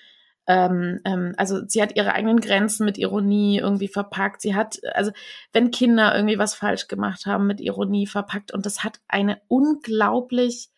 ähm, 0.49 1.01
ähm, 1.05 1.35
also 1.37 1.61
sie 1.69 1.83
hat 1.83 1.95
ihre 1.95 2.15
eigenen 2.15 2.41
Grenzen 2.41 2.87
mit 2.87 2.97
Ironie 2.97 3.59
irgendwie 3.59 3.87
verpackt. 3.87 4.41
Sie 4.41 4.55
hat, 4.55 4.79
also 4.95 5.13
wenn 5.53 5.71
Kinder 5.71 6.15
irgendwie 6.15 6.39
was 6.39 6.55
falsch 6.55 6.89
gemacht 6.89 7.27
haben, 7.27 7.47
mit 7.47 7.61
Ironie 7.61 8.07
verpackt. 8.07 8.53
Und 8.53 8.65
das 8.65 8.83
hat 8.83 8.99
eine 9.09 9.43
unglaublich 9.49 10.71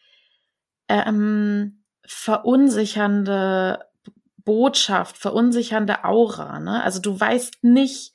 ähm, 0.89 1.85
verunsichernde 2.05 3.85
Botschaft, 4.39 5.17
verunsichernde 5.17 6.05
Aura. 6.05 6.59
Ne? 6.59 6.83
Also 6.83 7.01
du 7.01 7.19
weißt 7.19 7.63
nicht, 7.63 8.13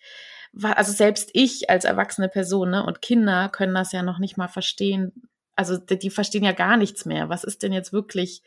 also 0.62 0.92
selbst 0.92 1.30
ich 1.32 1.70
als 1.70 1.86
erwachsene 1.86 2.28
Person 2.28 2.72
ne, 2.72 2.86
und 2.86 3.02
Kinder 3.02 3.48
können 3.48 3.76
das 3.76 3.94
ja 3.94 4.04
noch 4.04 4.20
nicht 4.20 4.36
mal 4.36 4.50
verstehen. 4.50 5.30
Also 5.56 5.78
die, 5.78 5.98
die 5.98 6.10
verstehen 6.10 6.44
ja 6.44 6.52
gar 6.52 6.76
nichts 6.76 7.06
mehr. 7.06 7.30
Was 7.30 7.46
ist 7.46 7.64
denn 7.64 7.72
jetzt 7.72 7.94
wirklich 7.94 8.44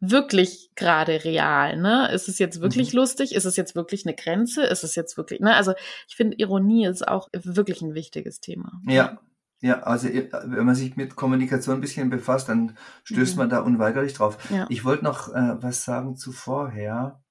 wirklich 0.00 0.70
gerade 0.74 1.24
real, 1.24 1.76
ne? 1.76 2.10
Ist 2.12 2.28
es 2.28 2.38
jetzt 2.38 2.60
wirklich 2.60 2.92
mhm. 2.92 2.98
lustig? 3.00 3.34
Ist 3.34 3.44
es 3.44 3.56
jetzt 3.56 3.74
wirklich 3.74 4.06
eine 4.06 4.14
Grenze? 4.14 4.64
Ist 4.64 4.84
es 4.84 4.94
jetzt 4.94 5.16
wirklich, 5.16 5.40
ne? 5.40 5.54
Also 5.54 5.72
ich 6.08 6.16
finde, 6.16 6.36
Ironie 6.36 6.86
ist 6.86 7.06
auch 7.06 7.28
wirklich 7.32 7.82
ein 7.82 7.94
wichtiges 7.94 8.40
Thema. 8.40 8.80
Ja. 8.86 9.18
Ja, 9.62 9.80
also 9.84 10.08
äh, 10.08 10.28
wenn 10.44 10.66
man 10.66 10.74
sich 10.74 10.96
mit 10.96 11.16
Kommunikation 11.16 11.76
ein 11.76 11.80
bisschen 11.80 12.10
befasst, 12.10 12.50
dann 12.50 12.76
stößt 13.04 13.36
mhm. 13.36 13.38
man 13.38 13.48
da 13.48 13.60
unweigerlich 13.60 14.12
drauf. 14.12 14.36
Ja. 14.50 14.66
Ich 14.68 14.84
wollte 14.84 15.04
noch 15.04 15.34
äh, 15.34 15.56
was 15.62 15.82
sagen 15.82 16.14
zu 16.14 16.30
vorher. 16.30 17.22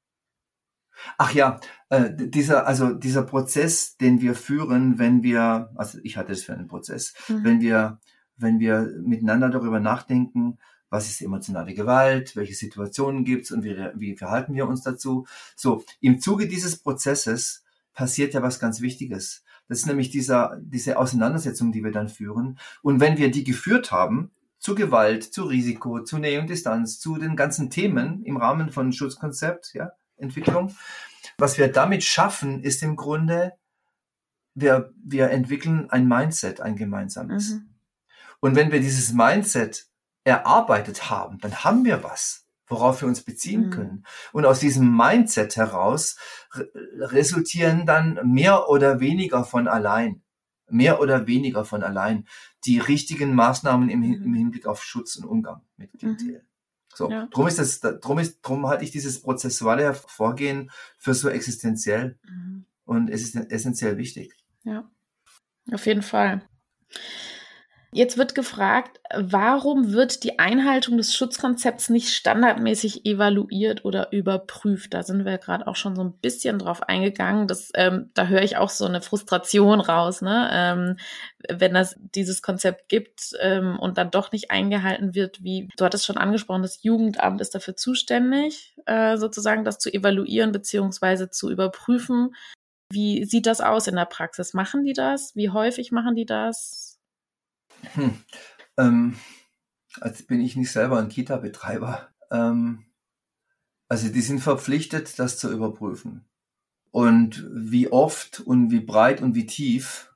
Ach 1.17 1.33
ja, 1.33 1.59
äh, 1.89 2.09
dieser, 2.11 2.65
also 2.65 2.93
dieser 2.93 3.21
Prozess, 3.21 3.97
den 3.97 4.21
wir 4.21 4.33
führen, 4.33 4.97
wenn 4.97 5.21
wir, 5.21 5.69
also 5.75 5.99
ich 6.03 6.17
hatte 6.17 6.31
es 6.31 6.43
für 6.43 6.53
einen 6.53 6.67
Prozess, 6.67 7.13
mhm. 7.27 7.43
wenn 7.43 7.61
wir, 7.61 7.99
wenn 8.37 8.59
wir 8.59 8.91
miteinander 9.03 9.49
darüber 9.49 9.79
nachdenken, 9.79 10.57
was 10.95 11.09
ist 11.09 11.21
emotionale 11.21 11.73
Gewalt, 11.73 12.35
welche 12.37 12.55
Situationen 12.55 13.25
gibt 13.25 13.45
es 13.45 13.51
und 13.51 13.63
wie, 13.63 13.75
wie 13.95 14.15
verhalten 14.15 14.55
wir 14.55 14.65
uns 14.67 14.81
dazu. 14.81 15.27
So, 15.55 15.83
im 15.99 16.21
Zuge 16.21 16.47
dieses 16.47 16.77
Prozesses 16.77 17.63
passiert 17.93 18.33
ja 18.33 18.41
was 18.41 18.59
ganz 18.59 18.79
Wichtiges. 18.79 19.43
Das 19.67 19.79
ist 19.79 19.87
nämlich 19.87 20.09
dieser, 20.09 20.57
diese 20.61 20.97
Auseinandersetzung, 20.97 21.73
die 21.73 21.83
wir 21.83 21.91
dann 21.91 22.07
führen. 22.07 22.57
Und 22.81 23.01
wenn 23.01 23.17
wir 23.17 23.29
die 23.29 23.43
geführt 23.43 23.91
haben, 23.91 24.31
zu 24.57 24.73
Gewalt, 24.73 25.23
zu 25.23 25.43
Risiko, 25.43 25.99
zu 26.01 26.17
Nähe 26.17 26.39
und 26.39 26.49
Distanz, 26.49 26.99
zu 26.99 27.17
den 27.17 27.35
ganzen 27.35 27.69
Themen 27.69 28.23
im 28.23 28.37
Rahmen 28.37 28.69
von 28.69 28.93
Schutzkonzept, 28.93 29.73
ja, 29.73 29.91
Entwicklung, 30.17 30.73
was 31.37 31.57
wir 31.57 31.67
damit 31.67 32.03
schaffen, 32.03 32.63
ist 32.63 32.83
im 32.83 32.95
Grunde, 32.95 33.53
wir, 34.53 34.93
wir 35.03 35.29
entwickeln 35.29 35.89
ein 35.89 36.07
Mindset, 36.07 36.61
ein 36.61 36.77
gemeinsames. 36.77 37.51
Mhm. 37.51 37.69
Und 38.39 38.55
wenn 38.55 38.71
wir 38.71 38.79
dieses 38.79 39.11
Mindset 39.11 39.87
erarbeitet 40.25 41.09
haben, 41.09 41.37
dann 41.39 41.63
haben 41.63 41.85
wir 41.85 42.03
was, 42.03 42.47
worauf 42.67 43.01
wir 43.01 43.07
uns 43.07 43.21
beziehen 43.21 43.67
mhm. 43.67 43.69
können. 43.69 44.05
Und 44.33 44.45
aus 44.45 44.59
diesem 44.59 44.95
Mindset 44.97 45.55
heraus 45.55 46.17
re 46.53 46.67
resultieren 46.97 47.85
dann 47.85 48.19
mehr 48.33 48.67
oder 48.67 48.99
weniger 48.99 49.45
von 49.45 49.67
allein, 49.67 50.23
mehr 50.67 50.99
oder 50.99 51.27
weniger 51.27 51.63
von 51.63 51.83
allein 51.83 52.27
die 52.65 52.79
richtigen 52.79 53.35
Maßnahmen 53.35 53.87
im, 53.89 54.03
im 54.03 54.31
mhm. 54.31 54.33
Hinblick 54.33 54.65
auf 54.65 54.83
Schutz 54.83 55.15
und 55.15 55.25
Umgang 55.25 55.61
mit 55.77 55.93
Klientel. 55.93 56.39
Mhm. 56.39 56.47
So, 56.95 57.11
ja. 57.11 57.27
drum 57.27 57.47
ist 57.47 57.59
das, 57.59 57.81
drum 57.81 58.19
ist, 58.19 58.41
drum 58.41 58.67
halte 58.67 58.83
ich 58.83 58.91
dieses 58.91 59.21
prozessuale 59.21 59.93
Vorgehen 59.93 60.71
für 60.97 61.13
so 61.13 61.29
existenziell 61.29 62.17
mhm. 62.23 62.65
und 62.85 63.09
es 63.09 63.21
ist 63.21 63.35
essentiell 63.51 63.97
wichtig. 63.97 64.33
Ja, 64.63 64.89
auf 65.71 65.85
jeden 65.85 66.01
Fall. 66.01 66.41
Jetzt 67.95 68.17
wird 68.17 68.35
gefragt, 68.35 68.99
warum 69.15 69.93
wird 69.93 70.25
die 70.25 70.37
Einhaltung 70.37 70.97
des 70.97 71.15
Schutzkonzepts 71.15 71.89
nicht 71.89 72.09
standardmäßig 72.09 73.05
evaluiert 73.05 73.85
oder 73.85 74.11
überprüft? 74.11 74.93
Da 74.93 75.01
sind 75.01 75.23
wir 75.23 75.37
gerade 75.37 75.65
auch 75.65 75.77
schon 75.77 75.95
so 75.95 76.03
ein 76.03 76.11
bisschen 76.11 76.59
drauf 76.59 76.83
eingegangen. 76.83 77.47
Das, 77.47 77.71
ähm, 77.73 78.11
da 78.13 78.27
höre 78.27 78.41
ich 78.41 78.57
auch 78.57 78.69
so 78.69 78.83
eine 78.83 78.99
Frustration 79.01 79.79
raus, 79.79 80.21
ne? 80.21 80.49
Ähm, 80.51 80.97
wenn 81.47 81.73
das 81.73 81.95
dieses 81.97 82.41
Konzept 82.41 82.89
gibt 82.89 83.31
ähm, 83.39 83.79
und 83.79 83.97
dann 83.97 84.11
doch 84.11 84.33
nicht 84.33 84.51
eingehalten 84.51 85.15
wird, 85.15 85.41
wie 85.41 85.69
du 85.77 85.85
hattest 85.85 86.05
schon 86.05 86.17
angesprochen, 86.17 86.63
das 86.63 86.83
Jugendamt 86.83 87.39
ist 87.39 87.55
dafür 87.55 87.77
zuständig, 87.77 88.75
äh, 88.87 89.15
sozusagen 89.15 89.63
das 89.63 89.79
zu 89.79 89.89
evaluieren 89.89 90.51
beziehungsweise 90.51 91.29
zu 91.29 91.49
überprüfen. 91.49 92.35
Wie 92.91 93.23
sieht 93.23 93.45
das 93.45 93.61
aus 93.61 93.87
in 93.87 93.95
der 93.95 94.03
Praxis? 94.05 94.53
Machen 94.53 94.83
die 94.83 94.93
das? 94.93 95.33
Wie 95.33 95.49
häufig 95.49 95.93
machen 95.93 96.15
die 96.15 96.25
das? 96.25 96.94
Hm. 97.93 98.15
Ähm, 98.77 99.15
als 100.01 100.23
bin 100.23 100.41
ich 100.41 100.55
nicht 100.55 100.71
selber 100.71 100.99
ein 100.99 101.09
Kita-Betreiber. 101.09 102.09
Ähm, 102.31 102.85
also 103.87 104.09
die 104.09 104.21
sind 104.21 104.39
verpflichtet, 104.39 105.19
das 105.19 105.37
zu 105.37 105.51
überprüfen. 105.51 106.25
Und 106.91 107.45
wie 107.51 107.91
oft 107.91 108.39
und 108.39 108.71
wie 108.71 108.79
breit 108.79 109.21
und 109.21 109.35
wie 109.35 109.45
tief, 109.45 110.13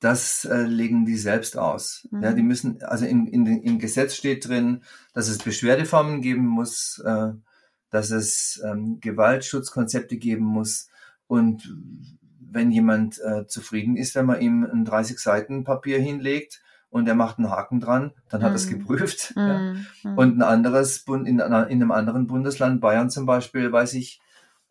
das 0.00 0.46
äh, 0.46 0.62
legen 0.62 1.04
die 1.04 1.16
selbst 1.16 1.58
aus. 1.58 2.08
Mhm. 2.10 2.22
Ja, 2.22 2.32
die 2.32 2.42
müssen, 2.42 2.82
also 2.82 3.04
in, 3.04 3.26
in, 3.26 3.46
im 3.46 3.78
Gesetz 3.78 4.14
steht 4.14 4.48
drin, 4.48 4.82
dass 5.12 5.28
es 5.28 5.38
Beschwerdeformen 5.38 6.22
geben 6.22 6.46
muss, 6.46 6.98
äh, 7.04 7.32
dass 7.90 8.10
es 8.10 8.62
ähm, 8.64 8.98
Gewaltschutzkonzepte 9.00 10.16
geben 10.16 10.44
muss. 10.44 10.88
Und 11.26 11.74
wenn 12.40 12.70
jemand 12.70 13.20
äh, 13.20 13.46
zufrieden 13.46 13.96
ist, 13.96 14.14
wenn 14.14 14.26
man 14.26 14.40
ihm 14.40 14.64
ein 14.64 14.84
30 14.84 15.18
Seiten 15.18 15.64
Papier 15.64 16.00
hinlegt, 16.00 16.62
und 16.90 17.06
er 17.06 17.14
macht 17.14 17.38
einen 17.38 17.50
Haken 17.50 17.80
dran, 17.80 18.12
dann 18.28 18.42
hat 18.42 18.50
er 18.50 18.56
es 18.56 18.66
mm. 18.66 18.70
geprüft. 18.70 19.32
Mm. 19.36 19.38
Ja. 19.38 19.74
Mm. 20.02 20.18
Und 20.18 20.38
ein 20.38 20.42
anderes 20.42 21.04
Bund, 21.04 21.26
in, 21.26 21.38
in 21.38 21.52
einem 21.52 21.90
anderen 21.90 22.26
Bundesland, 22.26 22.80
Bayern 22.80 23.10
zum 23.10 23.26
Beispiel, 23.26 23.72
weiß 23.72 23.94
ich, 23.94 24.20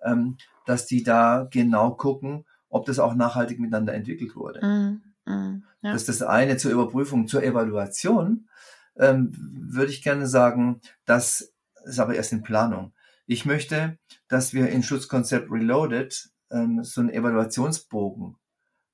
ähm, 0.03 0.37
dass 0.65 0.85
die 0.85 1.03
da 1.03 1.47
genau 1.49 1.91
gucken, 1.91 2.45
ob 2.69 2.85
das 2.85 2.99
auch 2.99 3.15
nachhaltig 3.15 3.59
miteinander 3.59 3.93
entwickelt 3.93 4.35
wurde. 4.35 4.65
Mm. 4.65 5.31
mm 5.31 5.63
ja. 5.81 5.93
Das 5.93 6.01
ist 6.01 6.09
das 6.09 6.21
eine 6.21 6.57
zur 6.57 6.71
Überprüfung, 6.71 7.27
zur 7.27 7.41
Evaluation, 7.41 8.49
ähm, 8.97 9.31
würde 9.33 9.91
ich 9.91 10.03
gerne 10.03 10.27
sagen, 10.27 10.81
das 11.05 11.53
ist 11.85 11.99
aber 11.99 12.15
erst 12.15 12.33
in 12.33 12.43
Planung. 12.43 12.93
Ich 13.25 13.45
möchte, 13.45 13.97
dass 14.27 14.53
wir 14.53 14.69
in 14.69 14.83
Schutzkonzept 14.83 15.49
Reloaded 15.49 16.29
ähm, 16.51 16.83
so 16.83 16.99
einen 16.99 17.11
Evaluationsbogen 17.11 18.35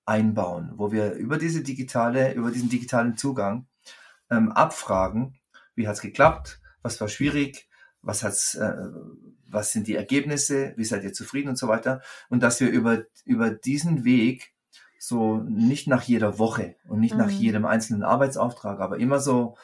einbauen, 0.05 0.73
wo 0.75 0.91
wir 0.91 1.13
über 1.13 1.37
diese 1.37 1.63
digitale, 1.63 2.33
über 2.33 2.51
diesen 2.51 2.69
digitalen 2.69 3.17
Zugang 3.17 3.67
ähm, 4.29 4.51
abfragen, 4.51 5.39
wie 5.75 5.87
hat's 5.87 6.01
geklappt, 6.01 6.59
was 6.81 7.01
war 7.01 7.07
schwierig, 7.07 7.67
was 8.01 8.23
hat's, 8.23 8.55
äh, 8.55 8.75
was 9.47 9.71
sind 9.71 9.87
die 9.87 9.95
Ergebnisse, 9.95 10.73
wie 10.77 10.85
seid 10.85 11.03
ihr 11.03 11.13
zufrieden 11.13 11.49
und 11.49 11.57
so 11.57 11.67
weiter. 11.67 12.01
Und 12.29 12.43
dass 12.43 12.59
wir 12.59 12.69
über, 12.69 13.03
über 13.25 13.49
diesen 13.49 14.03
Weg 14.03 14.53
so 14.99 15.37
nicht 15.37 15.87
nach 15.87 16.03
jeder 16.03 16.39
Woche 16.39 16.75
und 16.87 16.99
nicht 16.99 17.13
mhm. 17.13 17.19
nach 17.21 17.29
jedem 17.29 17.65
einzelnen 17.65 18.03
Arbeitsauftrag, 18.03 18.79
aber 18.79 18.97
immer 18.97 19.19
so, 19.19 19.57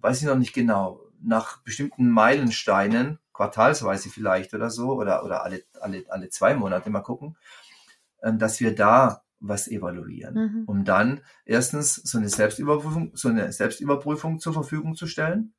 weiß 0.00 0.20
ich 0.20 0.26
noch 0.26 0.36
nicht 0.36 0.52
genau, 0.52 1.00
nach 1.20 1.62
bestimmten 1.62 2.08
Meilensteinen, 2.08 3.18
quartalsweise 3.32 4.08
vielleicht 4.08 4.54
oder 4.54 4.70
so, 4.70 4.92
oder, 4.94 5.24
oder 5.24 5.42
alle, 5.42 5.62
alle, 5.80 6.04
alle 6.08 6.28
zwei 6.28 6.54
Monate 6.54 6.90
mal 6.90 7.00
gucken, 7.02 7.36
ähm, 8.22 8.38
dass 8.38 8.60
wir 8.60 8.74
da 8.74 9.22
was 9.40 9.68
evaluieren, 9.68 10.34
mhm. 10.34 10.64
um 10.66 10.84
dann 10.84 11.20
erstens 11.44 11.94
so 11.94 12.18
eine 12.18 12.28
Selbstüberprüfung, 12.28 13.12
so 13.14 13.28
eine 13.28 13.52
Selbstüberprüfung 13.52 14.40
zur 14.40 14.52
Verfügung 14.52 14.94
zu 14.94 15.06
stellen 15.06 15.54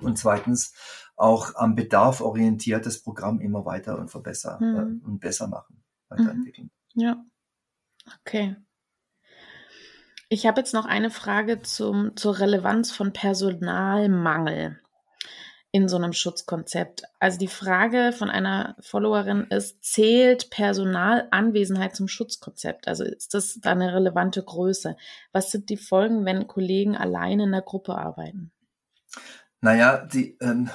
und 0.00 0.18
zweitens 0.18 0.74
auch 1.16 1.54
am 1.54 1.74
Bedarf 1.74 2.20
orientiertes 2.20 3.02
Programm 3.02 3.40
immer 3.40 3.64
weiter 3.64 3.98
und 3.98 4.10
verbessern 4.10 4.58
mhm. 4.60 4.76
äh, 4.76 5.06
und 5.06 5.20
besser 5.20 5.48
machen, 5.48 5.82
weiterentwickeln. 6.08 6.70
Mhm. 6.94 7.02
Ja, 7.02 7.24
okay. 8.20 8.56
Ich 10.28 10.46
habe 10.46 10.60
jetzt 10.60 10.74
noch 10.74 10.86
eine 10.86 11.10
Frage 11.10 11.62
zum, 11.62 12.16
zur 12.16 12.40
Relevanz 12.40 12.90
von 12.90 13.12
Personalmangel 13.12 14.80
in 15.72 15.88
so 15.88 15.96
einem 15.96 16.12
Schutzkonzept. 16.12 17.02
Also 17.18 17.38
die 17.38 17.48
Frage 17.48 18.12
von 18.16 18.30
einer 18.30 18.76
Followerin 18.80 19.46
ist, 19.50 19.84
zählt 19.84 20.50
Personalanwesenheit 20.50 21.94
zum 21.94 22.08
Schutzkonzept? 22.08 22.88
Also 22.88 23.04
ist 23.04 23.34
das 23.34 23.58
da 23.60 23.72
eine 23.72 23.94
relevante 23.94 24.42
Größe? 24.42 24.96
Was 25.32 25.50
sind 25.50 25.68
die 25.68 25.76
Folgen, 25.76 26.24
wenn 26.24 26.46
Kollegen 26.46 26.96
alleine 26.96 27.44
in 27.44 27.52
der 27.52 27.62
Gruppe 27.62 27.96
arbeiten? 27.96 28.52
Naja, 29.60 30.06
die, 30.06 30.36
ähm, 30.40 30.70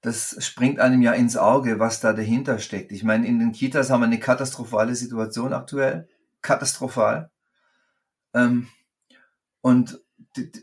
das 0.00 0.36
springt 0.44 0.78
einem 0.78 1.02
ja 1.02 1.12
ins 1.12 1.36
Auge, 1.36 1.80
was 1.80 2.00
da 2.00 2.12
dahinter 2.12 2.58
steckt. 2.58 2.92
Ich 2.92 3.02
meine, 3.02 3.26
in 3.26 3.38
den 3.38 3.52
Kitas 3.52 3.90
haben 3.90 4.00
wir 4.00 4.06
eine 4.06 4.20
katastrophale 4.20 4.94
Situation 4.94 5.52
aktuell. 5.52 6.08
Katastrophal. 6.42 7.30
Ähm, 8.34 8.68
und 9.60 10.00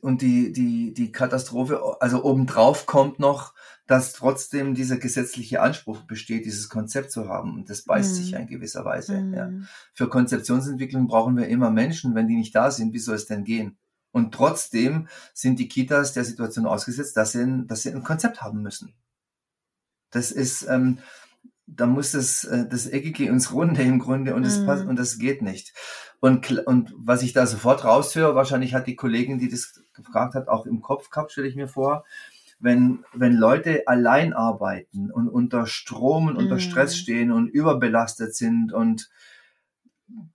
und 0.02 0.22
die, 0.22 0.52
die, 0.52 0.94
die 0.94 1.12
Katastrophe, 1.12 1.82
also 2.00 2.24
obendrauf 2.24 2.86
kommt 2.86 3.20
noch, 3.20 3.54
dass 3.88 4.14
trotzdem 4.14 4.74
dieser 4.74 4.98
gesetzliche 4.98 5.62
Anspruch 5.62 6.02
besteht, 6.02 6.46
dieses 6.46 6.70
Konzept 6.70 7.12
zu 7.12 7.30
haben. 7.30 7.54
Und 7.56 7.70
das 7.70 7.84
beißt 7.84 8.12
mm. 8.12 8.16
sich 8.16 8.32
ja 8.32 8.40
in 8.40 8.48
gewisser 8.48 8.84
Weise. 8.84 9.22
Mm. 9.22 9.34
Ja. 9.34 9.52
Für 9.94 10.10
Konzeptionsentwicklung 10.10 11.08
brauchen 11.08 11.38
wir 11.38 11.48
immer 11.48 11.70
Menschen. 11.70 12.16
Wenn 12.16 12.28
die 12.28 12.36
nicht 12.36 12.56
da 12.56 12.72
sind, 12.72 12.94
wie 12.94 13.00
soll 13.00 13.16
es 13.16 13.28
denn 13.28 13.44
gehen? 13.44 13.78
Und 14.12 14.34
trotzdem 14.34 15.08
sind 15.34 15.60
die 15.60 15.68
Kitas 15.68 16.14
der 16.14 16.24
Situation 16.24 16.66
ausgesetzt, 16.66 17.16
dass 17.18 17.34
sie, 17.34 17.66
dass 17.68 17.84
sie 17.84 17.92
ein 17.92 18.04
Konzept 18.04 18.42
haben 18.42 18.62
müssen. 18.62 18.94
Das 20.10 20.32
ist, 20.32 20.64
ähm, 20.68 21.00
da 21.68 21.88
muss 21.88 22.12
das, 22.12 22.44
äh, 22.44 22.68
das 22.68 22.88
Eckige 22.88 23.26
ins 23.26 23.54
Runde 23.54 23.82
im 23.82 24.00
Grunde 24.00 24.36
und 24.36 24.44
das 24.44 24.60
mm. 24.60 24.66
passt, 24.66 24.86
und 24.86 24.98
das 24.98 25.18
geht 25.18 25.42
nicht. 25.42 25.74
Und, 26.20 26.66
und 26.66 26.94
was 26.98 27.24
ich 27.24 27.34
da 27.34 27.46
sofort 27.46 27.84
raushöre, 27.84 28.36
wahrscheinlich 28.36 28.74
hat 28.74 28.88
die 28.88 28.96
Kollegin, 28.96 29.40
die 29.40 29.50
das 29.50 29.82
gefragt 29.94 30.36
hat, 30.36 30.48
auch 30.48 30.66
im 30.66 30.82
Kopf 30.82 31.10
gehabt, 31.10 31.32
stelle 31.32 31.48
ich 31.48 31.56
mir 31.56 31.68
vor, 31.68 32.06
wenn, 32.60 33.04
wenn 33.14 33.34
Leute 33.34 33.84
allein 33.88 34.34
arbeiten 34.34 35.12
und 35.12 35.28
unter 35.28 35.66
Strom 35.66 36.28
und 36.28 36.38
unter 36.38 36.60
Stress 36.60 36.94
mm. 36.94 36.98
stehen 36.98 37.32
und 37.32 37.48
überbelastet 37.48 38.36
sind 38.36 38.72
und 38.72 39.10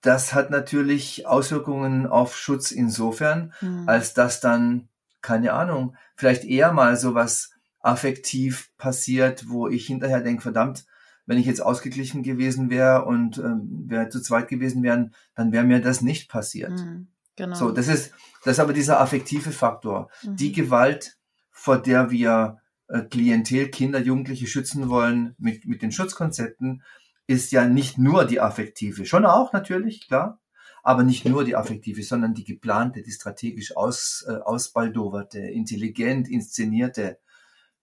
das 0.03 0.35
hat 0.35 0.51
natürlich 0.51 1.27
Auswirkungen 1.27 2.07
auf 2.07 2.37
Schutz 2.37 2.73
insofern, 2.73 3.53
mm. 3.61 3.89
als 3.89 4.15
dass 4.15 4.41
dann, 4.41 4.89
keine 5.23 5.53
Ahnung, 5.53 5.97
vielleicht 6.17 6.45
eher 6.45 6.73
mal 6.73 6.97
sowas 6.97 7.53
affektiv 7.81 8.71
passiert, 8.77 9.49
wo 9.49 9.69
ich 9.69 9.87
hinterher 9.87 10.21
denke, 10.21 10.43
verdammt, 10.43 10.85
wenn 11.31 11.39
ich 11.39 11.47
jetzt 11.47 11.63
ausgeglichen 11.63 12.25
gewesen 12.25 12.71
wäre 12.71 13.05
und 13.05 13.39
ähm, 13.39 13.85
wir 13.87 14.11
zu 14.11 14.21
zweit 14.21 14.49
gewesen 14.49 14.83
wären, 14.83 15.15
dann 15.37 15.53
wäre 15.53 15.63
mir 15.63 15.81
das 15.81 16.01
nicht 16.01 16.29
passiert. 16.29 16.73
Mhm, 16.73 17.07
genau. 17.37 17.55
So, 17.55 17.71
das 17.71 17.87
ist, 17.87 18.13
das 18.43 18.57
ist 18.57 18.59
aber 18.59 18.73
dieser 18.73 19.01
affektive 19.01 19.53
Faktor. 19.53 20.11
Mhm. 20.25 20.35
Die 20.35 20.51
Gewalt, 20.51 21.19
vor 21.53 21.79
der 21.79 22.11
wir 22.11 22.59
äh, 22.89 23.03
Klientel, 23.03 23.69
Kinder, 23.69 24.01
Jugendliche 24.01 24.49
schützen 24.49 24.89
wollen 24.89 25.37
mit, 25.39 25.67
mit 25.67 25.83
den 25.83 25.93
Schutzkonzepten, 25.93 26.83
ist 27.29 27.53
ja 27.53 27.65
nicht 27.65 27.97
nur 27.97 28.25
die 28.25 28.41
affektive, 28.41 29.07
schon 29.07 29.25
auch 29.25 29.53
natürlich, 29.53 30.09
klar, 30.09 30.41
aber 30.83 31.05
nicht 31.05 31.27
nur 31.27 31.45
die 31.45 31.55
affektive, 31.55 32.03
sondern 32.03 32.35
die 32.35 32.45
geplante, 32.45 33.03
die 33.03 33.13
strategisch 33.13 33.77
aus, 33.77 34.25
äh, 34.27 34.33
ausbaldowerte, 34.33 35.39
intelligent 35.39 36.29
inszenierte 36.29 37.21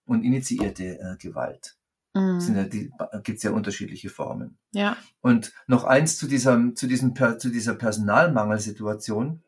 und 0.04 0.22
initiierte 0.22 0.98
äh, 0.98 1.16
Gewalt. 1.16 1.77
Mhm. 2.14 2.40
Sind 2.40 2.56
ja 2.56 2.64
die, 2.64 2.90
gibt's 3.22 3.42
ja 3.42 3.50
unterschiedliche 3.50 4.10
Formen. 4.10 4.58
Ja. 4.72 4.96
Und 5.20 5.52
noch 5.66 5.84
eins 5.84 6.18
zu 6.18 6.26
dieser, 6.26 6.74
zu 6.74 6.86
diesem, 6.86 7.14
zu 7.38 7.50
dieser 7.50 7.74
Personalmangelsituation. 7.74 9.42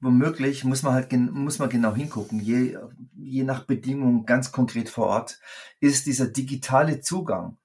Womöglich 0.00 0.64
muss 0.64 0.82
man 0.82 0.92
halt, 0.92 1.10
muss 1.12 1.58
man 1.58 1.70
genau 1.70 1.94
hingucken. 1.94 2.38
Je, 2.40 2.76
je 3.16 3.44
nach 3.44 3.64
Bedingungen 3.64 4.26
ganz 4.26 4.52
konkret 4.52 4.90
vor 4.90 5.06
Ort 5.06 5.40
ist 5.80 6.06
dieser 6.06 6.26
digitale 6.28 7.00
Zugang 7.00 7.56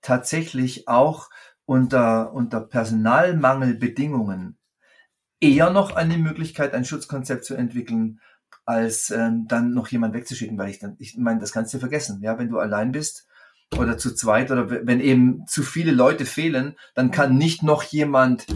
tatsächlich 0.00 0.86
auch 0.86 1.30
unter, 1.64 2.32
unter 2.32 2.60
Personalmangelbedingungen 2.60 4.56
eher 5.40 5.70
noch 5.70 5.94
eine 5.96 6.16
Möglichkeit, 6.18 6.74
ein 6.74 6.84
Schutzkonzept 6.84 7.44
zu 7.44 7.54
entwickeln, 7.54 8.20
als 8.64 9.10
ähm, 9.10 9.46
dann 9.48 9.72
noch 9.74 9.88
jemand 9.88 10.14
wegzuschicken, 10.14 10.56
weil 10.58 10.70
ich 10.70 10.78
dann, 10.78 10.96
ich 10.98 11.16
meine, 11.16 11.40
das 11.40 11.52
kannst 11.52 11.74
du 11.74 11.78
vergessen, 11.78 12.22
ja, 12.22 12.38
wenn 12.38 12.48
du 12.48 12.58
allein 12.58 12.92
bist 12.92 13.26
oder 13.78 13.98
zu 13.98 14.14
zweit 14.14 14.50
oder 14.50 14.70
wenn 14.86 15.00
eben 15.00 15.46
zu 15.46 15.62
viele 15.62 15.92
Leute 15.92 16.26
fehlen, 16.26 16.76
dann 16.94 17.10
kann 17.10 17.36
nicht 17.36 17.62
noch 17.62 17.82
jemand 17.82 18.46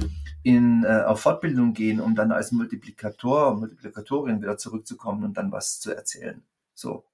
in, 0.43 0.85
äh, 0.85 1.03
auf 1.03 1.21
Fortbildung 1.21 1.75
gehen, 1.75 2.01
um 2.01 2.15
dann 2.15 2.33
als 2.33 2.53
Multiplikator, 2.53 3.57
Multiplikatorin 3.57 4.41
wieder 4.41 4.57
zurückzukommen 4.57 5.25
und 5.25 5.37
dann 5.37 5.53
was 5.53 5.81
zu 5.81 5.95
erzählen. 5.95 6.43
So. 6.75 7.05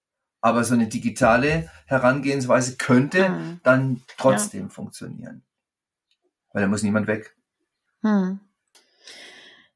Aber 0.41 0.63
so 0.63 0.75
eine 0.75 0.89
digitale 0.89 1.71
Herangehensweise 1.87 2.77
könnte 2.77 3.31
mhm. 3.31 3.61
dann 3.63 4.03
trotzdem 4.19 4.65
ja. 4.65 4.69
funktionieren. 4.69 5.43
Weil 6.53 6.63
da 6.63 6.69
muss 6.69 6.83
niemand 6.83 7.07
weg. 7.07 7.35
Mhm. 8.03 8.41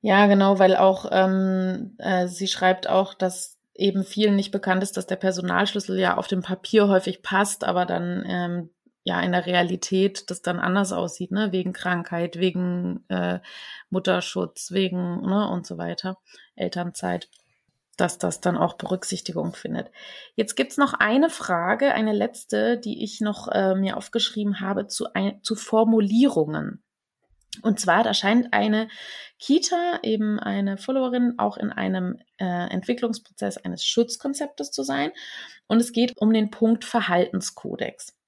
Ja, 0.01 0.27
genau, 0.27 0.59
weil 0.59 0.77
auch 0.77 1.07
ähm, 1.11 1.97
äh, 1.99 2.29
sie 2.29 2.47
schreibt 2.47 2.89
auch, 2.89 3.15
dass 3.15 3.59
eben 3.75 4.05
vielen 4.05 4.37
nicht 4.37 4.53
bekannt 4.53 4.83
ist, 4.83 4.97
dass 4.97 5.07
der 5.07 5.17
Personalschlüssel 5.17 5.99
ja 5.99 6.17
auf 6.17 6.29
dem 6.29 6.43
Papier 6.43 6.89
häufig 6.89 7.23
passt, 7.23 7.65
aber 7.65 7.85
dann 7.85 8.25
ähm, 8.27 8.71
ja 9.05 9.21
in 9.21 9.33
der 9.33 9.47
Realität 9.47 10.31
das 10.31 10.43
dann 10.43 10.61
anders 10.61 10.93
aussieht, 10.93 11.33
ne? 11.33 11.53
Wegen 11.53 11.73
Krankheit, 11.73 12.39
wegen 12.39 13.05
äh, 13.09 13.41
Mutterschutz, 13.91 14.71
wegen 14.73 15.23
ne 15.23 15.49
und 15.49 15.67
so 15.67 15.79
weiter, 15.79 16.19
Elternzeit, 16.55 17.29
dass 17.97 18.19
das 18.19 18.41
dann 18.41 18.57
auch 18.57 18.75
Berücksichtigung 18.75 19.55
findet. 19.55 19.91
Jetzt 20.37 20.55
gibt's 20.57 20.77
noch 20.77 20.95
eine 20.95 21.31
Frage, 21.31 21.93
eine 21.95 22.13
letzte, 22.13 22.79
die 22.79 23.03
ich 23.03 23.21
noch 23.21 23.49
äh, 23.49 23.75
mir 23.75 23.97
aufgeschrieben 23.97 24.61
habe 24.61 24.87
zu, 24.87 25.13
ein, 25.15 25.43
zu 25.43 25.57
Formulierungen. 25.57 26.83
Und 27.63 27.81
zwar, 27.81 28.03
da 28.05 28.15
scheint 28.15 28.53
eine 28.53 28.89
Kita, 29.39 30.01
eben 30.03 30.39
eine 30.39 30.77
Followerin, 30.77 31.35
auch 31.39 31.57
in 31.57 31.71
einem 31.71 32.19
äh, 32.39 32.45
Entwicklungsprozess 32.71 33.57
eines 33.59 33.85
Schutzkonzeptes 33.85 34.71
zu 34.71 34.83
sein. 34.83 35.13
Und 35.67 35.81
es 35.81 35.93
geht 35.93 36.17
um 36.19 36.33
den 36.33 36.51
Punkt 36.51 36.85
Verhaltenskodex. 36.85 38.19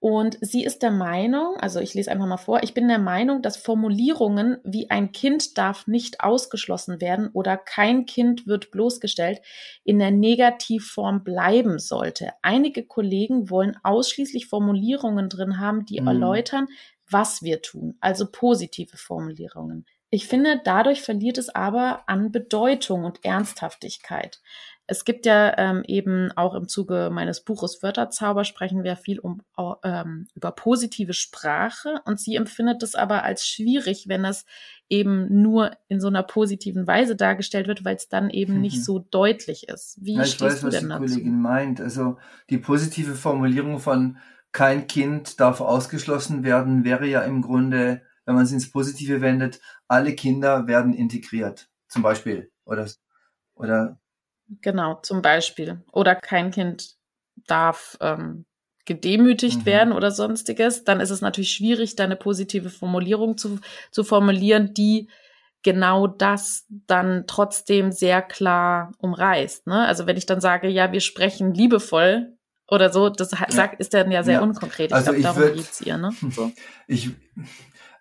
Und 0.00 0.38
sie 0.40 0.64
ist 0.64 0.82
der 0.82 0.90
Meinung, 0.90 1.58
also 1.58 1.78
ich 1.78 1.92
lese 1.92 2.10
einfach 2.10 2.26
mal 2.26 2.38
vor, 2.38 2.62
ich 2.62 2.72
bin 2.72 2.88
der 2.88 2.98
Meinung, 2.98 3.42
dass 3.42 3.58
Formulierungen 3.58 4.56
wie 4.64 4.88
ein 4.88 5.12
Kind 5.12 5.58
darf 5.58 5.86
nicht 5.86 6.22
ausgeschlossen 6.22 7.02
werden 7.02 7.28
oder 7.34 7.58
kein 7.58 8.06
Kind 8.06 8.46
wird 8.46 8.70
bloßgestellt 8.70 9.42
in 9.84 9.98
der 9.98 10.10
Negativform 10.10 11.22
bleiben 11.22 11.78
sollte. 11.78 12.32
Einige 12.40 12.86
Kollegen 12.86 13.50
wollen 13.50 13.76
ausschließlich 13.82 14.46
Formulierungen 14.46 15.28
drin 15.28 15.60
haben, 15.60 15.84
die 15.84 16.00
mhm. 16.00 16.06
erläutern, 16.06 16.68
was 17.10 17.42
wir 17.42 17.62
tun, 17.62 17.96
also 18.00 18.26
positive 18.30 18.96
Formulierungen. 18.96 19.86
Ich 20.10 20.26
finde, 20.26 20.60
dadurch 20.64 21.02
verliert 21.02 21.38
es 21.38 21.48
aber 21.48 22.08
an 22.08 22.32
Bedeutung 22.32 23.04
und 23.04 23.24
Ernsthaftigkeit. 23.24 24.40
Es 24.88 25.04
gibt 25.04 25.24
ja 25.24 25.56
ähm, 25.56 25.84
eben 25.86 26.32
auch 26.32 26.52
im 26.56 26.66
Zuge 26.66 27.10
meines 27.12 27.44
Buches 27.44 27.80
Wörterzauber 27.80 28.42
sprechen 28.42 28.82
wir 28.82 28.96
viel 28.96 29.20
um, 29.20 29.40
ähm, 29.84 30.26
über 30.34 30.50
positive 30.50 31.12
Sprache 31.12 32.00
und 32.06 32.18
sie 32.18 32.34
empfindet 32.34 32.82
es 32.82 32.96
aber 32.96 33.22
als 33.22 33.46
schwierig, 33.46 34.08
wenn 34.08 34.24
es 34.24 34.46
eben 34.88 35.42
nur 35.42 35.70
in 35.86 36.00
so 36.00 36.08
einer 36.08 36.24
positiven 36.24 36.88
Weise 36.88 37.14
dargestellt 37.14 37.68
wird, 37.68 37.84
weil 37.84 37.94
es 37.94 38.08
dann 38.08 38.30
eben 38.30 38.54
mhm. 38.54 38.62
nicht 38.62 38.84
so 38.84 38.98
deutlich 38.98 39.68
ist. 39.68 39.96
Wie 40.00 40.16
ja, 40.16 40.24
ich 40.24 40.40
weiß, 40.40 40.64
was 40.64 40.76
die 40.76 40.88
dazu? 40.88 40.98
Kollegin 40.98 41.40
meint. 41.40 41.80
Also 41.80 42.18
die 42.50 42.58
positive 42.58 43.14
Formulierung 43.14 43.78
von 43.78 44.18
kein 44.52 44.86
Kind 44.86 45.40
darf 45.40 45.60
ausgeschlossen 45.60 46.42
werden, 46.44 46.84
wäre 46.84 47.06
ja 47.06 47.22
im 47.22 47.42
Grunde, 47.42 48.02
wenn 48.24 48.34
man 48.34 48.44
es 48.44 48.52
ins 48.52 48.70
Positive 48.70 49.20
wendet, 49.20 49.60
alle 49.88 50.14
Kinder 50.14 50.66
werden 50.66 50.92
integriert, 50.92 51.68
zum 51.88 52.02
Beispiel. 52.02 52.50
Oder, 52.64 52.88
oder 53.54 54.00
Genau, 54.62 54.96
zum 55.02 55.22
Beispiel. 55.22 55.82
Oder 55.92 56.16
kein 56.16 56.50
Kind 56.50 56.96
darf 57.46 57.96
ähm, 58.00 58.46
gedemütigt 58.84 59.60
mhm. 59.60 59.66
werden 59.66 59.92
oder 59.92 60.10
sonstiges, 60.10 60.84
dann 60.84 61.00
ist 61.00 61.10
es 61.10 61.20
natürlich 61.20 61.52
schwierig, 61.52 61.94
da 61.94 62.04
eine 62.04 62.16
positive 62.16 62.70
Formulierung 62.70 63.38
zu, 63.38 63.60
zu 63.92 64.02
formulieren, 64.02 64.74
die 64.74 65.08
genau 65.62 66.06
das 66.06 66.66
dann 66.68 67.24
trotzdem 67.26 67.92
sehr 67.92 68.22
klar 68.22 68.92
umreißt. 68.98 69.66
Ne? 69.66 69.86
Also 69.86 70.06
wenn 70.06 70.16
ich 70.16 70.26
dann 70.26 70.40
sage, 70.40 70.68
ja, 70.68 70.90
wir 70.90 71.00
sprechen 71.00 71.54
liebevoll 71.54 72.36
oder 72.70 72.92
so, 72.92 73.08
das 73.08 73.30
ja. 73.32 73.64
ist 73.78 73.94
dann 73.94 74.10
ja 74.10 74.22
sehr 74.22 74.34
ja. 74.34 74.40
unkonkret. 74.42 74.90
Ich 74.90 74.94
also 74.94 75.12
glaube, 75.12 75.22
darum 75.22 75.42
würd, 75.42 75.56
geht's 75.56 75.80
ihr. 75.80 75.98
Ne? 75.98 76.10
So. 76.30 76.52
Ich, 76.86 77.10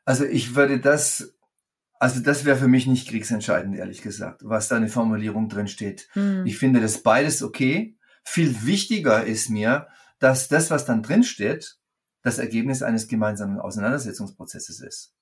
also 0.06 0.26
ich 0.26 0.56
würde 0.56 0.80
das 0.80 1.34
also 2.00 2.22
das 2.22 2.46
wäre 2.46 2.58
für 2.58 2.70
mich 2.70 2.88
nicht 2.88 3.10
kriegsentscheidend, 3.10 3.76
ehrlich 3.76 4.02
gesagt, 4.02 4.42
was 4.44 4.70
da 4.70 4.78
eine 4.78 4.88
Formulierung 4.88 5.50
drin 5.50 5.68
steht. 5.68 6.08
Hm. 6.14 6.46
Ich 6.46 6.58
finde 6.58 6.80
das 6.80 7.04
beides 7.04 7.44
okay. 7.44 7.98
Viel 8.24 8.66
wichtiger 8.66 9.26
ist 9.26 9.50
mir, 9.50 9.88
dass 10.18 10.48
das, 10.48 10.72
was 10.72 10.86
dann 10.86 11.04
drin 11.04 11.24
steht, 11.24 11.78
das 12.22 12.40
Ergebnis 12.40 12.84
eines 12.84 13.08
gemeinsamen 13.10 13.60
Auseinandersetzungsprozesses 13.60 14.80
ist. 14.80 15.14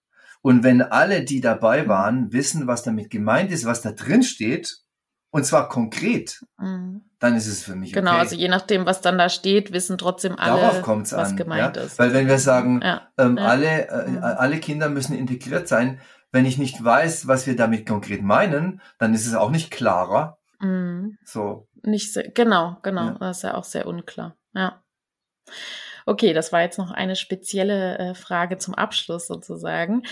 Und 0.41 0.63
wenn 0.63 0.83
alle, 0.83 1.23
die 1.23 1.41
dabei 1.41 1.81
hm. 1.81 1.87
waren, 1.87 2.31
wissen, 2.33 2.67
was 2.67 2.83
damit 2.83 3.09
gemeint 3.09 3.51
ist, 3.51 3.65
was 3.65 3.81
da 3.81 3.91
drin 3.91 4.21
steht, 4.21 4.83
und 5.29 5.45
zwar 5.45 5.69
konkret, 5.69 6.43
mhm. 6.57 7.01
dann 7.19 7.35
ist 7.35 7.47
es 7.47 7.63
für 7.63 7.75
mich 7.75 7.93
genau, 7.93 8.11
okay. 8.11 8.15
Genau, 8.15 8.23
also 8.23 8.35
je 8.35 8.47
nachdem, 8.47 8.85
was 8.85 9.01
dann 9.01 9.17
da 9.17 9.29
steht, 9.29 9.71
wissen 9.71 9.97
trotzdem 9.97 10.37
alle, 10.37 10.61
Darauf 10.61 10.81
kommt's 10.81 11.13
was 11.13 11.31
an, 11.31 11.35
gemeint 11.37 11.75
ja? 11.75 11.83
ist. 11.83 11.99
Weil 11.99 12.13
wenn 12.13 12.27
wir 12.27 12.39
sagen, 12.39 12.81
ja. 12.83 13.07
Ähm, 13.17 13.37
ja. 13.37 13.45
alle, 13.45 13.87
äh, 13.89 14.09
mhm. 14.09 14.23
alle 14.23 14.59
Kinder 14.59 14.89
müssen 14.89 15.17
integriert 15.17 15.67
sein, 15.67 15.99
wenn 16.31 16.45
ich 16.45 16.57
nicht 16.57 16.83
weiß, 16.83 17.27
was 17.27 17.47
wir 17.47 17.55
damit 17.55 17.87
konkret 17.87 18.21
meinen, 18.21 18.81
dann 18.99 19.13
ist 19.13 19.27
es 19.27 19.35
auch 19.35 19.49
nicht 19.49 19.71
klarer. 19.71 20.37
Mhm. 20.59 21.17
So. 21.23 21.67
Nicht 21.83 22.13
sehr, 22.13 22.29
genau, 22.29 22.77
genau. 22.81 23.11
Das 23.19 23.37
ist 23.37 23.43
ja 23.43 23.53
auch 23.55 23.63
sehr 23.63 23.87
unklar. 23.87 24.35
Ja. 24.53 24.81
Okay, 26.05 26.33
das 26.33 26.51
war 26.51 26.61
jetzt 26.61 26.77
noch 26.77 26.91
eine 26.91 27.15
spezielle 27.15 27.97
äh, 27.97 28.15
Frage 28.15 28.57
zum 28.57 28.73
Abschluss 28.73 29.27
sozusagen. 29.27 30.03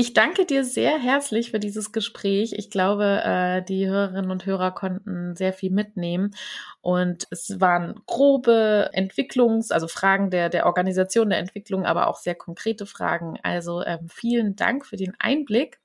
Ich 0.00 0.14
danke 0.14 0.46
dir 0.46 0.62
sehr 0.62 0.96
herzlich 0.96 1.50
für 1.50 1.58
dieses 1.58 1.90
Gespräch. 1.90 2.52
Ich 2.52 2.70
glaube, 2.70 3.20
äh, 3.24 3.62
die 3.64 3.88
Hörerinnen 3.88 4.30
und 4.30 4.46
Hörer 4.46 4.70
konnten 4.70 5.34
sehr 5.34 5.52
viel 5.52 5.72
mitnehmen. 5.72 6.36
Und 6.80 7.26
es 7.32 7.58
waren 7.58 8.00
grobe 8.06 8.90
Entwicklungs-, 8.92 9.72
also 9.72 9.88
Fragen 9.88 10.30
der, 10.30 10.50
der 10.50 10.66
Organisation 10.66 11.30
der 11.30 11.40
Entwicklung, 11.40 11.84
aber 11.84 12.06
auch 12.06 12.18
sehr 12.18 12.36
konkrete 12.36 12.86
Fragen. 12.86 13.40
Also 13.42 13.82
ähm, 13.82 14.08
vielen 14.08 14.54
Dank 14.54 14.86
für 14.86 14.96
den 14.96 15.14
Einblick. 15.18 15.80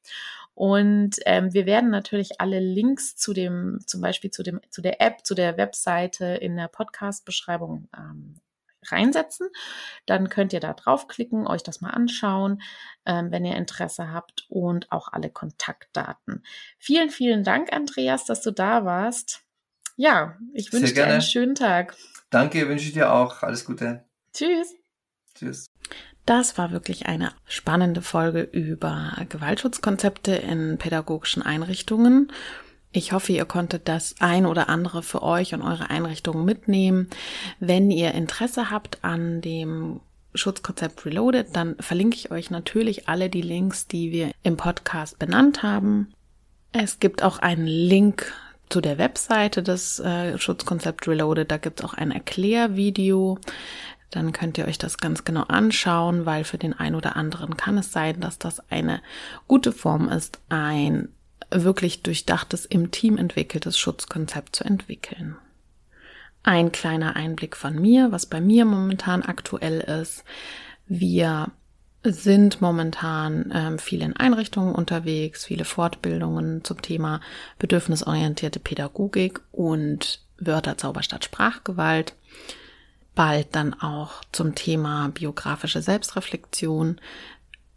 Und 0.53 1.16
ähm, 1.26 1.51
wir 1.55 1.66
werden 1.66 1.89
natürlich 1.89 2.39
alle 2.39 2.59
Links 2.59 3.16
zu 3.16 3.34
dem, 3.34 3.80
zum 3.88 3.99
Beispiel 4.01 4.30
zu 4.30 4.43
dem, 4.43 4.61
zu 4.70 4.84
der 4.84 5.01
App, 5.01 5.26
zu 5.26 5.34
der 5.34 5.57
Webseite 5.57 6.26
in 6.26 6.55
der 6.55 6.68
Podcast-Beschreibung 6.68 7.88
ähm, 7.97 8.36
reinsetzen. 8.91 9.49
Dann 10.05 10.29
könnt 10.29 10.53
ihr 10.53 10.59
da 10.59 10.73
draufklicken, 10.73 11.47
euch 11.47 11.63
das 11.63 11.81
mal 11.81 11.91
anschauen, 11.91 12.61
ähm, 13.05 13.31
wenn 13.31 13.45
ihr 13.45 13.55
Interesse 13.55 14.11
habt 14.11 14.45
und 14.49 14.91
auch 14.91 15.09
alle 15.11 15.29
Kontaktdaten. 15.29 16.43
Vielen, 16.77 17.09
vielen 17.09 17.43
Dank, 17.43 17.73
Andreas, 17.73 18.25
dass 18.25 18.41
du 18.41 18.51
da 18.51 18.86
warst. 18.86 19.43
Ja, 19.95 20.38
ich 20.53 20.73
wünsche 20.73 20.93
dir 20.93 21.05
einen 21.05 21.21
schönen 21.21 21.55
Tag. 21.55 21.95
Danke, 22.29 22.67
wünsche 22.67 22.88
ich 22.88 22.93
dir 22.93 23.13
auch. 23.13 23.43
Alles 23.43 23.63
Gute. 23.63 24.05
Tschüss. 24.34 24.73
Tschüss. 25.36 25.67
Das 26.25 26.57
war 26.57 26.71
wirklich 26.71 27.05
eine 27.05 27.34
spannende 27.45 28.01
Folge 28.01 28.41
über 28.41 29.13
Gewaltschutzkonzepte 29.27 30.34
in 30.34 30.77
pädagogischen 30.77 31.43
Einrichtungen. 31.43 32.31
Ich 32.95 33.11
hoffe, 33.11 33.33
ihr 33.33 33.45
konntet 33.45 33.87
das 33.87 34.15
ein 34.19 34.45
oder 34.45 34.69
andere 34.69 35.01
für 35.01 35.23
euch 35.23 35.55
und 35.55 35.63
eure 35.63 35.89
Einrichtungen 35.89 36.45
mitnehmen. 36.45 37.09
Wenn 37.59 37.89
ihr 37.89 38.13
Interesse 38.13 38.69
habt 38.69 39.03
an 39.03 39.41
dem 39.41 39.99
Schutzkonzept 40.35 41.03
Reloaded, 41.03 41.55
dann 41.55 41.75
verlinke 41.79 42.15
ich 42.15 42.29
euch 42.29 42.51
natürlich 42.51 43.09
alle 43.09 43.31
die 43.31 43.41
Links, 43.41 43.87
die 43.87 44.11
wir 44.11 44.31
im 44.43 44.57
Podcast 44.57 45.17
benannt 45.17 45.63
haben. 45.63 46.13
Es 46.71 46.99
gibt 46.99 47.23
auch 47.23 47.39
einen 47.39 47.65
Link 47.65 48.31
zu 48.69 48.79
der 48.79 48.99
Webseite 48.99 49.63
des 49.63 49.99
äh, 49.99 50.37
Schutzkonzept 50.37 51.07
Reloaded. 51.07 51.49
Da 51.49 51.57
gibt 51.57 51.79
es 51.79 51.85
auch 51.85 51.95
ein 51.95 52.11
Erklärvideo. 52.11 53.39
Dann 54.11 54.33
könnt 54.33 54.59
ihr 54.59 54.67
euch 54.67 54.77
das 54.77 54.99
ganz 54.99 55.23
genau 55.23 55.43
anschauen, 55.43 56.27
weil 56.27 56.43
für 56.43 56.59
den 56.59 56.73
einen 56.73 56.95
oder 56.95 57.15
anderen 57.15 57.57
kann 57.57 57.79
es 57.79 57.91
sein, 57.91 58.19
dass 58.19 58.37
das 58.37 58.59
eine 58.69 59.01
gute 59.47 59.71
Form 59.71 60.09
ist, 60.09 60.39
ein 60.49 61.09
wirklich 61.53 62.03
durchdachtes, 62.03 62.65
im 62.65 62.91
Team 62.91 63.17
entwickeltes 63.17 63.77
Schutzkonzept 63.77 64.55
zu 64.55 64.63
entwickeln. 64.63 65.35
ein 66.43 66.71
kleiner 66.73 67.15
Einblick 67.15 67.55
von 67.55 67.79
mir, 67.81 68.11
was 68.11 68.25
bei 68.25 68.41
mir 68.41 68.65
momentan 68.65 69.23
aktuell 69.23 69.79
ist. 69.79 70.23
Wir 70.85 71.51
sind 72.03 72.59
momentan 72.59 73.51
ähm, 73.55 73.79
viel 73.79 74.01
in 74.01 74.15
Einrichtungen 74.15 74.75
unterwegs, 74.75 75.45
viele 75.45 75.63
Fortbildungen 75.63 76.63
zum 76.65 76.81
Thema 76.81 77.21
bedürfnisorientierte 77.59 78.59
Pädagogik 78.59 79.39
und 79.53 80.19
Wörter 80.37 80.77
Zauberstadt 80.77 81.23
Sprachgewalt. 81.23 82.13
Bald 83.15 83.47
dann 83.51 83.73
auch 83.73 84.21
zum 84.33 84.53
Thema 84.53 85.09
biografische 85.09 85.81
Selbstreflexion. 85.81 86.99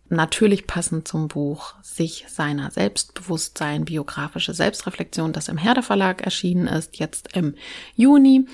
Natürlich 0.09 0.67
passend 0.67 1.09
zum 1.09 1.27
Buch 1.27 1.75
sich 1.83 2.27
seiner 2.29 2.71
Selbstbewusstsein, 2.71 3.85
biografische 3.85 4.55
Selbstreflexion, 4.55 5.33
das 5.33 5.49
im 5.49 5.59
Herder 5.59 5.83
Verlag 5.83 6.23
erschienen 6.23 6.69
ist, 6.69 6.99
jetzt 6.99 7.37
im 7.37 7.57
Juni. 7.97 8.47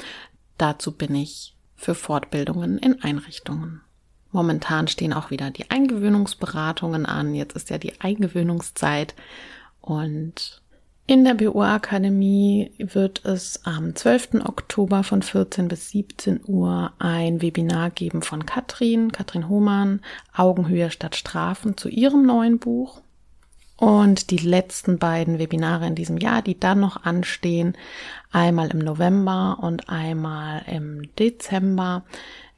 Dazu 0.57 0.93
bin 0.93 1.15
ich 1.15 1.55
für 1.77 1.95
Fortbildungen 1.95 2.79
in 2.79 3.03
Einrichtungen. 3.03 3.83
Momentan 4.31 4.89
stehen 4.89 5.13
auch 5.13 5.31
wieder 5.31 5.51
die 5.51 5.71
Eingewöhnungsberatungen 5.71 7.05
an. 7.05 7.35
Jetzt 7.35 7.55
ist 7.55 7.69
ja 7.69 7.77
die 7.77 8.01
Eingewöhnungszeit 8.01 9.15
und 9.83 10.62
in 11.13 11.25
der 11.25 11.35
BU-Akademie 11.35 12.73
wird 12.79 13.23
es 13.27 13.67
am 13.67 13.95
12. 13.95 14.47
Oktober 14.47 15.05
von 15.05 15.21
14 15.21 15.69
bis 15.69 15.91
17 15.91 16.41
Uhr 16.47 16.95
ein 16.99 17.43
Webinar 17.43 17.91
geben 17.91 18.23
von 18.23 18.47
Katrin, 18.47 19.13
Katrin 19.13 19.51
Hohmann, 19.51 20.01
Augenhöhe 20.35 20.91
statt 20.91 21.15
Strafen 21.15 21.77
zu 21.77 21.91
ihrem 21.91 22.25
neuen 22.25 22.59
Buch. 22.59 23.03
Und 23.77 24.31
die 24.31 24.39
letzten 24.39 24.99
beiden 24.99 25.39
Webinare 25.39 25.87
in 25.87 25.97
diesem 25.97 26.17
Jahr, 26.17 26.41
die 26.41 26.59
dann 26.59 26.81
noch 26.81 27.05
anstehen, 27.05 27.77
einmal 28.31 28.71
im 28.71 28.79
November 28.79 29.59
und 29.61 29.91
einmal 29.91 30.63
im 30.67 31.15
Dezember, 31.17 32.05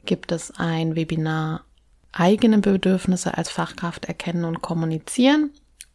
gibt 0.06 0.30
es 0.30 0.52
ein 0.56 0.94
Webinar 0.94 1.64
eigene 2.12 2.58
Bedürfnisse 2.58 3.36
als 3.36 3.50
Fachkraft 3.50 4.04
erkennen 4.04 4.44
und 4.44 4.62
kommunizieren 4.62 5.50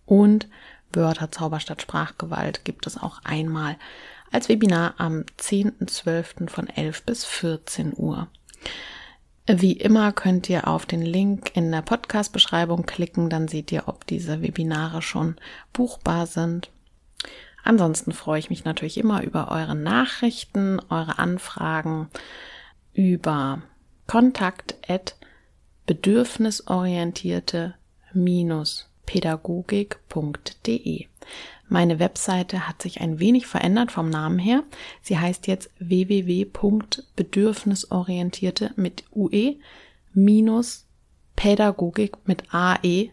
und 0.06 0.50
Wörter 0.92 1.32
Zauberstadt 1.32 1.82
Sprachgewalt 1.82 2.66
gibt 2.66 2.88
es 2.88 2.98
auch 2.98 3.22
einmal 3.24 3.78
als 4.32 4.50
Webinar 4.50 4.96
am 4.98 5.24
10.12. 5.40 6.50
von 6.50 6.68
11 6.68 7.04
bis 7.04 7.26
14 7.26 7.94
Uhr. 7.96 8.28
Wie 9.48 9.74
immer 9.74 10.12
könnt 10.12 10.48
ihr 10.50 10.68
auf 10.68 10.86
den 10.86 11.02
Link 11.02 11.56
in 11.56 11.72
der 11.72 11.82
Podcast-Beschreibung 11.82 12.86
klicken, 12.86 13.32
dann 13.32 13.48
seht 13.48 13.72
ihr, 13.72 13.88
ob 13.88 14.06
diese 14.06 14.44
Webinare 14.44 15.02
schon 15.02 15.38
buchbar 15.74 16.28
sind. 16.28 16.70
Ansonsten 17.64 18.12
freue 18.12 18.40
ich 18.40 18.52
mich 18.52 18.64
natürlich 18.64 18.98
immer 18.98 19.24
über 19.24 19.50
eure 19.50 19.76
Nachrichten, 19.76 20.80
eure 20.90 21.18
Anfragen, 21.18 22.10
über 22.94 23.62
kontakt 24.06 24.76
at 24.88 25.16
bedürfnisorientierte-pädagogik.de. 29.10 31.08
Meine 31.68 32.00
Webseite 32.00 32.68
hat 32.68 32.82
sich 32.82 33.00
ein 33.02 33.20
wenig 33.20 33.46
verändert 33.46 33.92
vom 33.92 34.10
Namen 34.10 34.40
her. 34.40 34.64
Sie 35.02 35.20
heißt 35.20 35.48
jetzt 35.48 35.70
www.bedürfnisorientierte 35.80 38.72
mit 38.76 39.04
UE 39.14 39.58
minus 40.14 40.88
Pädagogik 41.36 42.16
mit 42.26 42.54
ae.de. 42.54 43.12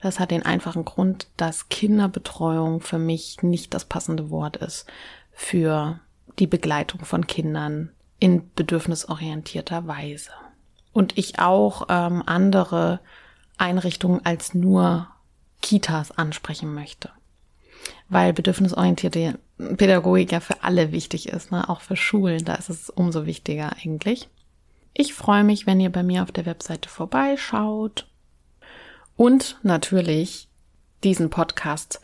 Das 0.00 0.20
hat 0.20 0.30
den 0.30 0.44
einfachen 0.44 0.84
Grund, 0.84 1.26
dass 1.36 1.68
Kinderbetreuung 1.68 2.80
für 2.80 2.98
mich 2.98 3.42
nicht 3.42 3.74
das 3.74 3.86
passende 3.86 4.30
Wort 4.30 4.58
ist 4.58 4.86
für 5.32 5.98
die 6.38 6.46
Begleitung 6.46 7.04
von 7.04 7.26
Kindern 7.26 7.90
in 8.20 8.48
bedürfnisorientierter 8.54 9.88
Weise. 9.88 10.30
Und 10.92 11.18
ich 11.18 11.40
auch 11.40 11.86
ähm, 11.88 12.22
andere 12.26 13.00
Einrichtungen 13.58 14.24
als 14.24 14.54
nur 14.54 15.08
Kitas 15.60 16.10
ansprechen 16.12 16.74
möchte. 16.74 17.10
Weil 18.08 18.32
bedürfnisorientierte 18.32 19.38
Pädagogik 19.76 20.32
ja 20.32 20.40
für 20.40 20.62
alle 20.62 20.92
wichtig 20.92 21.28
ist, 21.28 21.52
ne? 21.52 21.68
auch 21.68 21.80
für 21.80 21.96
Schulen, 21.96 22.44
da 22.44 22.54
ist 22.54 22.70
es 22.70 22.90
umso 22.90 23.26
wichtiger 23.26 23.72
eigentlich. 23.82 24.28
Ich 24.94 25.14
freue 25.14 25.44
mich, 25.44 25.66
wenn 25.66 25.80
ihr 25.80 25.90
bei 25.90 26.02
mir 26.02 26.22
auf 26.22 26.32
der 26.32 26.46
Webseite 26.46 26.88
vorbeischaut 26.88 28.06
und 29.16 29.58
natürlich 29.62 30.48
diesen 31.04 31.30
Podcast 31.30 32.00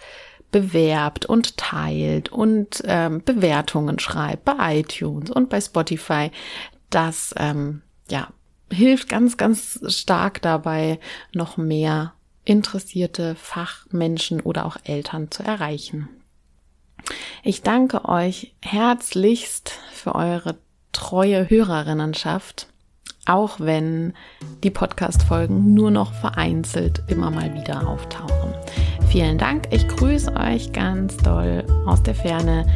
bewerbt 0.50 1.26
und 1.26 1.56
teilt 1.56 2.30
und 2.30 2.82
ähm, 2.84 3.22
Bewertungen 3.24 3.98
schreibt 3.98 4.44
bei 4.44 4.78
iTunes 4.78 5.30
und 5.30 5.48
bei 5.48 5.60
Spotify. 5.60 6.30
Das 6.90 7.34
ähm, 7.36 7.82
ja 8.08 8.28
hilft 8.74 9.08
ganz, 9.08 9.36
ganz 9.36 9.80
stark 9.88 10.42
dabei, 10.42 10.98
noch 11.32 11.56
mehr 11.56 12.12
interessierte 12.44 13.34
Fachmenschen 13.34 14.40
oder 14.40 14.66
auch 14.66 14.76
Eltern 14.84 15.30
zu 15.30 15.42
erreichen. 15.42 16.08
Ich 17.42 17.62
danke 17.62 18.08
euch 18.08 18.54
herzlichst 18.60 19.70
für 19.92 20.14
eure 20.14 20.56
treue 20.92 21.48
Hörerinnenschaft, 21.50 22.68
auch 23.26 23.60
wenn 23.60 24.14
die 24.62 24.70
Podcast-Folgen 24.70 25.74
nur 25.74 25.90
noch 25.90 26.12
vereinzelt 26.14 27.02
immer 27.08 27.30
mal 27.30 27.52
wieder 27.54 27.86
auftauchen. 27.86 28.54
Vielen 29.08 29.38
Dank. 29.38 29.68
Ich 29.70 29.86
grüße 29.88 30.34
euch 30.34 30.72
ganz 30.72 31.16
doll 31.18 31.64
aus 31.86 32.02
der 32.02 32.14
Ferne. 32.14 32.66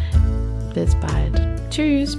Bis 0.75 0.95
bald. 0.97 1.41
Tschüss. 1.71 2.19